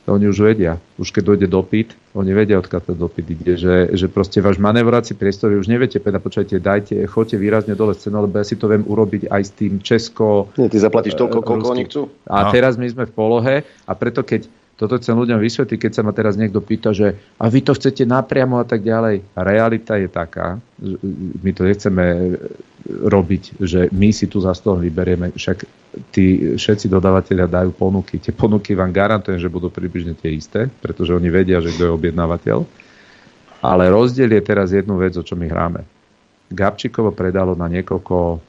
[0.04, 0.76] oni už vedia.
[1.00, 3.56] Už keď dojde dopyt, oni vedia, odkiaľ ten dopyt ide.
[3.56, 8.20] Že, že proste váš manevrovací priestor, už neviete, teda počujete, dajte, choďte výrazne dole cenu,
[8.20, 10.52] lebo ja si to viem urobiť aj s tým Česko...
[10.60, 12.12] Nie, ty zaplatíš toľko, koľko oni chcú.
[12.28, 12.52] A no.
[12.52, 14.44] teraz my sme v polohe a preto keď
[14.74, 18.02] toto chcem ľuďom vysvetliť, keď sa ma teraz niekto pýta, že a vy to chcete
[18.02, 19.22] napriamo a tak ďalej.
[19.38, 20.98] Realita je taká, že
[21.38, 22.04] my to nechceme
[22.90, 25.30] robiť, že my si tu za toho vyberieme.
[25.30, 25.58] Však
[26.10, 28.18] tí všetci dodávateľia dajú ponuky.
[28.18, 31.96] Tie ponuky vám garantujem, že budú približne tie isté, pretože oni vedia, že kto je
[31.96, 32.58] objednávateľ.
[33.62, 35.86] Ale rozdiel je teraz jednu vec, o čo my hráme.
[36.50, 38.42] Gabčíkovo predalo na niekoľko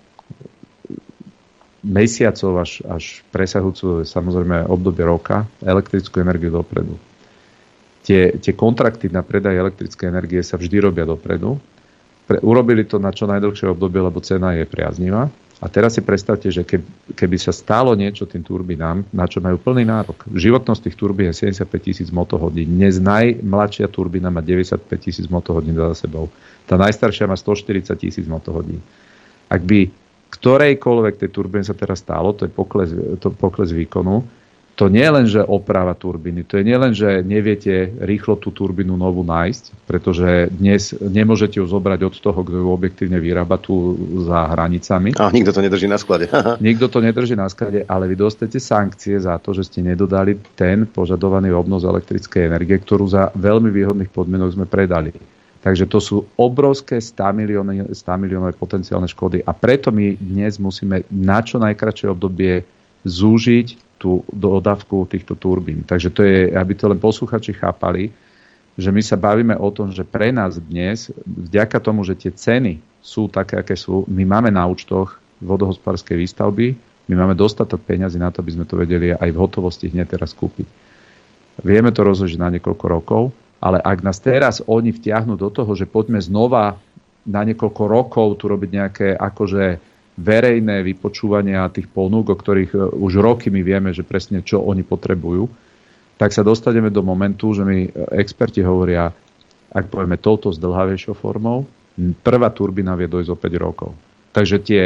[1.86, 6.98] mesiacov až, až presahujúcu samozrejme obdobie roka elektrickú energiu dopredu.
[8.02, 11.62] Tie, tie kontrakty na predaj elektrickej energie sa vždy robia dopredu.
[12.26, 15.30] Pre, urobili to na čo najdlhšie obdobie, lebo cena je priaznivá.
[15.64, 16.68] A teraz si predstavte, že
[17.16, 20.28] keby sa stalo niečo tým turbinám, na čo majú plný nárok.
[20.28, 22.76] Životnosť tých turbín je 75 tisíc motohodín.
[22.76, 26.28] Dnes najmladšia turbína má 95 tisíc motohodín za sebou.
[26.68, 28.84] Tá najstaršia má 140 tisíc motohodín.
[29.48, 32.92] Ak by ktorejkoľvek tej turbíne sa teraz stalo, to je pokles,
[33.22, 34.26] to pokles výkonu,
[34.76, 38.52] to nie je len, že oprava turbíny, to je nie len, že neviete rýchlo tú
[38.52, 43.96] turbínu novú nájsť, pretože dnes nemôžete ju zobrať od toho, kto ju objektívne vyrába tu
[44.28, 45.16] za hranicami.
[45.16, 46.28] A nikto to nedrží na sklade.
[46.68, 50.84] nikto to nedrží na sklade, ale vy dostanete sankcie za to, že ste nedodali ten
[50.84, 55.16] požadovaný obnos elektrickej energie, ktorú za veľmi výhodných podmienok sme predali.
[55.66, 61.02] Takže to sú obrovské 100 miliónové, 100 miliónové potenciálne škody a preto my dnes musíme
[61.10, 62.62] na čo najkračšie obdobie
[63.02, 65.82] zúžiť tú dodávku týchto turbín.
[65.82, 68.14] Takže to je, aby to len posluchači chápali,
[68.78, 72.78] že my sa bavíme o tom, že pre nás dnes, vďaka tomu, že tie ceny
[73.02, 76.78] sú také, aké sú, my máme na účtoch vodohospodárskej výstavby,
[77.10, 80.38] my máme dostatok peňazí na to, aby sme to vedeli aj v hotovosti hneď teraz
[80.38, 80.70] kúpiť.
[81.66, 83.34] Vieme to rozložiť na niekoľko rokov,
[83.66, 86.78] ale ak nás teraz oni vtiahnu do toho, že poďme znova
[87.26, 89.82] na niekoľko rokov tu robiť nejaké akože
[90.16, 94.86] verejné vypočúvania tých ponúk, o ktorých e, už roky my vieme, že presne čo oni
[94.86, 95.50] potrebujú,
[96.16, 99.10] tak sa dostaneme do momentu, že mi e, experti hovoria,
[99.74, 101.66] ak povieme touto zdlhavejšou formou,
[102.24, 103.92] prvá turbína vie dojsť o 5 rokov.
[104.32, 104.84] Takže tie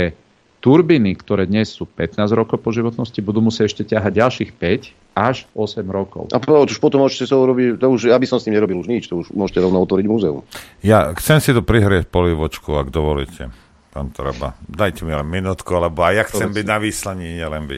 [0.59, 5.47] turbíny, ktoré dnes sú 15 rokov po životnosti, budú musieť ešte ťahať ďalších 5 až
[5.55, 6.31] 8 rokov.
[6.31, 9.07] A už potom môžete sa urobiť, to už, aby som s tým nerobil už nič,
[9.07, 10.43] to už môžete rovno otvoriť múzeum.
[10.83, 13.51] Ja chcem si tu prihrieť polivočku, ak dovolíte
[13.89, 14.53] pán Treba.
[14.63, 17.77] Dajte mi len minútku, lebo aj ja chcem byť na výslaní, nielen by.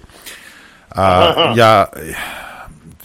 [0.91, 1.03] A
[1.55, 1.87] ja,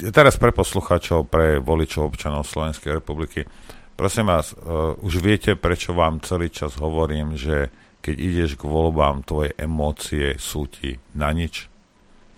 [0.03, 3.47] ja teraz pre poslucháčov, pre voličov občanov Slovenskej republiky,
[3.95, 7.71] prosím vás, uh, už viete, prečo vám celý čas hovorím, že
[8.07, 11.67] keď ideš k voľbám, tvoje emócie sú ti na nič,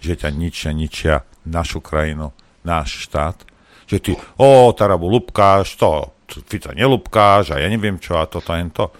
[0.00, 1.14] že ťa ničia, ničia
[1.44, 2.32] našu krajinu,
[2.64, 3.44] náš štát,
[3.84, 6.16] že ty, o, Tarabu lupkáš, to,
[6.48, 8.92] Fica nelupkáš a ja neviem čo a toto a to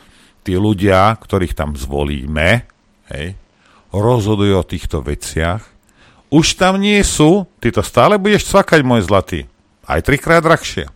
[0.45, 2.65] tí ľudia, ktorých tam zvolíme,
[3.16, 3.36] hej,
[3.93, 5.61] rozhodujú o týchto veciach.
[6.28, 9.49] Už tam nie sú, ty to stále budeš cvakať, môj zlatý.
[9.89, 10.89] Aj trikrát drahšie.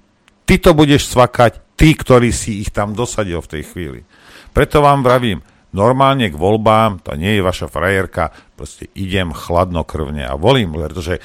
[0.44, 4.00] Ty to budeš cvakať, ty, ktorý si ich tam dosadil v tej chvíli.
[4.52, 5.40] Preto vám vravím,
[5.72, 11.18] normálne k voľbám, to nie je vaša frajerka, proste idem chladnokrvne a volím, pretože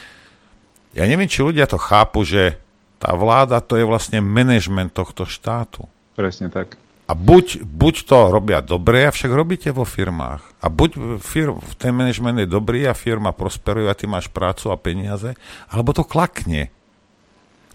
[0.98, 2.57] ja neviem, či ľudia to chápu, že
[2.98, 5.86] tá vláda to je vlastne manažment tohto štátu.
[6.18, 6.80] Presne tak.
[7.07, 10.44] A buď, buď to robia dobre, avšak robíte vo firmách.
[10.60, 14.76] A buď firm, ten management je dobrý a firma prosperuje a ty máš prácu a
[14.76, 15.38] peniaze,
[15.72, 16.68] alebo to klakne.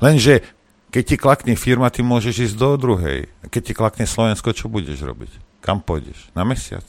[0.02, 0.44] Lenže
[0.92, 3.32] keď ti klakne firma, ty môžeš ísť do druhej.
[3.40, 5.51] A keď ti klakne Slovensko, čo budeš robiť?
[5.62, 6.28] Kam pôjdeš?
[6.34, 6.84] Na mesiac?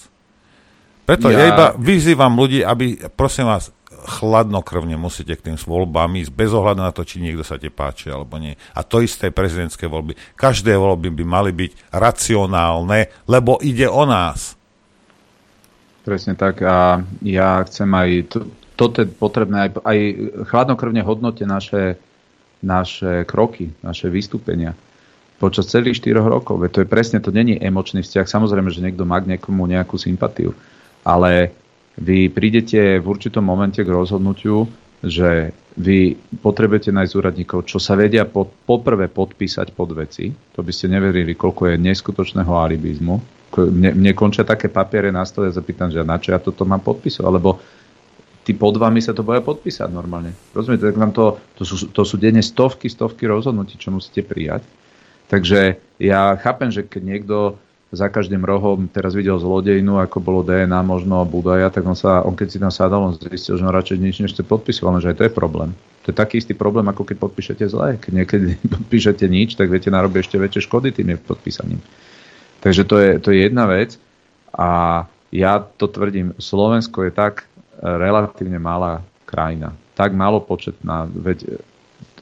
[1.06, 3.70] Preto ja, ja iba vyzývam ľudí, aby, prosím vás,
[4.04, 8.12] chladnokrvne musíte k tým voľbám ísť, bez ohľadu na to, či niekto sa ti páči
[8.12, 8.58] alebo nie.
[8.76, 10.18] A to isté prezidentské voľby.
[10.36, 14.60] Každé voľby by mali byť racionálne, lebo ide o nás.
[16.04, 16.60] Presne tak.
[16.66, 18.38] A ja chcem aj, to,
[18.76, 20.00] toto je potrebné, aj, aj
[20.52, 21.96] chladnokrvne hodnote naše,
[22.60, 24.76] naše kroky, naše vystúpenia
[25.44, 26.64] počas celých 4 rokov.
[26.64, 28.24] Veď to je presne, to není emočný vzťah.
[28.24, 30.56] Samozrejme, že niekto má k niekomu nejakú sympatiu,
[31.04, 31.52] ale
[32.00, 34.72] vy prídete v určitom momente k rozhodnutiu,
[35.04, 40.32] že vy potrebujete nájsť úradníkov, čo sa vedia pod, poprvé podpísať pod veci.
[40.56, 43.20] To by ste neverili, koľko je neskutočného alibizmu.
[43.54, 46.82] Mne, mne končia také papiere na stole a zapýtam, že na čo ja toto mám
[46.82, 47.60] podpisovať, lebo
[48.48, 50.32] tí pod vami sa to boja podpísať normálne.
[50.56, 54.64] Rozumiete, tak vám to, to, sú, to sú denne stovky, stovky rozhodnutí, čo musíte prijať.
[55.34, 57.38] Takže ja chápem, že keď niekto
[57.90, 62.38] za každým rohom teraz videl zlodejnu, ako bolo DNA možno Budaja, tak on, sa, on
[62.38, 65.26] keď si tam sadal, on zistil, že on radšej nič nechce podpisoval, že aj to
[65.26, 65.74] je problém.
[66.06, 67.98] To je taký istý problém, ako keď podpíšete zle.
[67.98, 71.82] Keď niekedy podpíšete nič, tak viete narobiť ešte väčšie škody tým podpísaním.
[72.62, 73.98] Takže to je, to je jedna vec.
[74.54, 75.02] A
[75.34, 77.50] ja to tvrdím, Slovensko je tak
[77.82, 81.58] relatívne malá krajina, tak malo početná, veď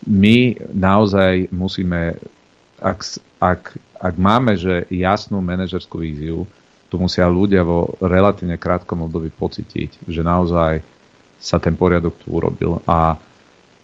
[0.07, 2.17] my naozaj musíme,
[2.81, 2.99] ak,
[3.39, 3.61] ak
[4.01, 6.49] ak máme že jasnú manažerskú víziu,
[6.89, 10.81] tu musia ľudia vo relatívne krátkom období pocítiť, že naozaj
[11.37, 12.81] sa ten poriadok tu urobil.
[12.89, 13.15] A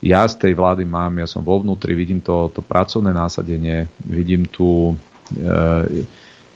[0.01, 4.49] ja z tej vlády mám, ja som vo vnútri, vidím to, to pracovné násadenie, vidím
[4.49, 4.97] tu...
[5.31, 6.03] E,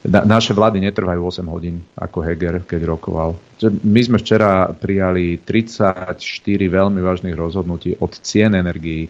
[0.02, 3.38] na, naše vlády netrvajú 8 hodín, ako Heger, keď rokoval.
[3.86, 6.18] My sme včera prijali 34
[6.50, 9.06] veľmi vážnych rozhodnutí od cien energií,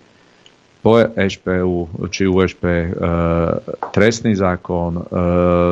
[0.82, 2.86] po EŠPU či USP e,
[3.94, 4.98] trestný zákon.
[4.98, 5.02] E,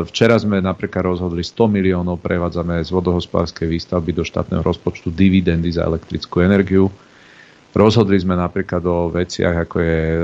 [0.06, 5.90] včera sme napríklad rozhodli 100 miliónov prevádzame z vodohospodárskej výstavby do štátneho rozpočtu dividendy za
[5.90, 6.94] elektrickú energiu.
[7.70, 10.22] Rozhodli sme napríklad o veciach, ako je e,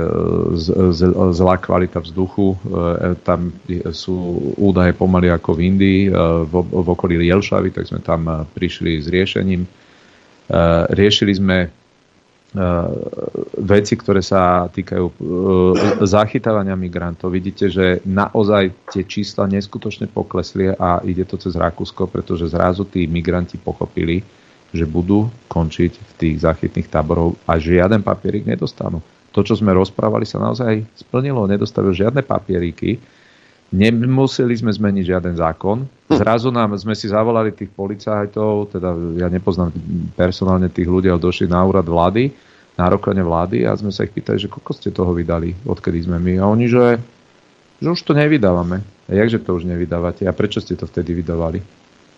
[0.54, 1.02] z, z,
[1.34, 2.54] zlá kvalita vzduchu.
[2.54, 2.58] E,
[3.26, 3.58] tam
[3.90, 4.18] sú
[4.62, 6.12] údaje pomaly ako v Indii, e,
[6.46, 9.66] v, v okolí Jelšavy, tak sme tam e, prišli s riešením.
[9.66, 9.70] E,
[10.94, 11.85] riešili sme
[13.60, 15.16] veci, ktoré sa týkajú eh,
[16.08, 17.36] zachytávania migrantov.
[17.36, 23.12] Vidíte, že naozaj tie čísla neskutočne poklesli a ide to cez Rakúsko, pretože zrazu tí
[23.12, 24.24] migranti pochopili,
[24.72, 29.04] že budú končiť v tých zachytných táborov a žiaden papierik nedostanú.
[29.36, 31.44] To, čo sme rozprávali, sa naozaj splnilo.
[31.44, 32.96] Nedostavil žiadne papieriky.
[33.76, 35.84] Nemuseli sme zmeniť žiaden zákon.
[36.08, 39.76] Zrazu nám sme si zavolali tých policajtov, teda ja nepoznám
[40.16, 42.32] personálne tých ľudí, ale došli na úrad vlády
[42.76, 46.20] na rokovanie vlády a sme sa ich pýtali, že koľko ste toho vydali, odkedy sme
[46.20, 46.44] my.
[46.44, 47.00] A oni, že,
[47.80, 48.84] že už to nevydávame.
[49.08, 50.28] A jakže to už nevydávate?
[50.28, 51.64] A prečo ste to vtedy vydávali?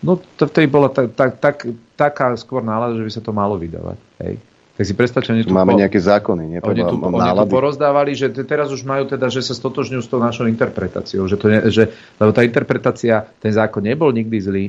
[0.02, 1.56] No to vtedy bola tak, tak, tak,
[1.98, 3.98] taká skôr nálada, že by sa to malo vydávať.
[4.22, 4.36] Hej.
[4.78, 6.60] Tak si predstavte, oni tu Máme po, nejaké zákony, nie?
[6.62, 10.22] Oni tu, oni tu porozdávali, že teraz už majú teda, že sa stotožňujú s tou
[10.22, 11.26] našou interpretáciou.
[11.26, 11.90] Že to ne, že,
[12.22, 14.66] lebo tá interpretácia, ten zákon nebol nikdy zlý,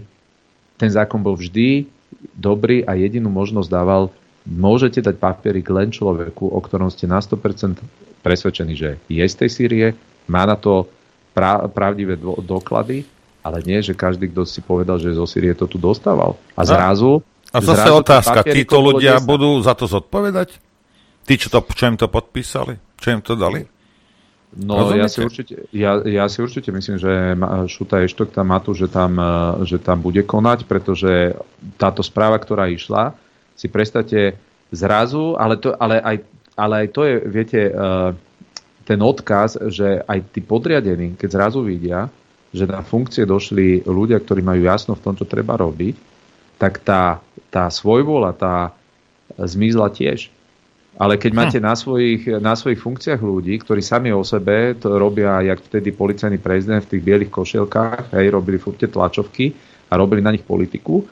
[0.81, 1.85] ten zákon bol vždy
[2.33, 4.09] dobrý a jedinú možnosť dával
[4.49, 7.85] môžete dať papierik len človeku, o ktorom ste na 100%
[8.25, 9.87] presvedčení, že je z tej Sýrie,
[10.27, 10.89] má na to
[11.37, 13.05] pra- pravdivé do- doklady,
[13.45, 16.35] ale nie, že každý, kto si povedal, že zo Sýrie to tu dostával.
[16.57, 17.21] A zrazu...
[17.49, 20.61] A zase otázka, títo ľudia budú za to zodpovedať?
[21.25, 22.77] Tí, čo, to, čo im to podpísali?
[23.01, 23.65] Čo im to dali?
[24.53, 27.37] No ja si, určite, ja, ja si určite myslím, že
[27.69, 29.21] Šuta Eštok tam má tu, že tam,
[29.61, 31.37] že tam bude konať, pretože
[31.77, 33.13] táto správa, ktorá išla,
[33.59, 34.39] si predstavte
[34.71, 36.17] zrazu, ale, to, ale, aj,
[36.55, 38.15] ale aj to je, viete, uh,
[38.87, 42.07] ten odkaz, že aj tí podriadení, keď zrazu vidia,
[42.55, 45.99] že na funkcie došli ľudia, ktorí majú jasno v tom, čo treba robiť,
[46.57, 47.21] tak tá,
[47.53, 48.73] tá svojvola, tá
[49.37, 50.33] zmizla tiež.
[50.99, 51.39] Ale keď hm.
[51.39, 55.93] máte na svojich, na svojich funkciách ľudí, ktorí sami o sebe to robia, jak vtedy
[55.93, 59.53] policajný prezident v tých bielých košelkách, hej, robili furt tie tlačovky
[59.89, 61.05] a robili na nich politiku,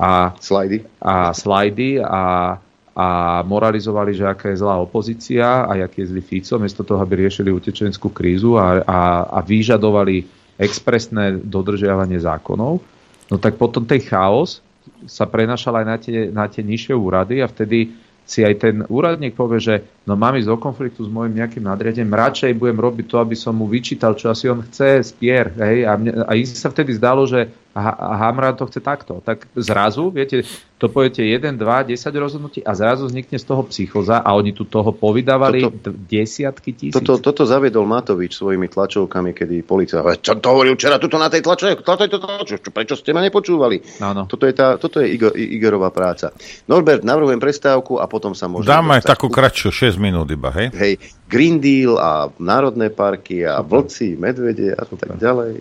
[0.00, 0.80] a slajdy.
[0.96, 2.56] A, slajdy a,
[2.96, 3.06] a
[3.44, 7.52] moralizovali, že aká je zlá opozícia a aký je zlý Fico, miesto toho, aby riešili
[7.52, 10.24] utečenskú krízu a, a, a vyžadovali
[10.56, 12.80] expresné dodržiavanie zákonov,
[13.28, 14.64] no tak potom ten chaos
[15.04, 17.92] sa prenašal aj na tie, na tie nižšie úrady a vtedy
[18.24, 19.74] si aj ten úradník povie, že
[20.10, 23.54] no mám ísť do konfliktu s môjim nejakým nadriadením, radšej budem robiť to, aby som
[23.54, 25.54] mu vyčítal, čo asi on chce, spier.
[25.54, 25.86] Hej?
[25.86, 29.22] A, mne, a im sa vtedy zdalo, že a Hamran to chce takto.
[29.22, 30.42] Tak zrazu, viete,
[30.74, 34.66] to poviete 1, 2, 10 rozhodnutí a zrazu vznikne z toho psychoza a oni tu
[34.66, 36.98] toho povydávali toto, desiatky tisíc.
[36.98, 41.46] Toto, toto zaviedol Matovič svojimi tlačovkami, kedy policia, čo to hovoril včera tuto na tej
[41.46, 41.86] tlačovke,
[42.74, 44.02] prečo ste ma nepočúvali?
[44.02, 44.26] Áno.
[44.26, 46.34] Toto je, tá, toto je Igor, Igorová práca.
[46.66, 48.72] Norbert, navrhujem prestávku a potom sa môžeme...
[48.72, 50.72] Dáme takú kratšiu, 6 minút iba, hej?
[50.72, 50.92] Hej,
[51.28, 55.60] Green Deal a národné parky a vlci, medvede a tak ďalej.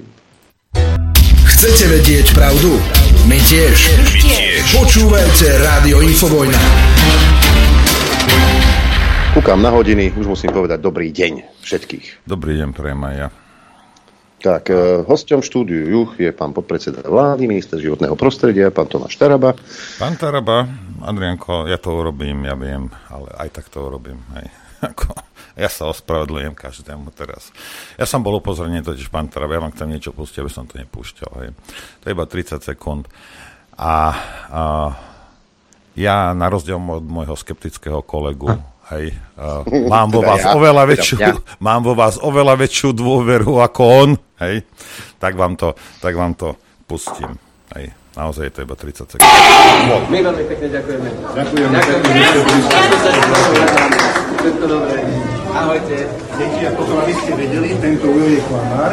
[1.43, 2.71] Chcete vedieť pravdu?
[3.27, 3.75] My tiež.
[3.99, 4.63] My tiež.
[4.79, 6.61] Počúvajte Rádio Infovojna.
[9.35, 12.25] Kúkam na hodiny, už musím povedať dobrý deň všetkých.
[12.25, 13.27] Dobrý deň, prejem aj ja.
[14.39, 19.51] Tak, e, hosťom štúdiu Juch je pán podpredseda vlády, minister životného prostredia, pán Tomáš Taraba.
[19.99, 20.63] Pán Taraba,
[21.03, 24.19] Adrianko, ja to urobím, ja viem, ale aj tak to urobím.
[24.35, 24.47] Hej.
[24.93, 25.11] Ako,
[25.59, 27.51] ja sa ospravedlňujem každému teraz.
[27.99, 30.79] Ja som bol upozornený totiž, pán Tarab, ja vám chcem niečo pustiť, aby som to
[30.79, 31.31] nepúšťal.
[31.43, 31.49] Hej.
[31.99, 33.11] To je iba 30 sekúnd.
[33.75, 34.15] A,
[34.51, 34.61] a
[35.99, 38.55] ja na rozdiel od môjho skeptického kolegu,
[38.95, 41.35] hej, uh, mám, vo vás ja, oveľa väčšiu, ja.
[41.67, 44.09] mám vo vás oveľa väčšiu dôveru ako on,
[44.39, 44.63] hej,
[45.19, 46.55] tak vám to, tak vám to
[46.87, 47.48] pustím.
[48.19, 49.31] Naozaj je to iba 30 sekúnd.
[50.11, 51.07] My veľmi pekne ďakujeme.
[51.39, 51.71] Ďakujeme.
[51.71, 52.67] Ďakujeme.
[54.39, 54.99] Všetko dobré.
[55.55, 55.97] Ahojte.
[56.35, 58.91] Deti, a potom, aby ste vedeli, tento Ujo je klamár.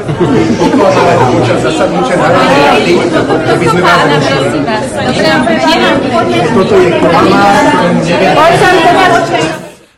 [0.62, 2.92] Pokladal počas zasadnutia Národnej rady,
[3.50, 4.46] aby sme vás rušili.
[6.54, 7.64] Toto je klamár,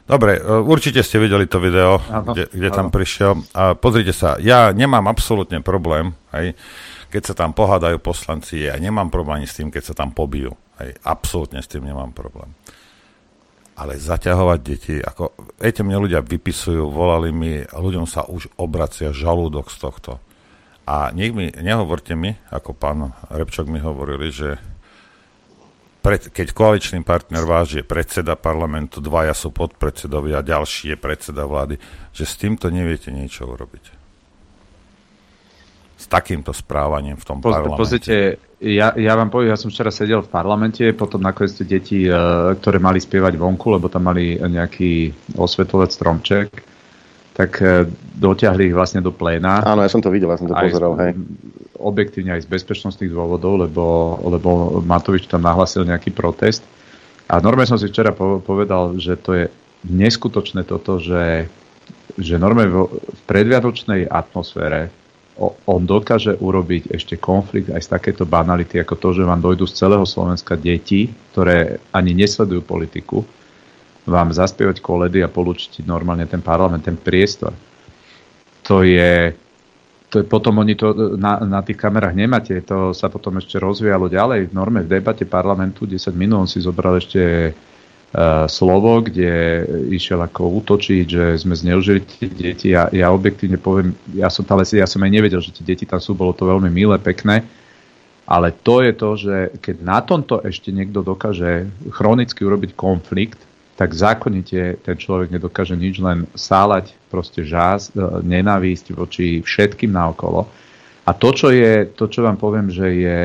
[0.09, 3.45] Dobre, e, určite ste videli to video, kde, kde tam prišiel.
[3.53, 6.57] A pozrite sa, ja nemám absolútne problém, hej,
[7.09, 10.53] keď sa tam pohádajú poslanci, ja nemám problém ani s tým, keď sa tam pobijú.
[10.79, 12.53] Hej, absolútne s tým nemám problém
[13.79, 19.71] ale zaťahovať deti, ako, viete, mne ľudia vypisujú, volali mi, ľuďom sa už obracia žalúdok
[19.71, 20.13] z tohto.
[20.83, 24.59] A nech mi, nehovorte mi, ako pán Repčok mi hovorili, že
[26.03, 31.79] pred, keď koaličný partner váš je predseda parlamentu, dvaja sú podpredsedovia, ďalší je predseda vlády,
[32.11, 33.98] že s týmto neviete niečo urobiť.
[35.99, 37.83] S takýmto správaním v tom Poz, parlamente.
[37.83, 38.17] Pozrite,
[38.63, 42.15] ja, ja vám poviem, ja som včera sedel v parlamente, potom nakoniec tie deti, e,
[42.55, 46.49] ktoré mali spievať vonku, lebo tam mali nejaký osvetlovec stromček,
[47.35, 49.67] tak e, dotiahli ich vlastne do pléna.
[49.67, 51.19] Áno, ja som to videl, ja som to pozeral, hej.
[51.79, 56.63] Objektívne aj z bezpečnostných dôvodov, lebo, lebo Matovič tam nahlasil nejaký protest.
[57.27, 59.45] A normálne som si včera povedal, že to je
[59.87, 61.47] neskutočné toto, že,
[62.19, 64.91] že normálne v predvianočnej atmosfére
[65.41, 69.79] on dokáže urobiť ešte konflikt aj z takéto banality, ako to, že vám dojdú z
[69.79, 73.23] celého Slovenska deti, ktoré ani nesledujú politiku,
[74.09, 77.55] vám zaspievať koledy a polúčiť normálne ten parlament, ten priestor.
[78.67, 79.31] To je,
[80.11, 84.11] to je potom oni to na, na tých kamerách nemáte, to sa potom ešte rozvíjalo
[84.11, 84.51] ďalej.
[84.51, 87.55] V norme v debate parlamentu 10 minút si zobral ešte
[88.49, 92.73] slovo, kde išiel ako útočiť, že sme zneužili tie deti.
[92.73, 96.01] Ja, ja objektívne poviem, ja som, tam, ja som aj nevedel, že tie deti tam
[96.01, 97.45] sú, bolo to veľmi milé, pekné.
[98.29, 103.41] Ale to je to, že keď na tomto ešte niekto dokáže chronicky urobiť konflikt,
[103.79, 110.51] tak zákonite ten človek nedokáže nič len sálať proste žás, e, nenávisť voči všetkým naokolo.
[111.09, 113.19] A to, čo je, to, čo vám poviem, že je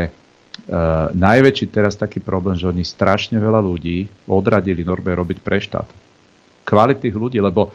[1.14, 5.90] najväčší teraz taký problém, že oni strašne veľa ľudí odradili norme robiť pre štát.
[6.64, 7.74] Kvalitných ľudí, lebo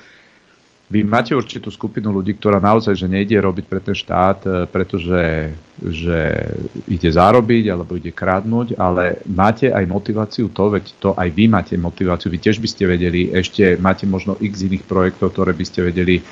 [0.89, 5.53] vy máte určitú skupinu ľudí, ktorá naozaj že nejde robiť pre ten štát, e, pretože
[5.85, 6.49] že
[6.89, 11.77] ide zarobiť alebo ide kradnúť, ale máte aj motiváciu to, veď to aj vy máte
[11.77, 15.85] motiváciu, vy tiež by ste vedeli, ešte máte možno x iných projektov, ktoré by ste
[15.85, 16.25] vedeli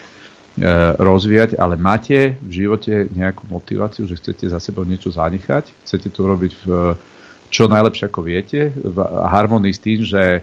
[0.97, 6.21] rozvíjať, ale máte v živote nejakú motiváciu, že chcete za sebou niečo zanechať, chcete to
[6.25, 6.65] robiť v,
[7.53, 10.41] čo najlepšie ako viete, v harmonii s tým, že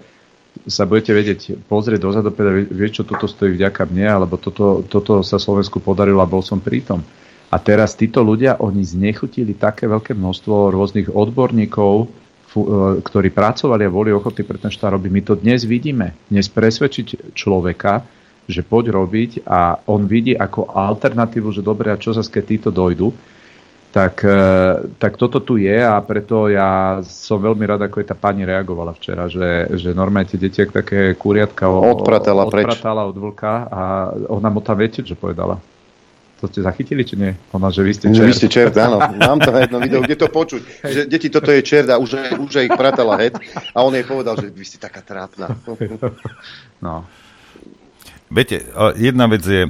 [0.69, 2.30] sa budete vedieť pozrieť dozadu,
[2.69, 6.61] vieš čo, toto stojí vďaka mne, alebo toto, toto sa Slovensku podarilo a bol som
[6.61, 7.02] pritom.
[7.49, 12.07] A teraz títo ľudia, oni znechutili také veľké množstvo rôznych odborníkov, e,
[13.02, 15.10] ktorí pracovali a boli ochotní pre ten štát robiť.
[15.10, 16.18] My to dnes vidíme.
[16.30, 18.06] Dnes presvedčiť človeka,
[18.48, 22.70] že poď robiť a on vidí ako alternatívu, že dobre, a čo sa keď títo
[22.70, 23.11] dojdu,
[23.94, 28.18] tak, e, tak toto tu je a preto ja som veľmi rád, ako je tá
[28.18, 33.82] pani reagovala včera, že, že normálne tie deti, také kuriatka odpratala, odpratala od vlka a
[34.34, 35.61] ona mu tam viete, čo povedala.
[36.41, 37.32] To ste zachytili, či nie?
[37.56, 38.28] Ona, že vy ste čert.
[38.28, 38.99] Vy ste čert, áno.
[39.32, 40.61] Mám to na jednom videu, kde to počuť.
[40.84, 43.40] Že deti, toto je čert a už, už ich pratala het.
[43.72, 45.56] A on jej povedal, že vy ste taká trápna.
[46.84, 47.07] No.
[48.34, 48.65] Viete,
[48.97, 49.69] jedna vec je,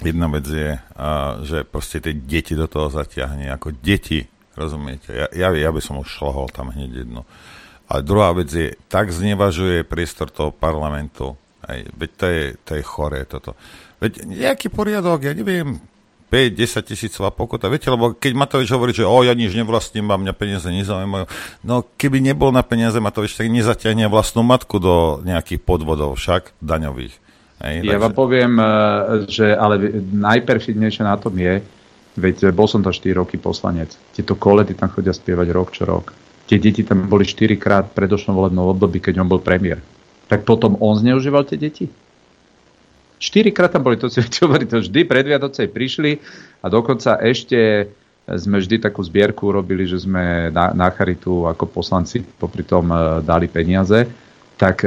[0.00, 0.80] Jedna vec je,
[1.44, 4.24] že proste tie deti do toho zatiahne, ako deti,
[4.56, 5.12] rozumiete?
[5.12, 7.28] Ja, ja, ja by som už šlohol tam hneď jedno.
[7.84, 11.36] A druhá vec je, tak znevažuje priestor toho parlamentu.
[11.68, 13.52] Hej, veď to je, to je choré toto.
[14.00, 15.76] Veď nejaký poriadok, ja neviem,
[16.32, 17.68] 5-10 tisícová pokuta.
[17.68, 21.26] Viete, lebo keď Matovič hovorí, že o, ja nič nevlastním, mám mňa peniaze nezaujímajú.
[21.66, 27.29] No keby nebol na peniaze Matovič, tak nezatiahne vlastnú matku do nejakých podvodov však daňových.
[27.60, 28.02] Hej, ja takže...
[28.08, 28.66] vám poviem, eh,
[29.28, 29.74] že ale
[30.16, 31.60] najperfidnejšie na tom je,
[32.16, 33.92] veď bol som tam 4 roky poslanec.
[34.16, 36.16] Tieto koledy tam chodia spievať rok čo rok.
[36.48, 39.78] Tie deti tam boli 4 krát v predošlom volebnom období, keď on bol premiér.
[40.26, 41.86] Tak potom on zneužíval tie deti?
[43.20, 46.16] 4 krát tam boli, to si hovorí, to vždy pred Vianocej prišli
[46.64, 47.92] a dokonca ešte
[48.30, 53.18] sme vždy takú zbierku urobili, že sme na, na charitu ako poslanci popri tom uh,
[53.18, 54.06] dali peniaze.
[54.54, 54.86] Tak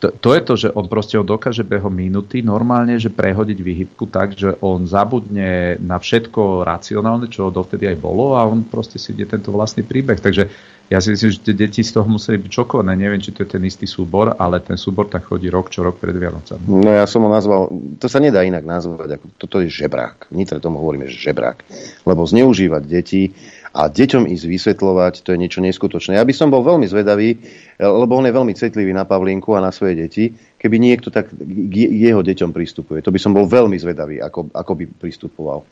[0.00, 4.08] to, to je to, že on proste on dokáže behom minúty normálne, že prehodiť výhybku
[4.08, 9.12] tak, že on zabudne na všetko racionálne, čo dovtedy aj bolo a on proste si
[9.12, 10.16] ide tento vlastný príbeh.
[10.16, 10.48] Takže
[10.90, 12.98] ja si myslím, že tie deti z toho museli byť čokované.
[12.98, 16.02] Neviem, či to je ten istý súbor, ale ten súbor tak chodí rok čo rok
[16.02, 16.66] pred Vianocami.
[16.66, 17.70] No ja som ho nazval,
[18.02, 20.32] to sa nedá inak nazvať, ako toto je žebrák.
[20.32, 21.62] V tomu hovoríme žebrák.
[22.08, 23.30] Lebo zneužívať deti
[23.70, 26.18] a deťom ísť vysvetľovať, to je niečo neskutočné.
[26.18, 27.38] Ja by som bol veľmi zvedavý,
[27.78, 31.74] lebo on je veľmi citlivý na Pavlinku a na svoje deti, keby niekto tak k
[31.86, 32.98] jeho deťom pristupuje.
[33.06, 35.62] To by som bol veľmi zvedavý, ako, ako by pristupoval.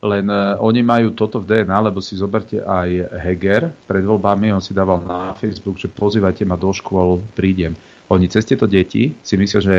[0.00, 3.68] Len uh, oni majú toto v DNA, lebo si zoberte aj Heger.
[3.84, 7.76] Pred voľbami on si dával na Facebook, že pozývajte ma do škôl, prídem.
[8.08, 9.76] Oni cez tieto deti si myslia, že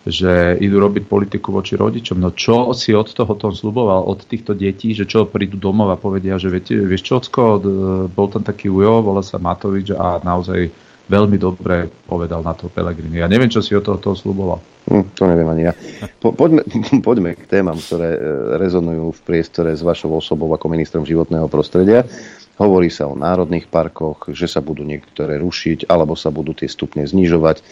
[0.00, 2.16] že idú robiť politiku voči rodičom.
[2.16, 6.00] No čo si od toho tom sluboval, od týchto detí, že čo prídu domov a
[6.00, 7.60] povedia, že viete, vieš čo, Ocko,
[8.08, 10.72] bol tam taký ujo, volá sa Matovič a naozaj
[11.10, 13.18] veľmi dobre povedal na to Pelegrini.
[13.18, 14.62] Ja neviem, čo si od toho, toho sluboval.
[14.86, 15.72] Hm, to neviem ani ja.
[16.22, 16.62] Po, poďme,
[17.06, 18.20] poďme k témam, ktoré e,
[18.62, 22.06] rezonujú v priestore s vašou osobou ako ministrom životného prostredia.
[22.60, 27.02] Hovorí sa o národných parkoch, že sa budú niektoré rušiť, alebo sa budú tie stupne
[27.08, 27.64] znižovať.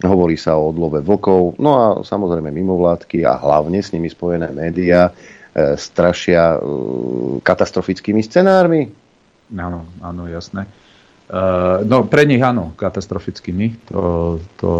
[0.00, 5.12] Hovorí sa o odlove vlkov, no a samozrejme mimovládky a hlavne s nimi spojené médiá
[5.12, 6.58] e, strašia e,
[7.44, 8.88] katastrofickými scenármi.
[9.52, 10.64] Áno, áno, jasné.
[11.30, 13.86] Uh, no pre nich áno, katastrofickými.
[13.94, 14.70] To, to,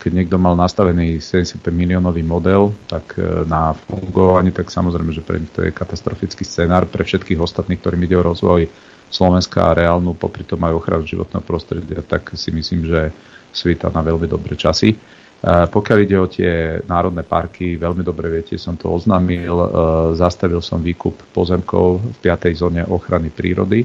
[0.00, 5.52] keď niekto mal nastavený 75 miliónový model, tak na fungovanie, tak samozrejme, že pre nich
[5.52, 6.88] to je katastrofický scenár.
[6.88, 8.68] Pre všetkých ostatných, ktorým ide o rozvoj
[9.12, 13.12] Slovenska a reálnu, popri tom aj ochranu životného prostredia, tak si myslím, že
[13.54, 14.90] svita na veľmi dobré časy.
[15.44, 19.54] Pokiaľ ide o tie národné parky, veľmi dobre viete, som to oznámil,
[20.16, 22.52] zastavil som výkup pozemkov v 5.
[22.56, 23.84] zóne ochrany prírody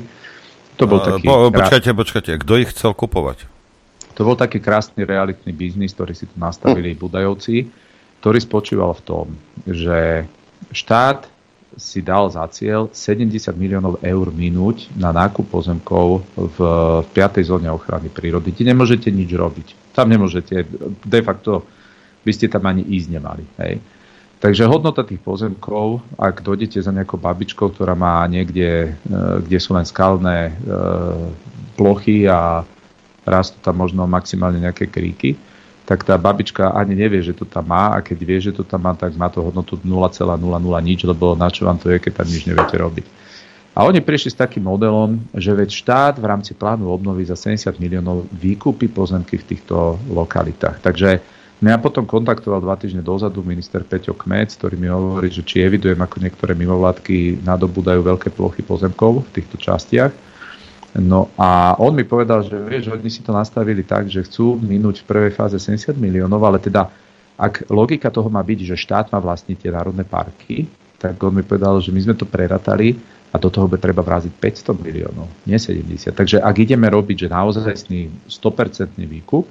[0.80, 1.28] to bol taký...
[1.28, 3.44] Po, počkajte, počkajte, kto ich chcel kupovať?
[4.16, 7.00] To bol taký krásny realitný biznis, ktorý si tu nastavili hm.
[7.04, 7.68] Budajovci,
[8.24, 9.26] ktorý spočíval v tom,
[9.68, 10.24] že
[10.72, 11.28] štát
[11.78, 16.58] si dal za cieľ 70 miliónov eur minúť na nákup pozemkov v,
[17.06, 17.46] v 5.
[17.46, 18.50] zóne ochrany prírody.
[18.50, 19.94] Ti nemôžete nič robiť.
[19.94, 20.66] Tam nemôžete,
[21.06, 21.68] de facto
[22.26, 23.46] by ste tam ani ísť nemali.
[23.62, 23.82] Hej.
[24.40, 29.12] Takže hodnota tých pozemkov, ak dojdete za nejakou babičkou, ktorá má niekde, e,
[29.44, 30.54] kde sú len skalné e,
[31.76, 32.64] plochy a
[33.28, 35.36] rastú tam možno maximálne nejaké kríky,
[35.90, 38.86] tak tá babička ani nevie, že to tam má a keď vie, že to tam
[38.86, 40.38] má, tak má to hodnotu 0,00
[40.86, 43.06] nič, lebo na čo vám to je, keď tam nič neviete robiť.
[43.74, 47.82] A oni prišli s takým modelom, že veď štát v rámci plánu obnovy za 70
[47.82, 50.78] miliónov výkupy pozemky v týchto lokalitách.
[50.78, 55.60] Takže Mňa potom kontaktoval dva týždne dozadu minister Peťo Kmec, ktorý mi hovorí, že či
[55.60, 60.16] evidujem, ako niektoré mimovládky nadobúdajú veľké plochy pozemkov v týchto častiach.
[60.98, 65.06] No a on mi povedal, že vieš, oni si to nastavili tak, že chcú minúť
[65.06, 66.90] v prvej fáze 70 miliónov, ale teda
[67.38, 70.66] ak logika toho má byť, že štát má vlastniť tie národné parky,
[71.00, 73.00] tak on mi povedal, že my sme to preratali
[73.30, 76.12] a do toho bude treba vráziť 500 miliónov, nie 70.
[76.12, 77.86] Takže ak ideme robiť, že naozaj
[78.28, 79.46] 100% výkup,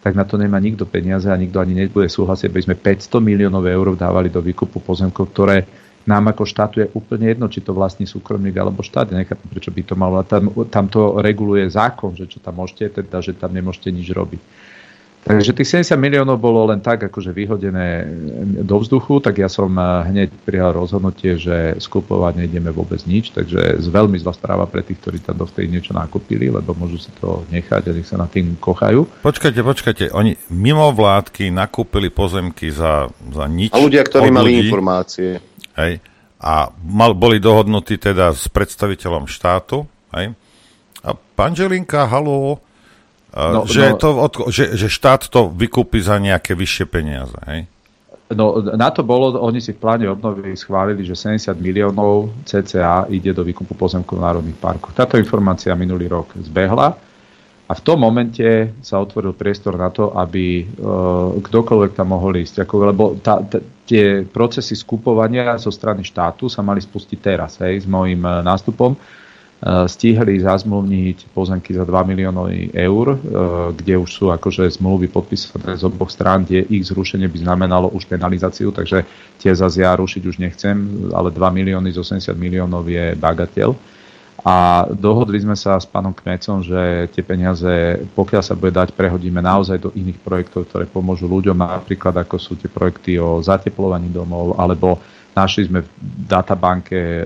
[0.00, 3.66] tak na to nemá nikto peniaze a nikto ani nebude súhlasiť, aby sme 500 miliónov
[3.66, 5.66] eur dávali do výkupu pozemkov, ktoré
[6.06, 9.10] nám ako štátu je úplne jedno, či to vlastní súkromník alebo štát.
[9.10, 10.22] Nechápem, prečo by to malo.
[10.22, 14.40] Tam, tam to reguluje zákon, že čo tam môžete, teda, že tam nemôžete nič robiť.
[15.26, 18.06] Takže tých 70 miliónov bolo len tak akože vyhodené
[18.62, 23.82] do vzduchu, tak ja som eh, hneď prijal rozhodnutie, že skupovať nejdeme vôbec nič, takže
[23.82, 27.42] z veľmi zlá správa pre tých, ktorí tam dovtedy niečo nakúpili, lebo môžu si to
[27.50, 29.26] nechať a nech sa na tým kochajú.
[29.26, 33.74] Počkajte, počkajte, oni mimo vládky nakúpili pozemky za, za nič.
[33.74, 35.42] A ľudia, ktorí mali ľudí, informácie.
[35.76, 36.00] Hej,
[36.40, 39.84] a mal, boli dohodnutí teda s predstaviteľom štátu,
[40.16, 40.32] hej,
[41.06, 42.60] a pán Želinka, halo,
[43.36, 47.68] No, že, no, to, že, že štát to vykúpi za nejaké vyššie peniaze, hej?
[48.32, 53.30] No na to bolo, oni si v pláne obnovy schválili, že 70 miliónov cca ide
[53.30, 54.96] do výkupu pozemkov v národných parkoch.
[54.96, 56.96] Táto informácia minulý rok zbehla
[57.66, 62.62] a v tom momente sa otvoril priestor na to, aby uh, kdokoľvek tam mohol ísť.
[62.62, 67.82] Ako, lebo tá, tá, tie procesy skupovania zo strany štátu sa mali spustiť teraz, hej,
[67.82, 68.94] s môjim uh, nástupom
[69.56, 73.18] Eh, stihli zazmluvniť pozemky za 2 milióny eur, eh,
[73.72, 78.04] kde už sú akože zmluvy podpísané z oboch strán, kde ich zrušenie by znamenalo už
[78.04, 79.08] penalizáciu, takže
[79.40, 83.72] tie zase ja rušiť už nechcem, ale 2 milióny z 80 miliónov je bagateľ.
[84.46, 89.42] A dohodli sme sa s pánom Kmecom, že tie peniaze, pokiaľ sa bude dať, prehodíme
[89.42, 94.54] naozaj do iných projektov, ktoré pomôžu ľuďom, napríklad ako sú tie projekty o zateplovaní domov,
[94.54, 95.02] alebo
[95.36, 95.88] Našli sme v
[96.24, 97.22] databanke e,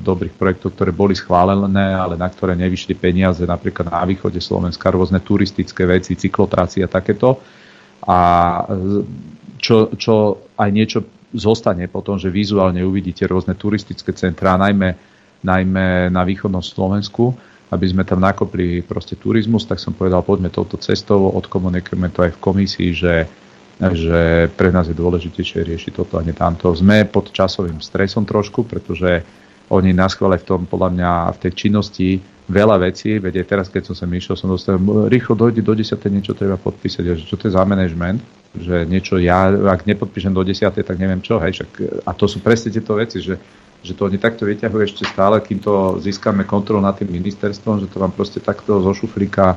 [0.00, 5.20] dobrých projektov, ktoré boli schválené, ale na ktoré nevyšli peniaze, napríklad na východe Slovenska, rôzne
[5.20, 7.36] turistické veci, cyklotraci a takéto.
[8.08, 8.18] A
[8.64, 9.04] e,
[9.60, 11.04] čo, čo aj niečo
[11.36, 14.96] zostane potom, že vizuálne uvidíte rôzne turistické centrá, najmä,
[15.44, 17.32] najmä na východnom Slovensku,
[17.70, 22.32] aby sme tam nakopli proste turizmus, tak som povedal, poďme touto cestou, odkomunikujeme to aj
[22.36, 23.14] v komisii, že
[23.80, 26.68] že pre nás je dôležitejšie riešiť toto a nie tamto.
[26.76, 29.24] Sme pod časovým stresom trošku, pretože
[29.72, 33.66] oni nás chvále v tom, podľa mňa, v tej činnosti veľa vecí, veď aj teraz,
[33.70, 34.76] keď som sem išiel, som dostal,
[35.08, 35.96] rýchlo dojde do 10.
[36.10, 38.20] niečo treba podpísať, že čo to je za management,
[38.58, 40.74] že niečo ja, ak nepodpíšem do 10.
[40.74, 43.38] tak neviem čo, hej, však, a to sú presne tieto veci, že,
[43.80, 47.88] že to oni takto vyťahujú ešte stále, kým to získame kontrolu nad tým ministerstvom, že
[47.88, 49.56] to vám proste takto zo šuflíka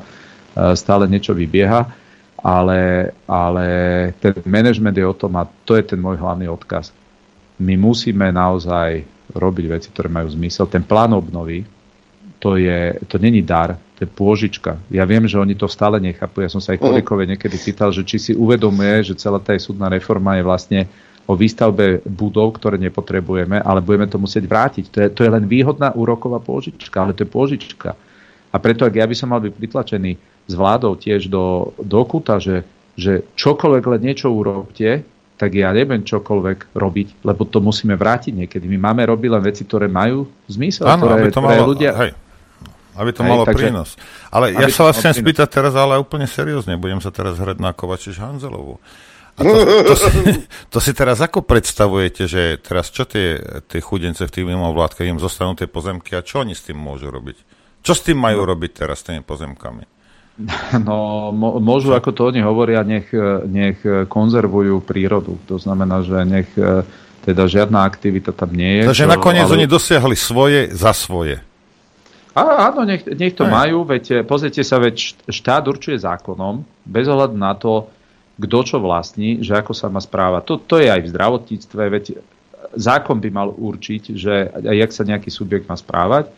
[0.76, 2.04] stále niečo vybieha
[2.44, 3.66] ale, ale
[4.20, 6.92] ten management je o tom a to je ten môj hlavný odkaz.
[7.56, 10.68] My musíme naozaj robiť veci, ktoré majú zmysel.
[10.68, 11.64] Ten plán obnovy,
[12.36, 14.76] to, je, to není dar, to je pôžička.
[14.92, 16.44] Ja viem, že oni to stále nechápu.
[16.44, 19.88] Ja som sa aj Kolikove niekedy pýtal, že či si uvedomuje, že celá tá súdna
[19.88, 20.80] reforma je vlastne
[21.24, 24.84] o výstavbe budov, ktoré nepotrebujeme, ale budeme to musieť vrátiť.
[24.92, 27.96] To je, to je len výhodná úroková pôžička, ale to je pôžička.
[28.52, 30.12] A preto, ak ja by som mal byť pritlačený
[30.46, 32.62] s vládou tiež do, do kuta, že,
[32.94, 35.02] že čokoľvek len niečo urobte,
[35.34, 38.70] tak ja neviem čokoľvek robiť, lebo to musíme vrátiť niekedy.
[38.70, 41.90] My máme robiť len veci, ktoré majú zmysel, Áno, ktoré, aby to ktoré malo, ľudia...
[41.98, 42.12] Hej,
[42.94, 43.90] aby to Hej, malo takže- prínos.
[44.30, 46.78] Ale ja sa vás chcem spýtať teraz, ale úplne seriózne.
[46.78, 48.78] Budem sa teraz hrať na Kovačiš Hanzelovu.
[49.34, 50.08] A to, to, si,
[50.72, 55.18] to si teraz ako predstavujete, že teraz čo tie, tie chudence v tých mimovládkach im
[55.18, 57.36] zostanú tie pozemky a čo oni s tým môžu robiť?
[57.82, 59.84] Čo s tým majú robiť teraz s tými pozemkami?
[60.82, 61.30] No,
[61.62, 63.06] môžu, ako to oni hovoria, nech,
[63.46, 63.78] nech
[64.10, 65.38] konzervujú prírodu.
[65.46, 66.82] To znamená, že nech e,
[67.22, 68.90] teda žiadna aktivita tam nie je.
[68.90, 71.38] Takže čo- nakoniec ale- oni dosiahli svoje za svoje.
[72.34, 73.52] A, áno, nech, nech to Hej.
[73.54, 77.86] majú, veď e, pozrite sa, veď št- štát určuje zákonom, bez ohľadu na to,
[78.34, 80.42] kto čo vlastní, že ako sa má správať.
[80.50, 82.04] To, to je aj v zdravotníctve, veď
[82.74, 86.30] zákon by mal určiť, že jak sa nejaký subjekt má správať.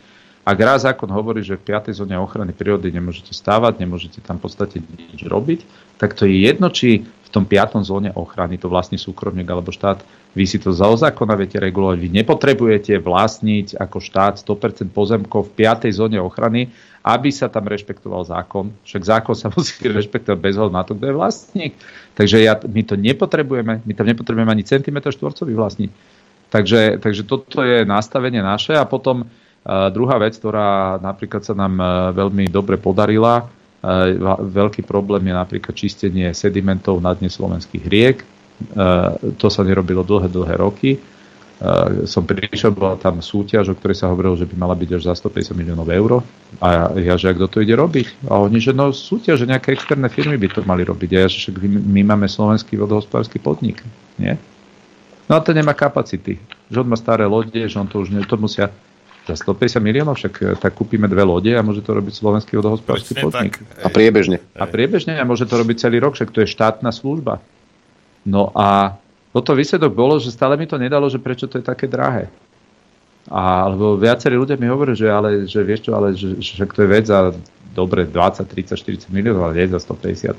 [0.47, 1.91] Ak raz zákon hovorí, že v 5.
[1.91, 5.67] zóne ochrany prírody nemôžete stávať, nemôžete tam v podstate nič robiť,
[5.99, 7.83] tak to je jedno, či v tom 5.
[7.83, 9.99] zóne ochrany to vlastní súkromník alebo štát.
[10.37, 11.97] Vy si to za zákona viete regulovať.
[11.97, 15.89] Vy nepotrebujete vlastniť ako štát 100% pozemkov v 5.
[15.89, 16.69] zóne ochrany,
[17.01, 18.69] aby sa tam rešpektoval zákon.
[18.85, 21.73] Však zákon sa musí rešpektovať bez ohľadu na to, kto je vlastník.
[22.13, 23.81] Takže ja, my to nepotrebujeme.
[23.81, 25.91] My tam nepotrebujeme ani centimetr štvorcový vlastniť.
[26.53, 31.73] Takže, takže toto je nastavenie naše a potom uh, druhá vec, ktorá napríklad sa nám
[31.75, 33.49] uh, veľmi dobre podarila,
[34.17, 38.17] va- veľký problém je napríklad čistenie sedimentov na dne slovenských riek.
[38.57, 40.97] Uh, to sa nerobilo dlhé, dlhé roky.
[41.57, 45.01] Uh, som prišiel, bola tam súťaž, o ktorej sa hovorilo, že by mala byť až
[45.09, 46.21] za 150 miliónov eur.
[46.61, 48.29] A ja, že a kto to ide robiť?
[48.29, 51.09] A oni, že no súťaž, že nejaké externé firmy by to mali robiť.
[51.13, 53.81] A ja, že však my- my máme slovenský vodohospodársky podnik.
[54.21, 54.37] Nie?
[55.27, 56.39] No a to nemá kapacity.
[56.71, 58.71] Že on má staré lode, že on to už ne, to musia
[59.27, 63.19] za 150 miliónov, však e, tak kúpime dve lode a môže to robiť slovenský vodohospodársky
[63.19, 63.59] podnik.
[63.59, 63.83] tak.
[63.83, 64.39] A priebežne.
[64.55, 67.43] A priebežne a môže to robiť celý rok, však to je štátna služba.
[68.27, 68.99] No a
[69.31, 72.27] toto výsledok bolo, že stále mi to nedalo, že prečo to je také drahé.
[73.27, 76.83] A, lebo viacerí ľudia mi hovorí, že, ale, že vieš čo, ale že, že to
[76.83, 77.31] je vec za
[77.75, 80.35] dobre 20, 30, 40 miliónov, ale nie za 150.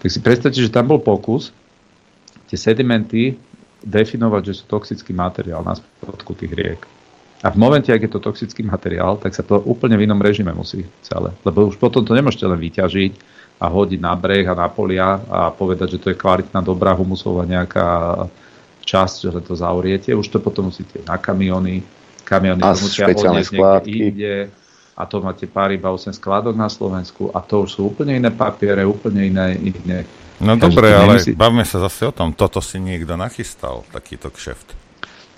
[0.00, 1.54] Tak si predstavte, že tam bol pokus
[2.50, 3.38] tie sedimenty
[3.84, 6.80] definovať, že sú toxický materiál na spodku tých riek.
[7.40, 10.52] A v momente, ak je to toxický materiál, tak sa to úplne v inom režime
[10.52, 11.32] musí celé.
[11.40, 13.12] Lebo už potom to nemôžete len vyťažiť
[13.60, 17.44] a hodiť na breh a na polia a povedať, že to je kvalitná, dobrá humusová
[17.44, 18.24] nejaká
[18.80, 20.10] časť, že to zauriete.
[20.16, 21.84] Už to potom musíte na kamiony.
[22.24, 23.92] Kamiony A to musia odniesť niekde skládky.
[23.92, 24.34] inde.
[24.96, 27.28] A to máte pár iba 8 skladok na Slovensku.
[27.36, 30.04] A to už sú úplne iné papiere, úplne iné, iné
[30.40, 32.32] No Takže dobre, ale nemyslí- bavme sa zase o tom.
[32.32, 34.72] Toto si niekto nachystal, takýto kšeft.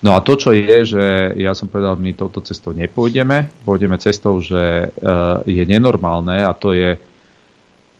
[0.03, 1.03] No a to, čo je, že
[1.39, 6.75] ja som povedal, my touto cestou nepôjdeme, pôjdeme cestou, že uh, je nenormálne a to
[6.75, 6.99] je,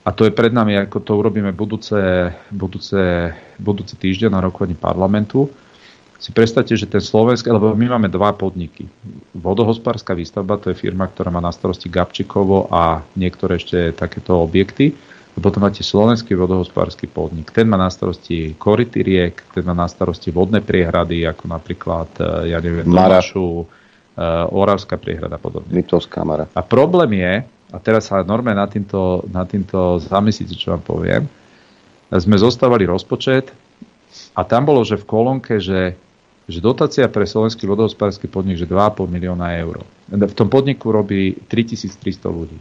[0.03, 1.95] a to je pred nami, ako to urobíme budúce,
[2.51, 5.47] budúce, budúci týždeň na rokovaní parlamentu.
[6.19, 8.87] Si predstavte, že ten slovenský, lebo my máme dva podniky.
[9.35, 14.95] Vodohospodárska výstavba, to je firma, ktorá má na starosti Gabčíkovo a niektoré ešte takéto objekty.
[15.33, 17.51] A potom máte slovenský vodohospodársky podnik.
[17.51, 22.53] Ten má na starosti kority riek, ten má na starosti vodné priehrady, ako napríklad, e,
[22.53, 23.17] ja neviem, Mara.
[23.19, 23.65] Domašu,
[24.13, 25.73] e, Oravská priehrada a podobne.
[25.73, 26.45] Liptovská Mara.
[26.53, 27.33] A problém je,
[27.73, 31.25] a teraz sa Norme na týmto, na týmto zamyslíte, čo vám poviem,
[32.13, 33.49] sme zostávali rozpočet
[34.37, 35.97] a tam bolo, že v kolónke, že,
[36.45, 39.81] že dotácia pre slovenský vodohospodársky podnik, že 2,5 milióna eur.
[40.05, 42.57] V tom podniku robí 3300 ľudí.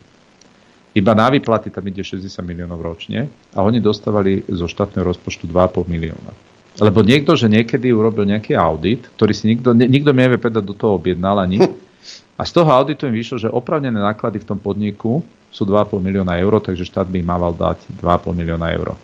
[0.92, 5.88] Iba na výplaty tam ide 60 miliónov ročne a oni dostávali zo štátneho rozpočtu 2,5
[5.88, 6.32] milióna.
[6.80, 10.96] Lebo niekto, že niekedy urobil nejaký audit, ktorý si nikto, nikto nevie povedať, do toho
[10.96, 11.60] objednal ani.
[12.36, 15.20] A z toho auditu im vyšlo, že opravnené náklady v tom podniku
[15.52, 18.96] sú 2,5 milióna eur, takže štát by im mal dať 2,5 milióna eur.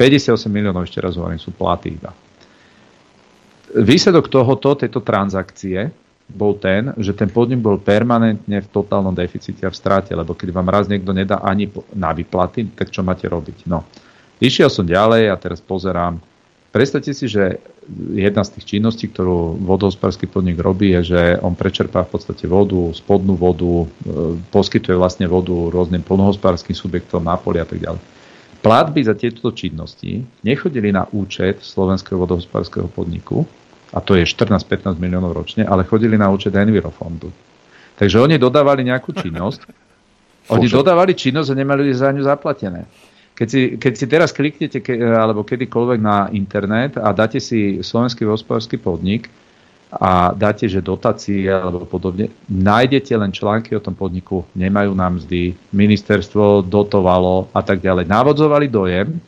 [0.00, 2.16] 58 miliónov, ešte raz hovorím, sú platy iba.
[3.76, 5.92] Výsledok tohoto, tejto transakcie
[6.32, 10.48] bol ten, že ten podnik bol permanentne v totálnom deficite a v strate, lebo keď
[10.56, 13.68] vám raz niekto nedá ani na výplaty, tak čo máte robiť?
[13.68, 13.84] No.
[14.40, 16.18] Išiel som ďalej a teraz pozerám.
[16.72, 17.60] Predstavte si, že
[18.16, 22.80] jedna z tých činností, ktorú vodohospodársky podnik robí, je, že on prečerpá v podstate vodu,
[22.96, 23.86] spodnú vodu, e,
[24.48, 28.00] poskytuje vlastne vodu rôznym polnohospodárským subjektom na poli a tak ďalej.
[28.64, 33.44] Platby za tieto činnosti nechodili na účet Slovenského vodohospodárskeho podniku,
[33.92, 37.28] a to je 14-15 miliónov ročne, ale chodili na účet Envirofondu.
[38.00, 39.68] Takže oni dodávali nejakú činnosť,
[40.48, 42.88] oni dodávali činnosť a nemali za ňu zaplatené.
[43.32, 48.28] Keď si, keď si teraz kliknete, ke, alebo kedykoľvek na internet a dáte si slovenský
[48.28, 49.32] hospodársky podnik
[49.92, 55.52] a dáte, že dotácie alebo podobne, nájdete len články o tom podniku, nemajú nám mzdy,
[55.72, 58.08] ministerstvo dotovalo a tak ďalej.
[58.08, 59.20] Navodzovali dojem,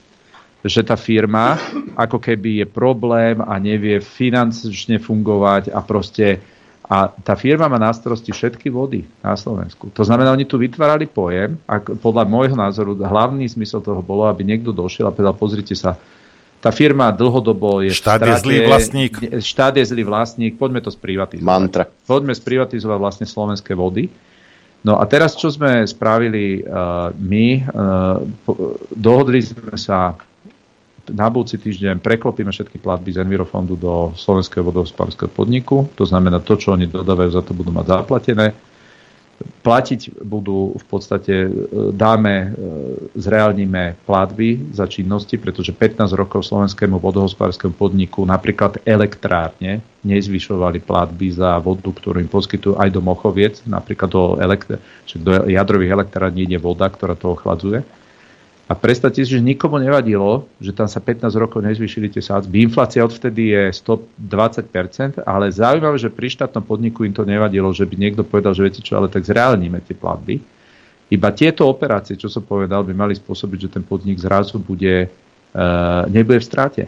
[0.65, 1.61] že tá firma
[1.93, 6.41] ako keby je problém a nevie finančne fungovať a proste
[6.85, 9.89] a tá firma má na starosti všetky vody na Slovensku.
[9.97, 14.45] To znamená, oni tu vytvárali pojem a podľa môjho názoru hlavný zmysel toho bolo, aby
[14.45, 15.97] niekto došiel a povedal, pozrite sa,
[16.61, 19.17] tá firma dlhodobo je Štát je zlý vlastník.
[19.41, 21.45] Štát je zlý vlastník, poďme to sprivatizovať.
[21.45, 21.85] Mantra.
[21.89, 24.13] Poďme sprivatizovať vlastne slovenské vody.
[24.85, 28.21] No a teraz, čo sme spravili uh, my, uh,
[28.93, 30.13] dohodli sme sa
[31.13, 35.85] na budúci týždeň preklopíme všetky platby z Envirofondu do Slovenského vodohospodárskeho podniku.
[36.01, 38.57] To znamená, to, čo oni dodávajú, za to budú mať zaplatené.
[39.35, 41.51] Platiť budú v podstate, e,
[41.91, 42.47] dáme, e,
[43.19, 51.59] zreálnime platby za činnosti, pretože 15 rokov slovenskému vodohospodárskému podniku napríklad elektrárne nezvyšovali platby za
[51.59, 54.79] vodu, ktorú im poskytujú aj do Mochoviec, napríklad do, elektr-
[55.19, 57.83] do jadrových elektrární ide voda, ktorá to ochladzuje
[58.65, 62.65] a predstavte si, že nikomu nevadilo, že tam sa 15 rokov nezvyšili tie sádzby.
[62.65, 67.93] Inflácia odvtedy je 120%, ale zaujímavé, že pri štátnom podniku im to nevadilo, že by
[68.01, 70.41] niekto povedal, že viete čo, ale tak zreálnime tie platby.
[71.13, 76.09] Iba tieto operácie, čo som povedal, by mali spôsobiť, že ten podnik zrazu bude, uh,
[76.09, 76.85] nebude v strate.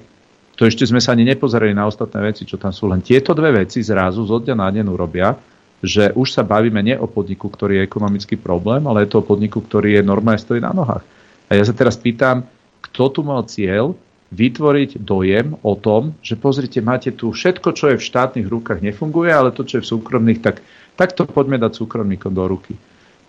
[0.56, 2.88] To ešte sme sa ani nepozerali na ostatné veci, čo tam sú.
[2.88, 5.36] Len tieto dve veci zrazu zo dňa na deň urobia,
[5.84, 9.28] že už sa bavíme nie o podniku, ktorý je ekonomický problém, ale je to o
[9.28, 11.04] podniku, ktorý je normálne stojí na nohách.
[11.46, 12.46] A ja sa teraz pýtam,
[12.82, 13.94] kto tu mal cieľ
[14.34, 19.30] vytvoriť dojem o tom, že pozrite, máte tu všetko, čo je v štátnych rukách nefunguje,
[19.30, 20.66] ale to, čo je v súkromných, tak,
[20.98, 22.74] tak to poďme dať súkromníkom do ruky.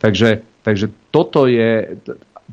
[0.01, 2.01] Takže, takže toto, je,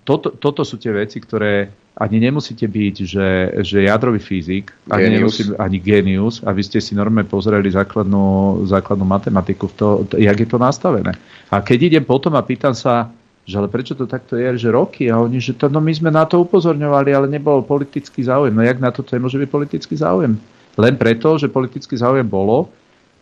[0.05, 3.29] toto, toto sú tie veci, ktoré ani nemusíte byť, že,
[3.63, 9.71] že jadrový fyzik, ani, nemusí, ani genius, aby ste si normálne pozreli základnú, základnú matematiku,
[9.71, 11.15] v to, to, jak je to nastavené.
[11.55, 13.15] A keď idem potom a pýtam sa,
[13.45, 16.09] že ale prečo to takto je, že roky a oni, že to, no my sme
[16.09, 18.57] na to upozorňovali, ale nebol politický záujem.
[18.57, 20.41] No jak na to môže byť politický záujem?
[20.75, 22.73] Len preto, že politický záujem bolo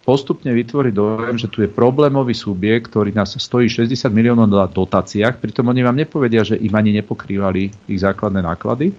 [0.03, 5.39] postupne vytvoriť dojem, že tu je problémový subjekt, ktorý nás stojí 60 miliónov na dotáciách,
[5.39, 8.95] pritom oni vám nepovedia, že im ani nepokrývali ich základné náklady.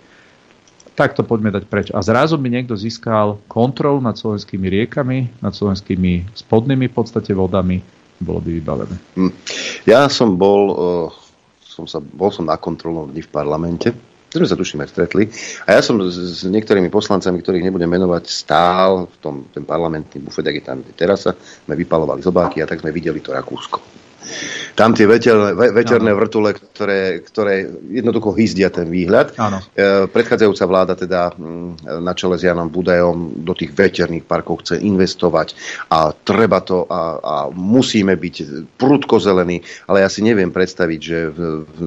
[0.93, 1.87] Tak to poďme dať preč.
[1.89, 7.81] A zrazu by niekto získal kontrolu nad slovenskými riekami, nad slovenskými spodnými v podstate vodami,
[8.21, 8.95] bolo by vybavené.
[9.17, 9.31] Hm.
[9.89, 11.07] Ja som bol, uh,
[11.63, 13.89] som sa, bol som na kontrolnom dni v parlamente,
[14.33, 15.29] sme sa tuším aj stretli.
[15.69, 20.49] A ja som s niektorými poslancami, ktorých nebudem menovať, stál v tom ten parlamentný bufet,
[20.49, 24.02] ak je tam terasa, sme vypalovali zobáky a tak sme videli to Rakúsko.
[24.73, 29.37] Tam tie veterné, veterné vrtule, ktoré, ktoré jednoducho hyzdia ten výhľad.
[29.37, 29.61] Áno.
[29.77, 34.81] E, predchádzajúca vláda teda mm, na čele s Janom Budajom do tých veterných parkov chce
[34.81, 35.53] investovať
[35.93, 38.35] a treba to a, a musíme byť
[38.79, 41.77] prudko zelení, ale ja si neviem predstaviť, že v, v,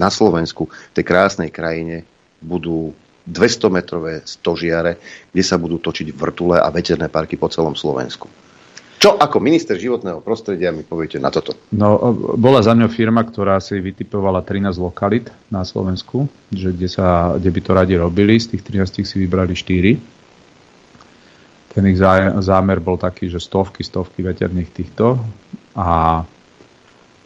[0.00, 2.08] na Slovensku, v tej krásnej krajine,
[2.44, 2.92] budú
[3.24, 5.00] 200-metrové stožiare,
[5.32, 8.28] kde sa budú točiť vrtule a veterné parky po celom Slovensku.
[9.04, 11.52] Čo ako minister životného prostredia mi poviete na toto?
[11.76, 17.36] No, bola za mňa firma, ktorá si vytipovala 13 lokalit na Slovensku, že kde, sa,
[17.36, 18.40] kde by to radi robili.
[18.40, 20.00] Z tých 13 si vybrali 4.
[21.76, 22.00] Ten ich
[22.48, 25.20] zámer bol taký, že stovky, stovky veterných týchto.
[25.76, 26.24] A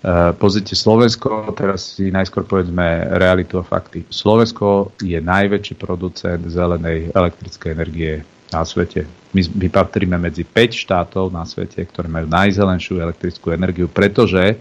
[0.02, 4.02] e, pozrite, Slovensko, teraz si najskôr povedzme realitu a fakty.
[4.10, 9.04] Slovensko je najväčší producent zelenej elektrickej energie na svete.
[9.36, 14.56] My, my patríme medzi 5 štátov na svete, ktoré majú najzelenšiu elektrickú energiu, pretože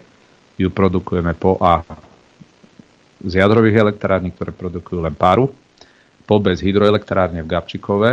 [0.59, 1.85] ju produkujeme po A
[3.23, 5.49] z jadrových elektrární, ktoré produkujú len paru,
[6.27, 8.11] po B z hydroelektrárne v Gabčikove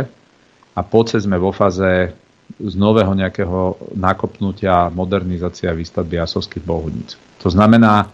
[0.73, 2.15] a po C sme vo fáze
[2.55, 7.19] z nového nejakého nakopnutia, modernizácia výstavby asovských bohudníc.
[7.43, 8.07] To znamená...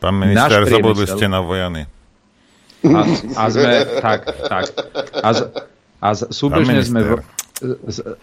[0.00, 1.84] Pán minister, zabudli ste na vojany.
[2.80, 3.00] A,
[3.36, 4.64] a sme, tak, tak.
[5.20, 5.28] A,
[6.00, 7.10] a súbežne sme, v,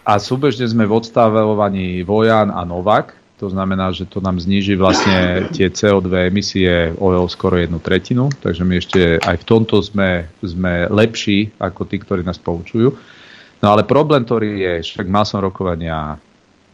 [0.02, 5.46] a súbežne sme v odstavovaní Vojan a Novak, to znamená, že to nám zníži vlastne
[5.54, 10.90] tie CO2 emisie o skoro jednu tretinu, takže my ešte aj v tomto sme, sme
[10.90, 12.98] lepší ako tí, ktorí nás poučujú.
[13.62, 16.18] No ale problém, ktorý je, však mal som rokovania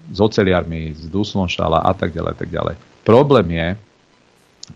[0.09, 2.77] s oceliarmi, s Duslonšala a tak ďalej, tak ďalej.
[3.05, 3.69] Problém je,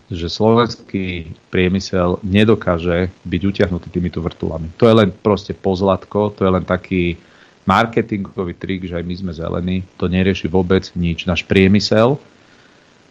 [0.09, 4.69] že slovenský priemysel nedokáže byť utiahnutý týmito vrtulami.
[4.77, 7.17] To je len proste pozlatko, to je len taký
[7.65, 9.77] marketingový trik, že aj my sme zelení.
[10.01, 11.29] To nerieši vôbec nič.
[11.29, 12.17] Náš priemysel,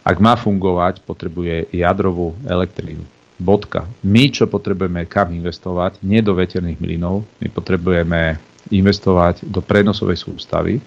[0.03, 3.03] ak má fungovať, potrebuje jadrovú elektrínu.
[3.39, 3.87] Bodka.
[4.03, 8.35] My, čo potrebujeme kam investovať, nie do veterných mlynov, my potrebujeme
[8.67, 10.83] investovať do prenosovej sústavy.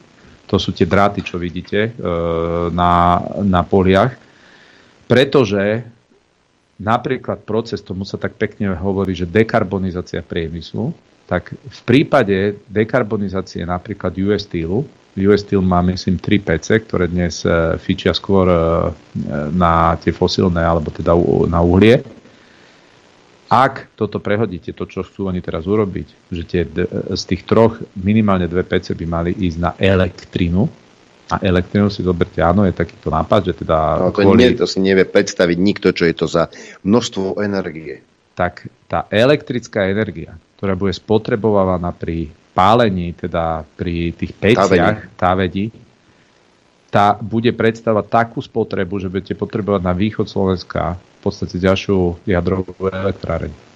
[0.52, 1.90] To sú tie dráty, čo vidíte e,
[2.76, 4.12] na, na poliach.
[5.12, 5.84] Pretože
[6.80, 10.96] napríklad proces, tomu sa tak pekne hovorí, že dekarbonizácia priemyslu,
[11.28, 17.44] tak v prípade dekarbonizácie napríklad US Steelu, US Steel má myslím 3 PC, ktoré dnes
[17.44, 18.56] e, fičia skôr e,
[19.52, 21.12] na tie fosílne alebo teda
[21.44, 22.00] na uhlie.
[23.52, 26.64] Ak toto prehodíte, to čo chcú oni teraz urobiť, že tie,
[27.12, 30.72] z tých troch minimálne dve PC by mali ísť na elektrinu,
[31.32, 33.78] a elektrínu si zoberte, áno, je takýto nápad, že teda...
[33.96, 34.44] No, to, kvôli...
[34.44, 36.52] nie, to si nevie predstaviť nikto, čo je to za
[36.84, 38.04] množstvo energie.
[38.36, 45.72] Tak tá elektrická energia, ktorá bude spotrebovaná pri pálení, teda pri tých peciach, távedi,
[46.92, 52.76] tá bude predstavovať takú spotrebu, že budete potrebovať na východ Slovenska v podstate ďalšiu jadrovú
[52.76, 53.71] elektráreň.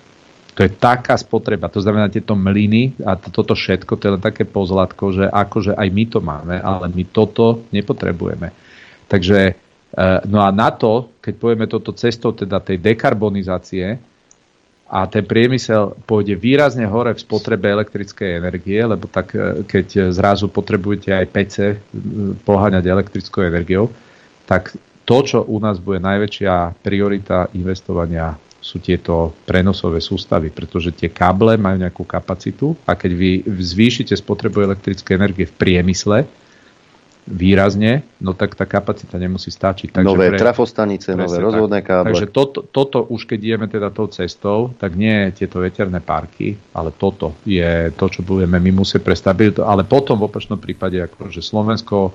[0.56, 4.48] To je taká spotreba, to znamená tieto mlyny a toto všetko, to je len také
[4.48, 8.56] pozlatko, že akože aj my to máme, ale my toto nepotrebujeme.
[9.04, 14.00] Takže, e, no a na to, keď povieme toto cestou teda tej dekarbonizácie,
[14.86, 20.46] a ten priemysel pôjde výrazne hore v spotrebe elektrickej energie, lebo tak e, keď zrazu
[20.46, 21.76] potrebujete aj PC e,
[22.46, 23.90] poháňať elektrickou energiou,
[24.46, 31.06] tak to, čo u nás bude najväčšia priorita investovania, sú tieto prenosové sústavy, pretože tie
[31.06, 36.26] káble majú nejakú kapacitu a keď vy zvýšite spotrebu elektrickej energie v priemysle,
[37.26, 39.98] výrazne, no tak tá kapacita nemusí stačiť.
[39.98, 42.14] Takže nové pre, trafostanice, nové rozvodné káble.
[42.14, 46.94] Takže toto, toto už keď ideme teda tou cestou, tak nie tieto veterné parky, ale
[46.94, 49.58] toto je to, čo budeme my musieť prestaviť.
[49.58, 52.14] Ale potom v opačnom prípade, akože Slovensko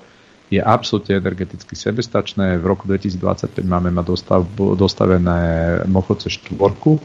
[0.51, 2.59] je absolútne energeticky sebestačné.
[2.59, 4.43] V roku 2025 máme mať dostav,
[4.75, 6.99] dostavené Mochoce štvorku,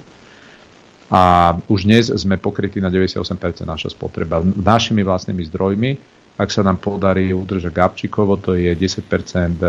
[1.06, 5.90] a už dnes sme pokrytí na 98% naša spotreba našimi vlastnými zdrojmi
[6.36, 9.68] ak sa nám podarí udržať Gabčíkovo, to je 10% e,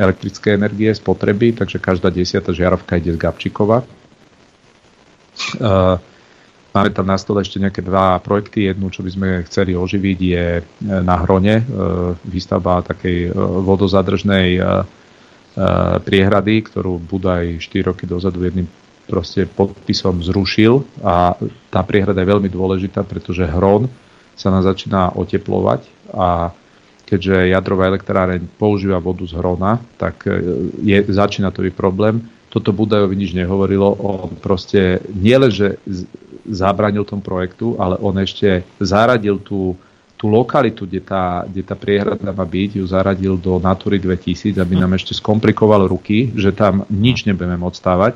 [0.00, 3.84] elektrické energie spotreby, takže každá desiata žiarovka ide z Gabčíkova.
[3.84, 3.86] E,
[6.78, 8.70] máme tam na stole ešte nejaké dva projekty.
[8.70, 10.62] Jednu, čo by sme chceli oživiť, je e,
[11.02, 11.66] na Hrone
[12.22, 13.34] výstavba takej
[13.66, 14.62] vodozadržnej
[16.06, 18.70] priehrady, ktorú Budaj 4 roky dozadu jedným
[19.08, 21.32] proste podpisom zrušil a
[21.72, 23.88] tá priehrada je veľmi dôležitá, pretože Hron
[24.36, 26.52] sa nám začína oteplovať a
[27.08, 30.36] keďže jadrová elektráreň používa vodu z hrona, tak e,
[30.84, 32.20] je, začína to byť problém.
[32.52, 35.48] Toto Budajovi nič nehovorilo, on proste nielen,
[36.50, 39.76] zabranil tomu projektu, ale on ešte zaradil tú,
[40.18, 44.74] tú lokalitu, kde tá, kde tá priehrada má byť, ju zaradil do Natury 2000, aby
[44.74, 48.14] nám ešte skomplikoval ruky, že tam nič nebudeme môcť stávať.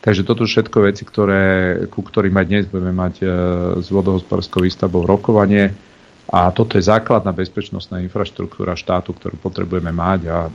[0.00, 1.44] Takže toto všetko veci, ktoré,
[1.92, 3.24] ku ktorým aj dnes budeme mať e,
[3.84, 5.76] s vodohospodárskou výstavbou rokovanie
[6.30, 10.46] a toto je základná bezpečnostná infraštruktúra štátu, ktorú potrebujeme mať a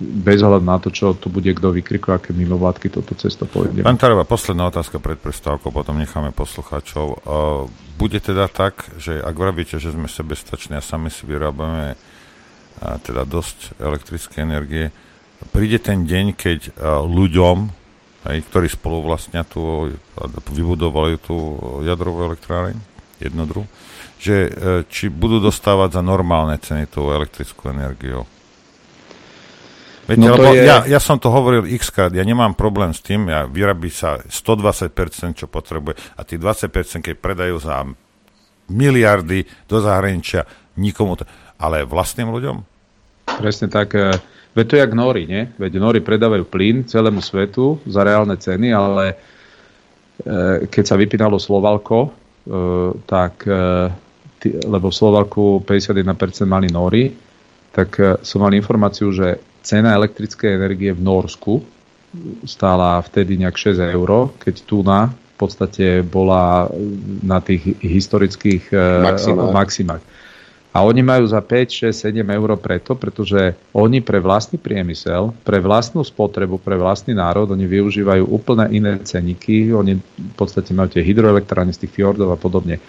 [0.00, 3.84] bez hľadu na to, čo tu bude kto vykrikuje, aké mimovládky toto cesto pôjde.
[3.84, 7.20] Pán Tarova, posledná otázka pred prestávkou, potom necháme poslucháčov.
[8.00, 12.00] Bude teda tak, že ak vravíte, že sme sebestační a sami si vyrábame
[12.80, 14.88] teda dosť elektrické energie,
[15.52, 17.68] príde ten deň, keď ľuďom,
[18.24, 19.44] aj, ktorí spolu vlastnia
[20.48, 22.93] vybudovali tú jadrovú elektráreň,
[23.28, 23.64] jednodru,
[24.20, 24.50] že e,
[24.88, 28.24] či budú dostávať za normálne ceny tú elektrickú energiu.
[30.04, 30.68] Viete, no lebo je...
[30.68, 34.20] ja, ja som to hovoril x krát, ja nemám problém s tým, ja vyrabí sa
[34.20, 34.92] 120%,
[35.32, 37.88] čo potrebuje a tí 20%, keď predajú za
[38.68, 40.44] miliardy do zahraničia,
[40.76, 41.24] nikomu to...
[41.54, 42.56] Ale vlastným ľuďom?
[43.40, 43.96] Presne tak.
[43.96, 44.12] E,
[44.52, 45.48] veď to je jak Nori, nie?
[45.56, 49.16] Veď Nori predávajú plyn celému svetu za reálne ceny, ale e,
[50.68, 52.12] keď sa vypínalo Slovalko,
[53.08, 53.48] tak
[54.44, 57.16] lebo v Slovaku 51% mali Nóri,
[57.72, 61.64] tak e, som mal informáciu, že cena elektrickej energie v Norsku
[62.46, 66.70] stála vtedy nejak 6 eur, keď tu na v podstate bola
[67.26, 68.70] na tých historických
[69.02, 69.50] maximách.
[69.50, 70.02] maximách.
[70.74, 75.62] A oni majú za 5, 6, 7 eur preto, pretože oni pre vlastný priemysel, pre
[75.62, 79.70] vlastnú spotrebu, pre vlastný národ, oni využívajú úplne iné ceníky.
[79.70, 82.82] Oni v podstate majú tie hydroelektrárne z tých fjordov a podobne.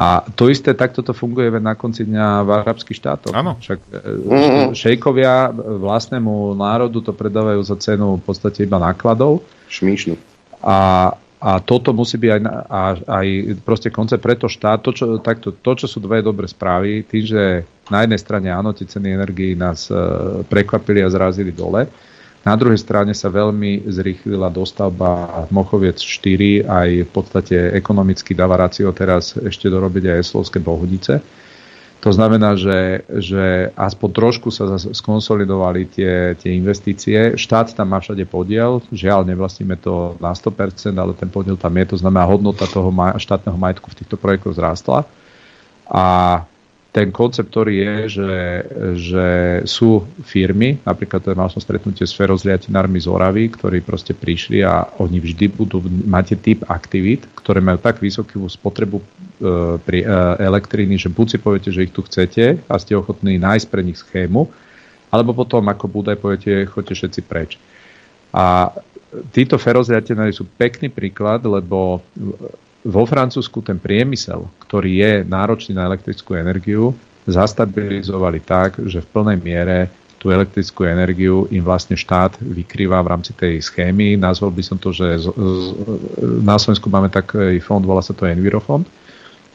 [0.00, 3.36] A to isté takto to funguje na konci dňa v arabských štátoch.
[3.36, 3.60] Áno.
[3.60, 4.72] Však mm-hmm.
[4.72, 9.44] šejkovia vlastnému národu to predávajú za cenu v podstate iba nákladov.
[9.68, 10.16] Šmíšnu.
[10.64, 12.30] A, a toto musí byť
[12.68, 13.26] aj, aj
[13.64, 14.84] proste koncept preto štát.
[14.84, 17.42] To čo, takto, to, čo sú dve dobré správy, tým, že
[17.88, 19.96] na jednej strane áno, tie ceny energii nás e,
[20.44, 21.88] prekvapili a zrazili dole,
[22.40, 28.88] Na druhej strane sa veľmi zrýchlila dostavba Mochoviec 4, aj v podstate ekonomicky dáva racio
[28.96, 31.20] teraz ešte dorobiť aj Eslovské bohunice.
[32.00, 37.36] To znamená, že, že aspoň trošku sa skonsolidovali tie, tie investície.
[37.36, 41.92] Štát tam má všade podiel, žiaľ nevlastníme to na 100%, ale ten podiel tam je,
[41.92, 42.88] to znamená hodnota toho
[43.20, 45.04] štátneho majetku v týchto projektoch zrástla.
[45.92, 46.04] A
[46.90, 48.34] ten koncept, ktorý je, že,
[48.98, 49.26] že
[49.62, 55.22] sú firmy, napríklad mal som stretnutie s ferozliatinármi z Oravy, ktorí proste prišli a oni
[55.22, 55.78] vždy budú,
[56.10, 59.04] máte typ aktivít, ktoré majú tak vysokú spotrebu e,
[59.78, 60.06] pri e,
[60.42, 64.02] elektriny, že buď si poviete, že ich tu chcete a ste ochotní nájsť pre nich
[64.02, 64.50] schému,
[65.14, 67.54] alebo potom ako bude, poviete, choďte všetci preč.
[68.34, 68.74] A
[69.30, 72.02] títo ferozliatinári sú pekný príklad, lebo
[72.84, 76.96] vo Francúzsku ten priemysel, ktorý je náročný na elektrickú energiu,
[77.28, 79.78] zastabilizovali tak, že v plnej miere
[80.20, 84.20] tú elektrickú energiu im vlastne štát vykrýva v rámci tej schémy.
[84.20, 85.64] Nazval by som to, že z, z,
[86.44, 88.84] na Slovensku máme taký fond, volá sa to Envirofond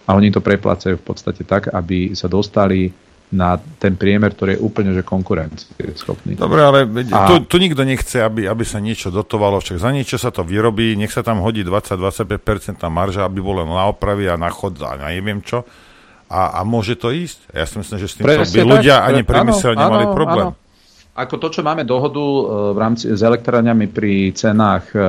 [0.10, 2.90] a oni to preplácajú v podstate tak, aby sa dostali
[3.34, 6.38] na ten priemer, ktorý je úplne že konkurencieschopný.
[6.38, 6.80] Dobre, ale
[7.10, 7.26] a...
[7.26, 10.94] tu, tu nikto nechce, aby, aby sa niečo dotovalo, však za niečo sa to vyrobí,
[10.94, 15.42] nech sa tam hodí 20-25% marža, aby bolo na opravy a na chod a neviem
[15.42, 15.66] čo.
[16.30, 17.54] A, a môže to ísť?
[17.54, 20.48] Ja si myslím, že s tým by ľudia tak, ani priemysel nemali áno, problém.
[20.54, 20.58] Áno.
[21.16, 22.44] Ako to, čo máme dohodu e,
[22.76, 25.00] v rámci s elektrárňami pri cenách e,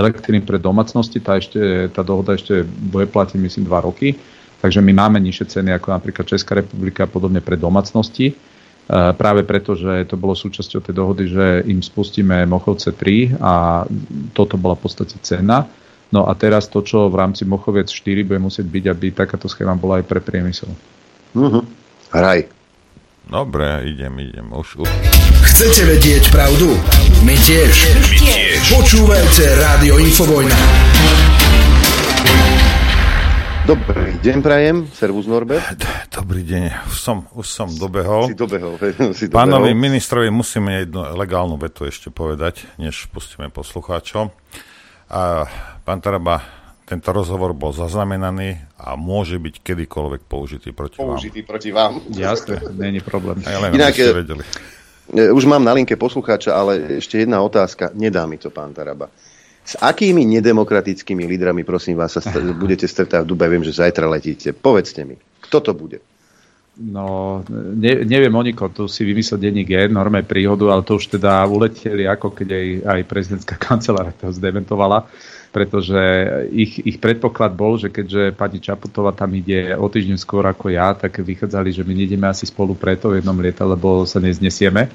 [0.00, 4.16] elektriny pre domácnosti, tá, ešte, tá dohoda ešte bude platiť, myslím, dva roky
[4.60, 8.32] Takže my máme nižšie ceny ako napríklad Česká republika a podobne pre domácnosti.
[8.32, 8.34] E,
[8.88, 13.84] práve preto, že to bolo súčasťou tej dohody, že im spustíme Mochovce 3 a
[14.32, 15.68] toto bola v podstate cena.
[16.14, 19.74] No a teraz to, čo v rámci Mochovec 4 bude musieť byť, aby takáto schéma
[19.74, 20.70] bola aj pre priemysel.
[21.34, 21.66] Uh-huh.
[22.14, 22.46] Hraj.
[23.26, 24.46] Dobre, idem, idem.
[24.54, 24.88] Už, už.
[25.50, 26.78] Chcete vedieť pravdu?
[27.26, 27.74] My tiež.
[27.98, 28.70] My tiež.
[28.70, 31.45] Počúvajte Rádio Infovojna.
[33.66, 34.76] Dobrý deň, Prajem.
[34.94, 35.74] Servus, Norbert.
[36.14, 36.86] Dobrý deň.
[36.86, 38.30] Už som, už som dobehol.
[38.30, 38.78] Si dobehol.
[39.18, 39.34] Si dobehol.
[39.34, 44.30] Pánovi ministrovi musíme jednu legálnu vetu ešte povedať, než pustíme poslucháčov.
[45.10, 45.50] A
[45.82, 46.46] pán Taraba,
[46.86, 51.18] tento rozhovor bol zaznamenaný a môže byť kedykoľvek použitý proti použitý vám.
[51.18, 51.92] Použitý proti vám.
[52.14, 53.42] Jasne, není problém.
[53.42, 54.46] Ja len, Inak, vedeli.
[55.10, 57.90] E, už mám na linke poslucháča, ale ešte jedna otázka.
[57.98, 59.10] Nedá mi to, pán Taraba.
[59.66, 63.50] S akými nedemokratickými lídrami, prosím vás, sa st- budete stretávať v Dubaj?
[63.50, 64.54] Viem, že zajtra letíte.
[64.54, 65.98] Povedzte mi, kto to bude?
[66.76, 67.40] No,
[67.72, 71.40] ne, neviem o nikom, tu si vymyslel denní G, norme príhodu, ale to už teda
[71.48, 75.08] uleteli, ako keď aj, aj prezidentská kancelária to zdementovala,
[75.56, 75.96] pretože
[76.52, 80.92] ich, ich predpoklad bol, že keďže pani Čaputová tam ide o týždeň skôr ako ja,
[80.92, 84.92] tak vychádzali, že my nejdeme asi spolu preto v jednom lieta, lebo sa neznesieme.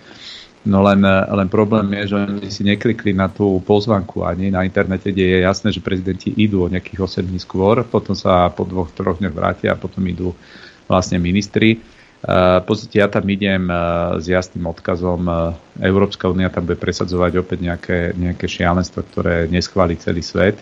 [0.61, 5.09] No len, len problém je, že oni si neklikli na tú pozvanku ani na internete,
[5.09, 8.93] kde je jasné, že prezidenti idú o nejakých 8 dní skôr, potom sa po dvoch,
[8.93, 10.37] troch dňoch vrátia a potom idú
[10.85, 11.81] vlastne ministri.
[12.21, 15.25] Uh, v podstate ja tam idem uh, s jasným odkazom.
[15.25, 20.61] Uh, Európska únia tam bude presadzovať opäť nejaké, nejaké šialenstvo, ktoré neschváli celý svet.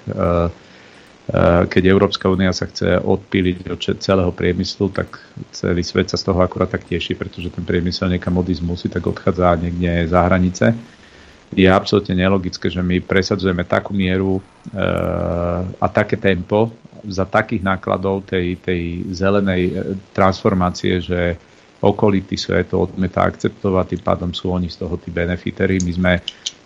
[1.30, 5.22] Eh, keď Európska únia sa chce odpíliť od celého priemyslu, tak
[5.54, 9.06] celý svet sa z toho akurát tak teší, pretože ten priemysel niekam odísť musí, tak
[9.06, 10.74] odchádza niekde za hranice.
[11.54, 14.42] Je absolútne nelogické, že my presadzujeme takú mieru e,
[15.82, 16.70] a také tempo
[17.06, 19.74] za takých nákladov tej, tej zelenej eh,
[20.14, 21.38] transformácie, že
[21.80, 25.80] okolitý svet to odmieta akceptovať, tým pádom sú oni z toho tí benefitery.
[25.80, 26.14] My sme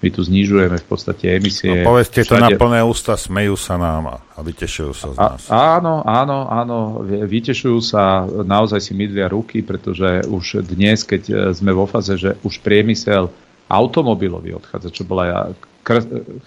[0.04, 1.80] my tu znižujeme v podstate emisie.
[1.80, 5.42] No, povedzte to na plné ústa, smejú sa nám a vytešujú sa z nás.
[5.48, 6.78] A, áno, áno, áno,
[7.08, 12.36] vytešujú sa, naozaj si mydlia ruky, pretože už dnes, keď e, sme vo faze, že
[12.44, 13.32] už priemysel
[13.72, 15.56] automobilový odchádza, čo bola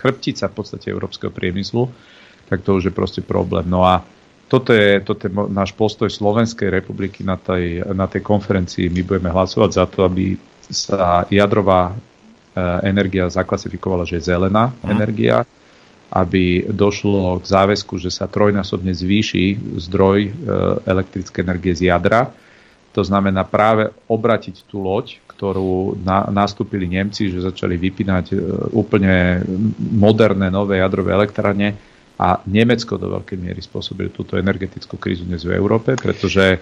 [0.04, 1.88] chrbtica v podstate európskeho priemyslu,
[2.52, 3.64] tak to už je proste problém.
[3.72, 4.04] No a
[4.46, 8.90] toto je, toto je náš postoj Slovenskej republiky na tej, na tej konferencii.
[8.90, 10.38] My budeme hlasovať za to, aby
[10.70, 11.94] sa jadrová
[12.56, 14.88] E, energia zaklasifikovala, že je zelená mm.
[14.88, 15.44] energia,
[16.08, 20.30] aby došlo k záväzku, že sa trojnásobne zvýši zdroj e,
[20.88, 22.32] elektrické energie z jadra.
[22.96, 28.36] To znamená práve obratiť tú loď, ktorú na, nastúpili Nemci, že začali vypínať e,
[28.72, 29.44] úplne
[29.92, 31.76] moderné nové jadrové elektrárne
[32.16, 36.60] a Nemecko do veľkej miery spôsobili túto energetickú krízu dnes v Európe, pretože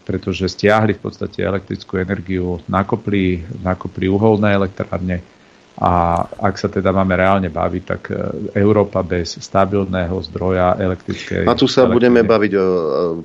[0.00, 5.22] pretože stiahli v podstate elektrickú energiu, nakopli, nakopli uholné elektrárne.
[5.78, 8.14] A ak sa teda máme reálne baviť, tak e,
[8.58, 11.46] Európa bez stabilného zdroja elektrickej...
[11.46, 12.66] A tu sa budeme baviť o,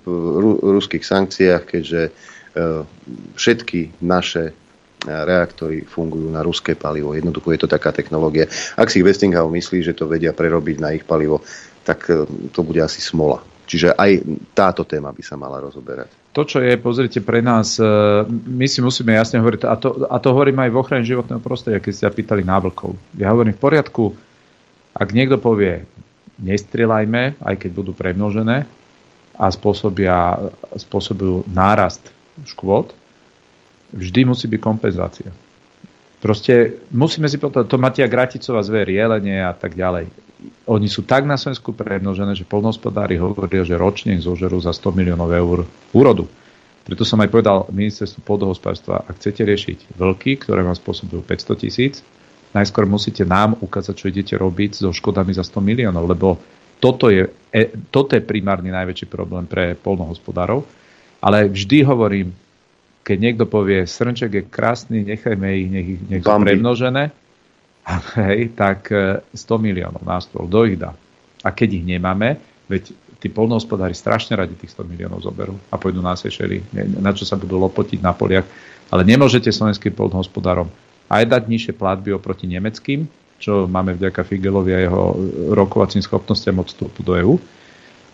[0.06, 2.12] o ruských sankciách, keďže e,
[3.34, 4.56] všetky naše
[5.06, 7.14] reaktory fungujú na ruské palivo.
[7.14, 8.49] Jednoducho je to taká technológia.
[8.73, 11.45] Ak si Westinghouse myslí, že to vedia prerobiť na ich palivo,
[11.86, 12.10] tak
[12.52, 13.40] to bude asi smola.
[13.65, 14.11] Čiže aj
[14.53, 16.10] táto téma by sa mala rozoberať.
[16.38, 17.80] To, čo je, pozrite, pre nás,
[18.30, 21.80] my si musíme jasne hovoriť, a to, a to hovorím aj v ochrane životného prostredia,
[21.80, 22.94] keď ste sa pýtali návlkov.
[23.15, 24.14] Ja hovorím v poriadku,
[24.91, 25.88] ak niekto povie,
[26.44, 28.68] nestrieľajme, aj keď budú premnožené
[29.40, 32.03] a spôsobia, spôsobujú nárast
[32.44, 32.91] škôd,
[33.96, 35.32] vždy musí byť kompenzácia.
[36.20, 40.12] Proste musíme si povedať, to Matia Graticová zver, jelenie a tak ďalej.
[40.68, 45.30] Oni sú tak na Slovensku premnožené, že polnohospodári hovoria, že ročne zožerú za 100 miliónov
[45.32, 45.66] eur
[45.96, 46.28] úrodu.
[46.86, 52.06] Preto som aj povedal ministerstvu pôdohospodárstva, ak chcete riešiť vlky, ktoré vám spôsobujú 500 tisíc,
[52.54, 56.38] najskôr musíte nám ukázať, čo idete robiť so škodami za 100 miliónov, lebo
[56.78, 60.62] toto je, e, toto je primárny najväčší problém pre polnohospodárov.
[61.26, 62.30] Ale vždy hovorím,
[63.06, 67.14] keď niekto povie, srnček je krásny, nechajme ich, nech, nech sú premnožené,
[68.18, 70.98] hej, tak 100 e, miliónov na stôl, kto ich dá?
[71.45, 72.90] A keď ich nemáme, veď
[73.22, 76.65] tí polnohospodári strašne radi tých 100 miliónov zoberú a pôjdu na Sešely,
[76.98, 78.45] na čo sa budú lopotiť na poliach.
[78.90, 80.69] Ale nemôžete slovenským polnohospodárom
[81.10, 83.06] aj dať nižšie platby oproti nemeckým,
[83.38, 85.03] čo máme vďaka Figelovi a jeho
[85.53, 87.36] rokovacím schopnostiam od vstupu do EÚ.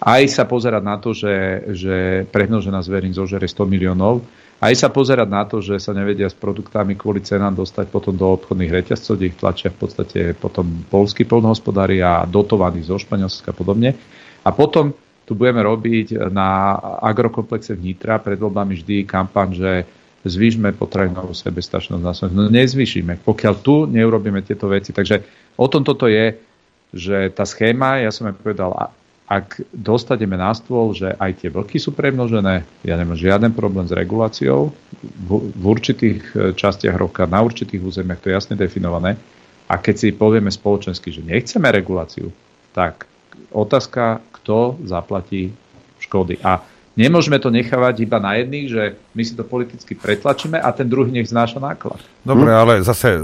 [0.01, 1.95] Aj sa pozerať na to, že, že
[2.33, 4.25] prehnožená zverín zožere 100 miliónov.
[4.61, 8.29] Aj sa pozerať na to, že sa nevedia s produktami kvôli cenám dostať potom do
[8.29, 13.57] obchodných reťazcov, kde ich tlačia v podstate potom polskí polnohospodári a dotovaní zo Španielska a
[13.57, 13.97] podobne.
[14.45, 14.93] A potom
[15.25, 19.71] tu budeme robiť na agrokomplexe vnitra pred voľbami vždy kampaň, že
[20.29, 22.37] zvýšme potravinovú sebestačnosť na Slovensku.
[22.37, 24.93] No nezvýšime, pokiaľ tu neurobíme tieto veci.
[24.93, 25.25] Takže
[25.57, 26.37] o tom toto je,
[26.93, 28.69] že tá schéma, ja som aj povedal,
[29.31, 33.95] ak dostaneme na stôl, že aj tie vlky sú premnožené, ja nemám žiaden problém s
[33.95, 39.15] reguláciou, v, v určitých e, častiach roka, na určitých územiach, to je jasne definované.
[39.71, 42.27] A keď si povieme spoločensky, že nechceme reguláciu,
[42.75, 43.07] tak
[43.55, 45.55] otázka, kto zaplatí
[46.03, 46.35] škody.
[46.43, 46.59] A
[46.91, 48.83] Nemôžeme to nechávať iba na jedných, že
[49.15, 52.03] my si to politicky pretlačíme a ten druhý nech znáša náklad.
[52.19, 52.59] Dobre, hm?
[52.59, 53.15] ale zase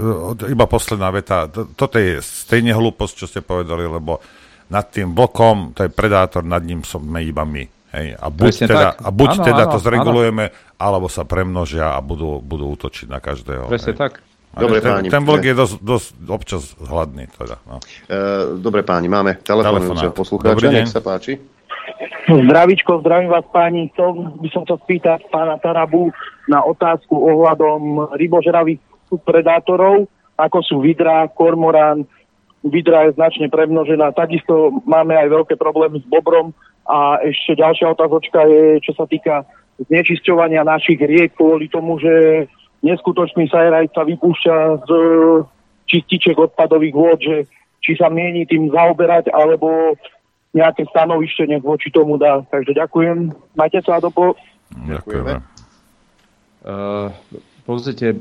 [0.48, 1.44] iba posledná veta.
[1.52, 4.24] Toto je stejne hlúposť, čo ste povedali, lebo
[4.68, 7.64] nad tým blokom, to je predátor, nad ním sme iba my.
[7.96, 8.06] Hej?
[8.20, 10.76] A buď Presne teda, a buď ano, teda ano, to zregulujeme, ano.
[10.76, 13.72] alebo sa premnožia a budú, budú útočiť na každého.
[13.72, 14.00] Presne hej?
[14.00, 14.12] tak.
[14.58, 15.08] Dobre, ten, páni.
[15.12, 17.30] Ten vlk je dosť, dosť občas hladný.
[17.30, 17.78] Teda, no.
[18.10, 21.38] e, dobre páni, máme telefonujúceho poslucháča, nech sa páči.
[22.28, 23.88] Zdravičko, zdravím vás páni.
[23.94, 26.12] Chcel by som to spýtať pána Tarabu
[26.50, 28.80] na otázku ohľadom rybožravých
[29.24, 32.04] predátorov, ako sú vidra, kormorán.
[32.68, 34.12] Vidra je značne premnožená.
[34.12, 36.52] Takisto máme aj veľké problémy s bobrom.
[36.88, 39.44] A ešte ďalšia otázočka je, čo sa týka
[39.78, 42.46] znečisťovania našich riek kvôli tomu, že
[42.82, 44.56] neskutočný sajraj sa vypúšťa
[44.88, 44.90] z
[45.88, 47.36] čističek odpadových vôd, že
[47.84, 49.96] či sa mieni tým zaoberať, alebo
[50.56, 52.42] nejaké stanovište nech voči tomu dá.
[52.48, 53.32] Takže ďakujem.
[53.54, 54.34] Majte sa do po...
[54.88, 55.40] Ďakujeme.
[56.64, 57.12] Uh,
[57.68, 58.16] pozrite,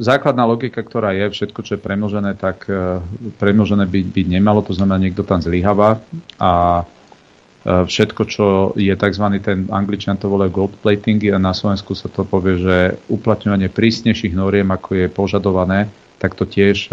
[0.00, 3.04] základná logika, ktorá je, všetko, čo je premnožené, tak uh,
[3.36, 6.00] premnožené byť, byť nemalo, to znamená, niekto tam zlyháva
[6.40, 9.26] a uh, všetko, čo je tzv.
[9.44, 12.76] ten angličan to volajú gold plating a na Slovensku sa to povie, že
[13.12, 16.88] uplatňovanie prísnejších noriem, ako je požadované, tak to tiež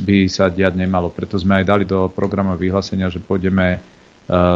[0.00, 1.08] by sa diať nemalo.
[1.08, 3.78] Preto sme aj dali do programu vyhlásenia, že pôjdeme e,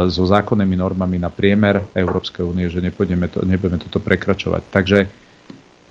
[0.09, 4.63] so zákonnými normami na priemer Európskej únie, že nepôjdeme to, nebudeme toto prekračovať.
[4.69, 4.97] Takže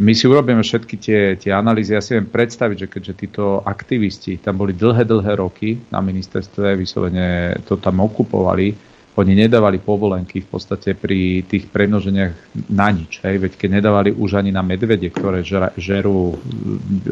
[0.00, 1.92] my si urobíme všetky tie, tie analýzy.
[1.92, 6.72] Ja si viem predstaviť, že keďže títo aktivisti tam boli dlhé, dlhé roky na ministerstve,
[6.80, 8.72] vyslovene to tam okupovali,
[9.20, 12.32] oni nedávali povolenky v podstate pri tých premnoženiach
[12.72, 13.20] na nič.
[13.20, 13.44] Hej?
[13.44, 15.44] Veď keď nedávali už ani na medvede, ktoré
[15.76, 16.40] žerú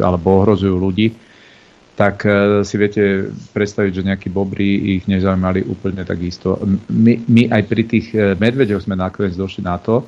[0.01, 1.13] alebo ohrozujú ľudí,
[1.99, 6.55] tak e, si viete predstaviť, že nejakí bobry ich nezaujímali úplne takisto.
[6.87, 10.07] My, my aj pri tých e, medveďoch sme nakoniec došli na to,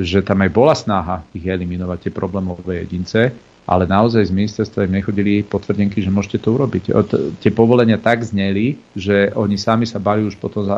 [0.00, 3.36] že tam aj bola snaha ich eliminovať, tie problémové jedince,
[3.70, 6.90] ale naozaj z ministerstva im nechodili potvrdenky, že môžete to urobiť.
[7.38, 10.74] Tie povolenia tak zneli, že oni sami sa bali už potom e,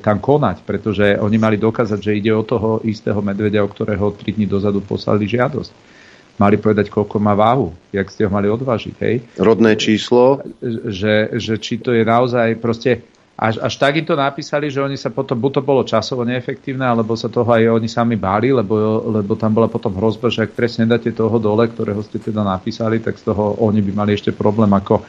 [0.00, 4.40] tam konať, pretože oni mali dokázať, že ide o toho istého medvedia, o ktorého 3
[4.40, 6.00] dní dozadu poslali žiadosť
[6.40, 9.20] mali povedať, koľko má váhu, jak ste ho mali odvážiť, hej?
[9.36, 10.40] Rodné číslo?
[10.64, 13.04] Že, že či to je naozaj proste,
[13.40, 16.84] až, až tak im to napísali, že oni sa potom, buď to bolo časovo neefektívne,
[16.84, 20.52] alebo sa toho aj oni sami báli, lebo, lebo tam bola potom hrozba, že ak
[20.52, 24.36] presne dáte toho dole, ktorého ste teda napísali, tak z toho oni by mali ešte
[24.36, 25.08] problém ako...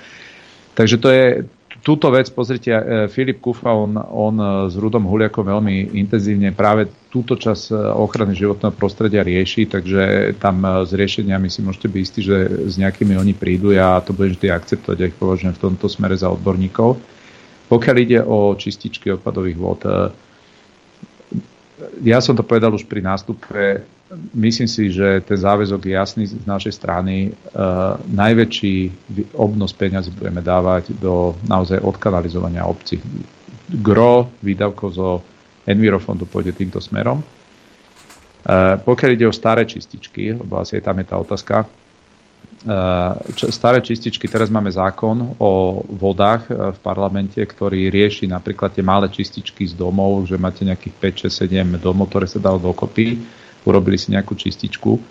[0.72, 1.26] Takže to je,
[1.84, 6.88] túto vec, pozrite, e, Filip Kufa, on, on e, s Rudom Huliakom veľmi intenzívne práve
[7.12, 12.48] túto čas ochrany životného prostredia rieši, takže tam s riešeniami si môžete byť istí, že
[12.72, 13.76] s nejakými oni prídu.
[13.76, 17.20] Ja to budem vždy akceptovať, ja ich považujem v tomto smere za odborníkov.
[17.72, 19.82] Pokiaľ ide o čističky odpadových vod,
[22.04, 23.88] ja som to povedal už pri nástupe,
[24.36, 27.32] myslím si, že ten záväzok je jasný z našej strany.
[27.56, 28.92] Uh, najväčší
[29.40, 33.00] obnos peňazí budeme dávať do naozaj odkanalizovania obcí.
[33.72, 35.10] Gro výdavkov zo
[35.64, 37.24] Envirofondu pôjde týmto smerom.
[38.42, 41.70] Uh, pokiaľ ide o staré čističky, lebo asi je tam je tá otázka,
[43.50, 49.66] staré čističky, teraz máme zákon o vodách v parlamente, ktorý rieši napríklad tie malé čističky
[49.66, 53.18] z domov, že máte nejakých 5, 6, 7 domov, ktoré sa dalo dokopy
[53.66, 54.98] urobili si nejakú čističku.
[54.98, 55.02] E,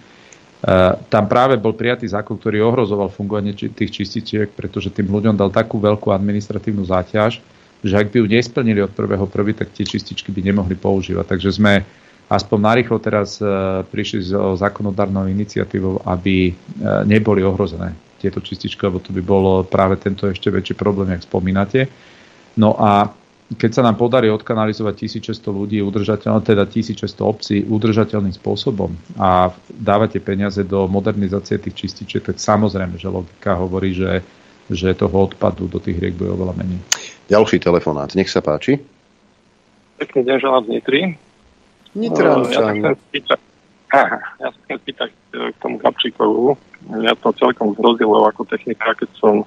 [1.08, 5.78] tam práve bol prijatý zákon, ktorý ohrozoval fungovanie tých čističiek, pretože tým ľuďom dal takú
[5.78, 7.38] veľkú administratívnu záťaž,
[7.80, 11.24] že ak by ju nesplnili od prvého prvý, tak tie čističky by nemohli používať.
[11.36, 11.86] Takže sme
[12.30, 13.44] aspoň narýchlo teraz e,
[13.90, 14.30] prišli s
[14.62, 16.52] zákonodárnou iniciatívou, aby e,
[17.02, 17.90] neboli ohrozené
[18.22, 21.90] tieto čističky, lebo to by bol práve tento ešte väčší problém, jak spomínate.
[22.54, 23.10] No a
[23.50, 30.22] keď sa nám podarí odkanalizovať 1600 ľudí udržateľne, teda 1600 obcí udržateľným spôsobom a dávate
[30.22, 34.22] peniaze do modernizácie tých čističiek, tak samozrejme, že logika hovorí, že,
[34.70, 36.78] že toho odpadu do tých riek bude oveľa menej.
[37.26, 38.78] Ďalší telefonát, nech sa páči.
[39.98, 41.00] Pekný deň želám z Nitry.
[41.94, 42.94] Nitrančan.
[43.90, 46.54] Ja sa chcem spýtať e, k tomu Gabčíkovu.
[47.02, 49.42] Ja to celkom zhrozilo ako technika, keď som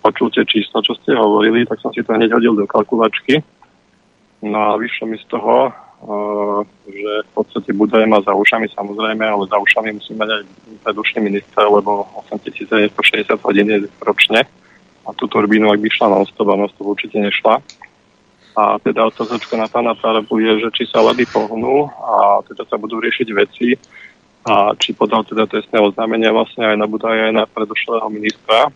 [0.00, 3.44] počul tie čísla, čo ste hovorili, tak som si to hneď hodil do kalkulačky.
[4.42, 9.22] No a vyšlo mi z toho, uh, že v podstate Budaj má za ušami samozrejme,
[9.22, 10.42] ale za ušami musí mať aj
[10.82, 14.42] predušný minister, lebo 8960 hodín je ročne.
[15.06, 17.62] A tú turbínu, ak by šla na stop a určite nešla.
[18.52, 22.76] A teda otázočka na pána Tarabu je, že či sa ledy pohnú a teda sa
[22.76, 23.72] budú riešiť veci
[24.44, 28.68] a či podal teda trestné oznámenie vlastne aj na Budaj, aj na predošlého ministra,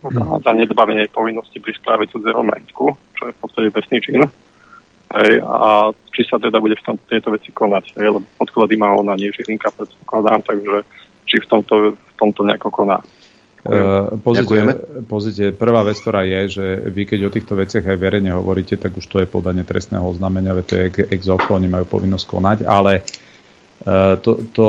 [0.00, 4.22] za zanedbávanie povinnosti pri správe cudzieho majetku, čo je v podstate trestný čin.
[5.12, 8.00] Hej, a či sa teda bude v tom, tejto veci konať.
[8.00, 10.88] Hej, lebo podklady má ona, nie Žilinka, predpokladám, takže
[11.28, 12.96] či v tomto, v tomto nejako koná.
[13.62, 14.74] Uh, pozrite,
[15.06, 18.98] pozrite, prvá vec, ktorá je, že vy keď o týchto veciach aj verejne hovoríte, tak
[18.98, 23.06] už to je podanie trestného oznámenia, veď to je ex oni majú povinnosť konať, ale
[23.06, 23.32] uh,
[23.82, 24.66] Eh, to, to,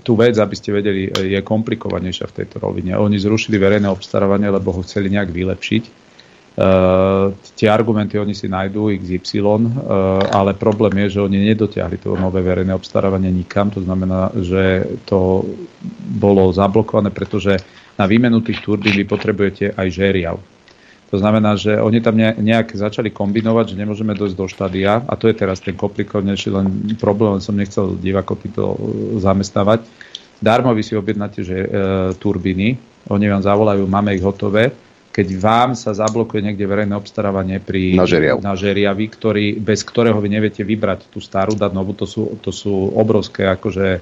[0.00, 2.96] tú vec, aby ste vedeli, je komplikovanejšia v tejto rovine.
[2.96, 5.84] Oni zrušili verejné obstarávanie, lebo ho chceli nejak vylepšiť.
[6.60, 9.64] Uh, tie argumenty oni si nájdú XY, uh,
[10.28, 13.72] ale problém je, že oni nedotiahli to nové verejné obstarávanie nikam.
[13.72, 15.40] To znamená, že to
[16.20, 17.56] bolo zablokované, pretože
[17.96, 20.36] na výmenu tých turbín vy potrebujete aj žeriav.
[21.10, 25.26] To znamená, že oni tam nejak začali kombinovať, že nemôžeme dojsť do štádia a to
[25.26, 26.66] je teraz ten komplikovanejší len
[27.00, 28.78] problém, som nechcel divákov týmto e,
[29.18, 29.82] zamestnávať.
[30.38, 31.68] Darmo vy si objednáte že, e,
[32.14, 32.78] turbíny,
[33.10, 34.70] oni vám zavolajú, máme ich hotové,
[35.10, 38.38] keď vám sa zablokuje niekde verejné obstarávanie pri na, žeriav.
[38.38, 42.94] na ktorý, bez ktorého vy neviete vybrať tú starú, dať novú, to sú, to sú
[42.94, 43.98] obrovské akože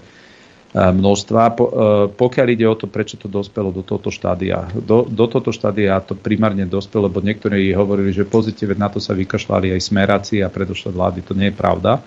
[0.76, 1.42] množstva.
[1.56, 1.72] Po, e,
[2.12, 4.68] pokiaľ ide o to, prečo to dospelo do tohto štádia.
[4.76, 9.16] Do, do tohto štádia to primárne dospelo, lebo niektorí hovorili, že pozitíve na to sa
[9.16, 11.18] vykašľali aj smeráci a predošlé vlády.
[11.24, 12.04] To nie je pravda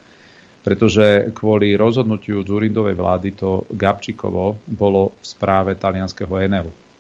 [0.62, 6.91] pretože kvôli rozhodnutiu Zurindovej vlády to Gabčíkovo bolo v správe talianského Enelu.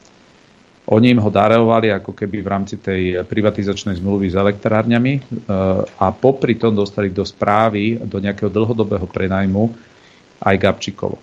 [0.92, 5.22] Oni im ho darovali ako keby v rámci tej privatizačnej zmluvy s elektrárňami e,
[5.88, 9.72] a popri tom dostali do správy, do nejakého dlhodobého prenajmu
[10.44, 11.16] aj Gabčíkovo.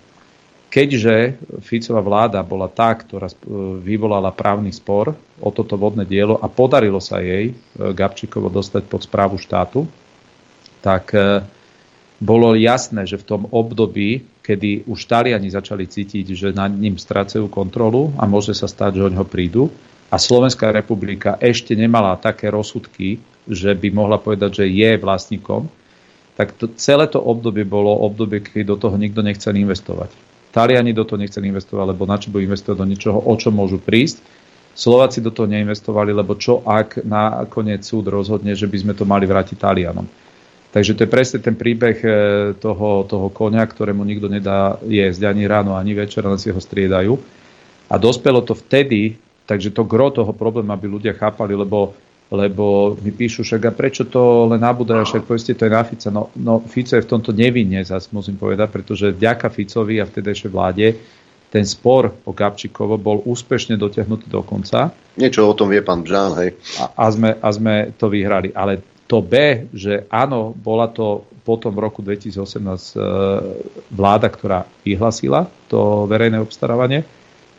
[0.69, 3.25] Keďže Ficová vláda bola tá, ktorá
[3.81, 9.05] vyvolala právny spor o toto vodné dielo a podarilo sa jej e, Gabčíkovo dostať pod
[9.05, 9.85] správu štátu,
[10.81, 11.45] tak e,
[12.17, 17.45] bolo jasné, že v tom období, kedy už Taliani začali cítiť, že nad ním strácajú
[17.53, 19.69] kontrolu a môže sa stať, že o ňo prídu,
[20.09, 25.69] a Slovenská republika ešte nemala také rozsudky, že by mohla povedať, že je vlastníkom,
[26.33, 30.09] tak to, celé to obdobie bolo obdobie, keď do toho nikto nechcel investovať.
[30.49, 33.77] Taliani do toho nechceli investovať, lebo na čo budú investovať do niečoho, o čo môžu
[33.77, 34.17] prísť.
[34.73, 39.29] Slováci do toho neinvestovali, lebo čo ak nakoniec súd rozhodne, že by sme to mali
[39.29, 40.09] vrátiť Talianom.
[40.69, 42.09] Takže to je presne ten príbeh e,
[42.61, 47.17] toho, toho konia, ktorému nikto nedá jesť ani ráno, ani večer, len si ho striedajú.
[47.89, 49.17] A dospelo to vtedy,
[49.49, 51.97] takže to gro toho problému, aby ľudia chápali, lebo
[52.29, 56.09] lebo mi píšu však, a prečo to len nabúdajú, však povedzte, to je na Fica.
[56.13, 60.51] No, no Fico je v tomto nevinne, zase musím povedať, pretože vďaka Ficovi a vtedajšej
[60.53, 60.93] vláde
[61.49, 64.93] ten spor o Gabčíkovo bol úspešne dotiahnutý do konca.
[65.17, 66.53] Niečo o tom vie pán Bžán, hej.
[66.77, 68.53] A, a, sme, a sme to vyhrali.
[68.53, 73.01] Ale to B, že áno, bola to potom v roku 2018 e,
[73.89, 77.01] vláda, ktorá vyhlasila to verejné obstarávanie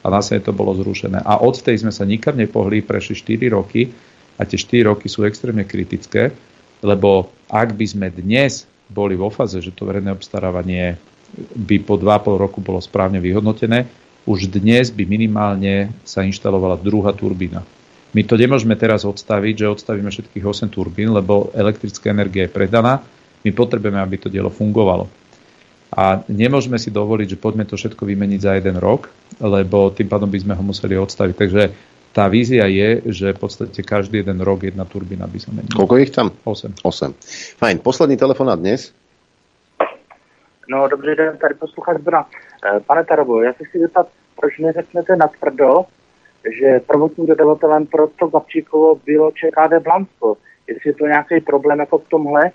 [0.00, 1.18] a následne to bolo zrušené.
[1.18, 3.90] A od tej sme sa nikam nepohli, prešli 4 roky
[4.38, 6.30] a tie 4 roky sú extrémne kritické,
[6.86, 11.02] lebo ak by sme dnes boli vo fáze, že to verejné obstarávanie
[11.58, 13.90] by po 2,5 roku bolo správne vyhodnotené,
[14.22, 17.66] už dnes by minimálne sa inštalovala druhá turbína
[18.10, 23.02] my to nemôžeme teraz odstaviť, že odstavíme všetkých 8 turbín, lebo elektrická energia je predaná.
[23.47, 25.06] My potrebujeme, aby to dielo fungovalo.
[25.90, 29.10] A nemôžeme si dovoliť, že poďme to všetko vymeniť za jeden rok,
[29.42, 31.34] lebo tým pádom by sme ho museli odstaviť.
[31.34, 31.62] Takže
[32.10, 35.78] tá vízia je, že v podstate každý jeden rok jedna turbína by sa menila.
[35.78, 36.34] Koľko ich tam?
[36.42, 36.82] 8.
[36.82, 37.58] 8.
[37.58, 38.90] Fajn, posledný telefonát dnes.
[40.70, 42.26] No, dobrý den, tady posluchač Brna.
[42.26, 44.06] Eh, pane Tarobo, já se chci zeptat,
[44.40, 45.86] proč neřeknete natvrdo,
[46.60, 50.36] že prvotním dodavatelem pro to Gabčíkovo bylo ČKD Blansko.
[50.66, 52.50] Jestli je to nějaký problém jako v tomhle,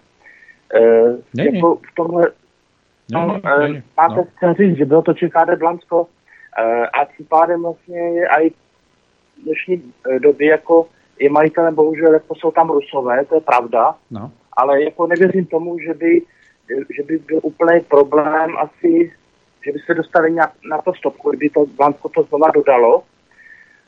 [0.80, 2.31] uh, jako v tomhle,
[3.11, 4.27] no, ne, ne, ne, máte no.
[4.35, 6.07] chtěl říct, že bylo to ČKD Blansko uh,
[7.01, 10.88] a tím pádem vlastně je i v dnešní době jako
[11.19, 14.31] je majitelem bohužel, jako jsou tam Rusové, to je pravda, no.
[14.53, 16.22] ale jako nevěřím tomu, že by,
[16.69, 19.11] že by byl úplný problém asi,
[19.65, 23.03] že by se dostali nějak na to stopku, kdyby to Blansko to znova dodalo,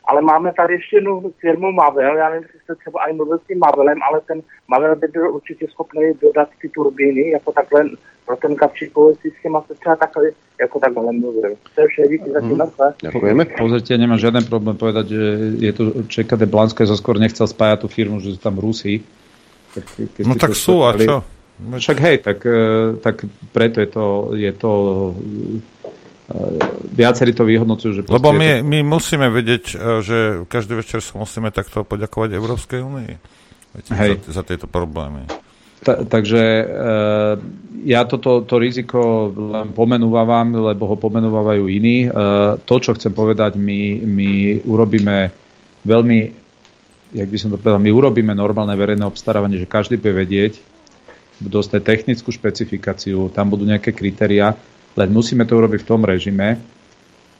[0.08, 3.48] ale máme tady ještě jednu firmu Mavel, já nevím, jestli jste třeba i mluvil s
[3.48, 7.86] tím Mavelem, ale ten Mavel by byl určitě schopný dodat ty turbíny, jako takhle
[8.26, 10.24] pro ten kapčíkový systém a se třeba takhle,
[10.62, 11.56] jako takhle mluvil.
[11.76, 12.62] To je vše, díky za tím
[13.02, 13.46] Ďakujeme.
[13.58, 15.24] Pozrite, nemám žiaden problém povedať, že
[15.64, 19.00] je to ČKD Blansko, že skôr nechcel spájať tú firmu, že sú tam Rusi.
[19.72, 19.86] Tak,
[20.28, 21.24] no tak sú, a čo?
[21.58, 24.06] Však hej, tak, eh, tak preto je to,
[24.38, 24.72] je to
[26.92, 28.02] viacerí to vyhodnocujú, že...
[28.12, 30.18] Lebo my, my musíme vedieť, e, že
[30.52, 33.12] každý večer sa musíme takto poďakovať Európskej únii
[33.88, 35.24] za, za tieto problémy.
[35.88, 36.66] Ta, takže e,
[37.88, 42.08] ja toto to riziko len pomenúvam, lebo ho pomenúvajú iní.
[42.08, 42.10] E,
[42.60, 44.32] to, čo chcem povedať, my, my
[44.68, 45.32] urobíme
[45.88, 46.20] veľmi,
[47.16, 50.60] jak by som to povedal, my urobíme normálne verejné obstarávanie, že každý bude vedieť,
[51.38, 54.58] dostať technickú špecifikáciu, tam budú nejaké kritéria,
[54.98, 56.58] len musíme to urobiť v tom režime,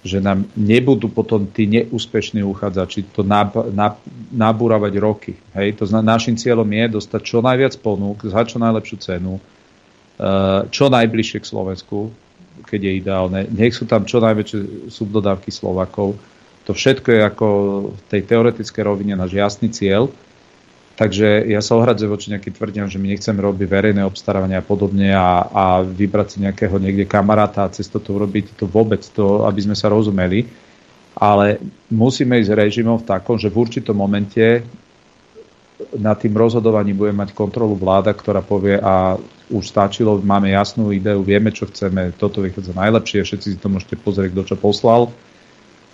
[0.06, 3.98] že nám nebudú potom tí neúspešní uchádzači to nab, nab,
[4.30, 5.34] nabúravať roky.
[5.58, 5.82] Hej?
[5.82, 10.88] To znamená, našim cieľom je dostať čo najviac ponúk, za čo najlepšiu cenu, eh, čo
[10.88, 12.14] najbližšie k Slovensku,
[12.70, 13.42] keď je ideálne.
[13.50, 16.16] Nech sú tam čo najväčšie subdodávky Slovakov.
[16.70, 17.48] To všetko je ako
[17.96, 20.14] v tej teoretickej rovine náš jasný cieľ
[20.98, 25.14] Takže ja sa ohradzujem voči nejakým tvrdiam, že my nechceme robiť verejné obstarávanie a podobne
[25.14, 29.62] a, a vybrať si nejakého niekde kamaráta a cez to urobiť to vôbec, to, aby
[29.62, 30.50] sme sa rozumeli.
[31.14, 31.62] Ale
[31.94, 34.66] musíme ísť režimom v takom, že v určitom momente
[35.94, 39.22] na tým rozhodovaním bude mať kontrolu vláda, ktorá povie a
[39.54, 44.02] už stačilo, máme jasnú ideu, vieme, čo chceme, toto vychádza najlepšie, všetci si to môžete
[44.02, 45.14] pozrieť, kto čo poslal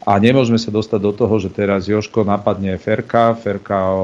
[0.03, 3.95] a nemôžeme sa dostať do toho, že teraz Joško napadne Ferka, Ferka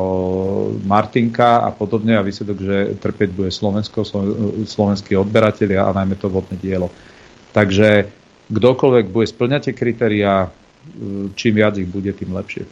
[0.88, 4.08] Martinka a podobne a výsledok, že trpieť bude Slovensko,
[4.64, 6.88] slovenskí odberatelia a najmä to vodné dielo.
[7.52, 8.08] Takže
[8.48, 10.48] kdokoľvek bude splňať tie kritériá,
[11.36, 12.64] čím viac ich bude, tým lepšie.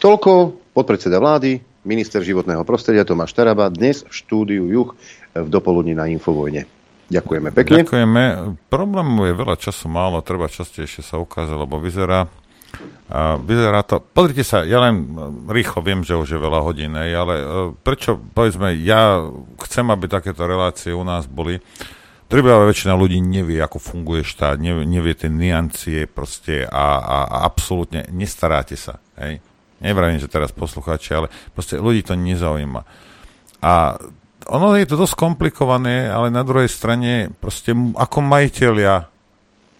[0.00, 4.96] Toľko podpredseda vlády, minister životného prostredia Tomáš Taraba, dnes v štúdiu Juch
[5.36, 6.77] v dopoludní na Infovojne.
[7.08, 7.84] Ďakujeme pekne.
[7.84, 8.22] Ďakujeme.
[8.68, 12.28] Problému je veľa času málo, treba častejšie sa ukázať, lebo vyzerá,
[13.08, 15.16] a vyzerá to, pozrite sa, ja len
[15.48, 17.44] rýchlo viem, že už je veľa hodín, ale e,
[17.80, 19.24] prečo, povedzme, ja
[19.64, 21.64] chcem, aby takéto relácie u nás boli,
[22.28, 27.36] Drvivá väčšina ľudí nevie, ako funguje štát, nevie, nevie tie niancie proste a, a, a
[27.48, 29.00] absolútne nestaráte sa.
[29.16, 29.40] Hej?
[29.80, 32.84] Nevravím, že teraz poslucháči, ale proste ľudí to nezaujíma.
[33.64, 33.96] A
[34.48, 39.04] ono je to dosť komplikované, ale na druhej strane proste ako majiteľia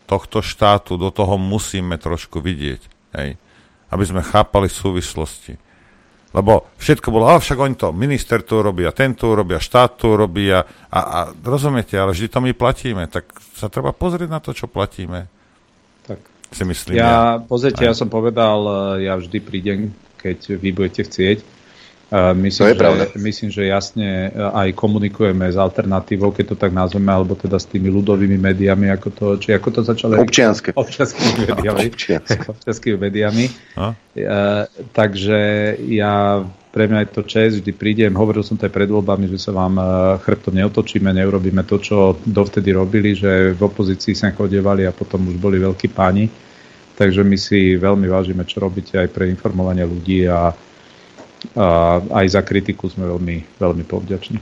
[0.05, 2.81] tohto štátu do toho musíme trošku vidieť,
[3.17, 3.41] hej,
[3.93, 5.57] aby sme chápali súvislosti.
[6.37, 9.61] Lebo všetko bolo, ale však oni to, minister tu robí a ten tu robí a
[9.65, 10.61] štát tu robí a,
[10.93, 14.69] a, a rozumiete, ale vždy to my platíme, tak sa treba pozrieť na to, čo
[14.69, 15.25] platíme.
[16.05, 16.21] Tak.
[16.53, 17.01] Si myslím.
[17.01, 17.21] Ja, ja.
[17.41, 18.61] pozrite, ja som povedal,
[19.01, 21.58] ja vždy prídem, keď vy budete chcieť
[22.33, 23.05] Myslím, to je že, pravda.
[23.21, 27.69] myslím, že jasne e, aj komunikujeme s alternatívou, keď to tak nazveme, alebo teda s
[27.69, 30.17] tými ľudovými médiami, ako to, či ako to začalo?
[30.17, 30.73] Občianske.
[30.73, 31.93] Občianskými médiami.
[32.57, 33.45] Občianskými médiami.
[33.77, 34.65] Uh,
[34.97, 35.37] takže
[35.85, 36.41] ja
[36.73, 39.57] pre mňa je to čest, vždy prídem, hovoril som to aj pred voľbami, že sa
[39.57, 39.85] vám e,
[40.21, 45.41] chrbtom neotočíme, neurobíme to, čo dovtedy robili, že v opozícii sa chodievali a potom už
[45.41, 46.29] boli veľkí páni
[46.99, 50.51] takže my si veľmi vážime, čo robíte aj pre informovanie ľudí a,
[51.55, 54.39] a aj za kritiku sme veľmi, veľmi povďační.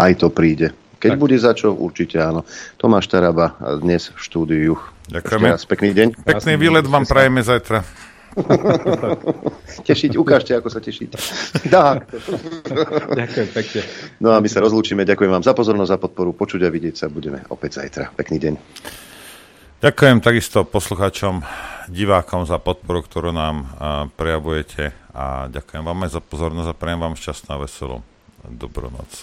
[0.00, 0.72] Aj to príde.
[0.98, 1.20] Keď tak.
[1.20, 2.42] bude za čo, určite áno.
[2.74, 4.74] Tomáš Taraba dnes v štúdiu.
[5.06, 5.48] Ďakujeme.
[5.54, 6.08] Raz, pekný deň.
[6.26, 7.86] Pekný výlet vám prajeme zajtra.
[9.88, 11.18] Tešiť, ukážte, ako sa tešíte.
[13.14, 13.80] Ďakujem pekne.
[14.18, 15.06] No a my sa rozlúčime.
[15.06, 16.34] Ďakujem vám za pozornosť, za podporu.
[16.34, 18.14] Počuť a vidieť sa budeme opäť zajtra.
[18.14, 18.54] Pekný deň.
[19.78, 21.46] Ďakujem takisto poslucháčom,
[21.86, 23.70] divákom za podporu, ktorú nám
[24.18, 28.02] prejavujete a ďakujem vám aj za pozornosť a prejem vám šťastnú a veselú
[28.42, 29.22] dobrú noc.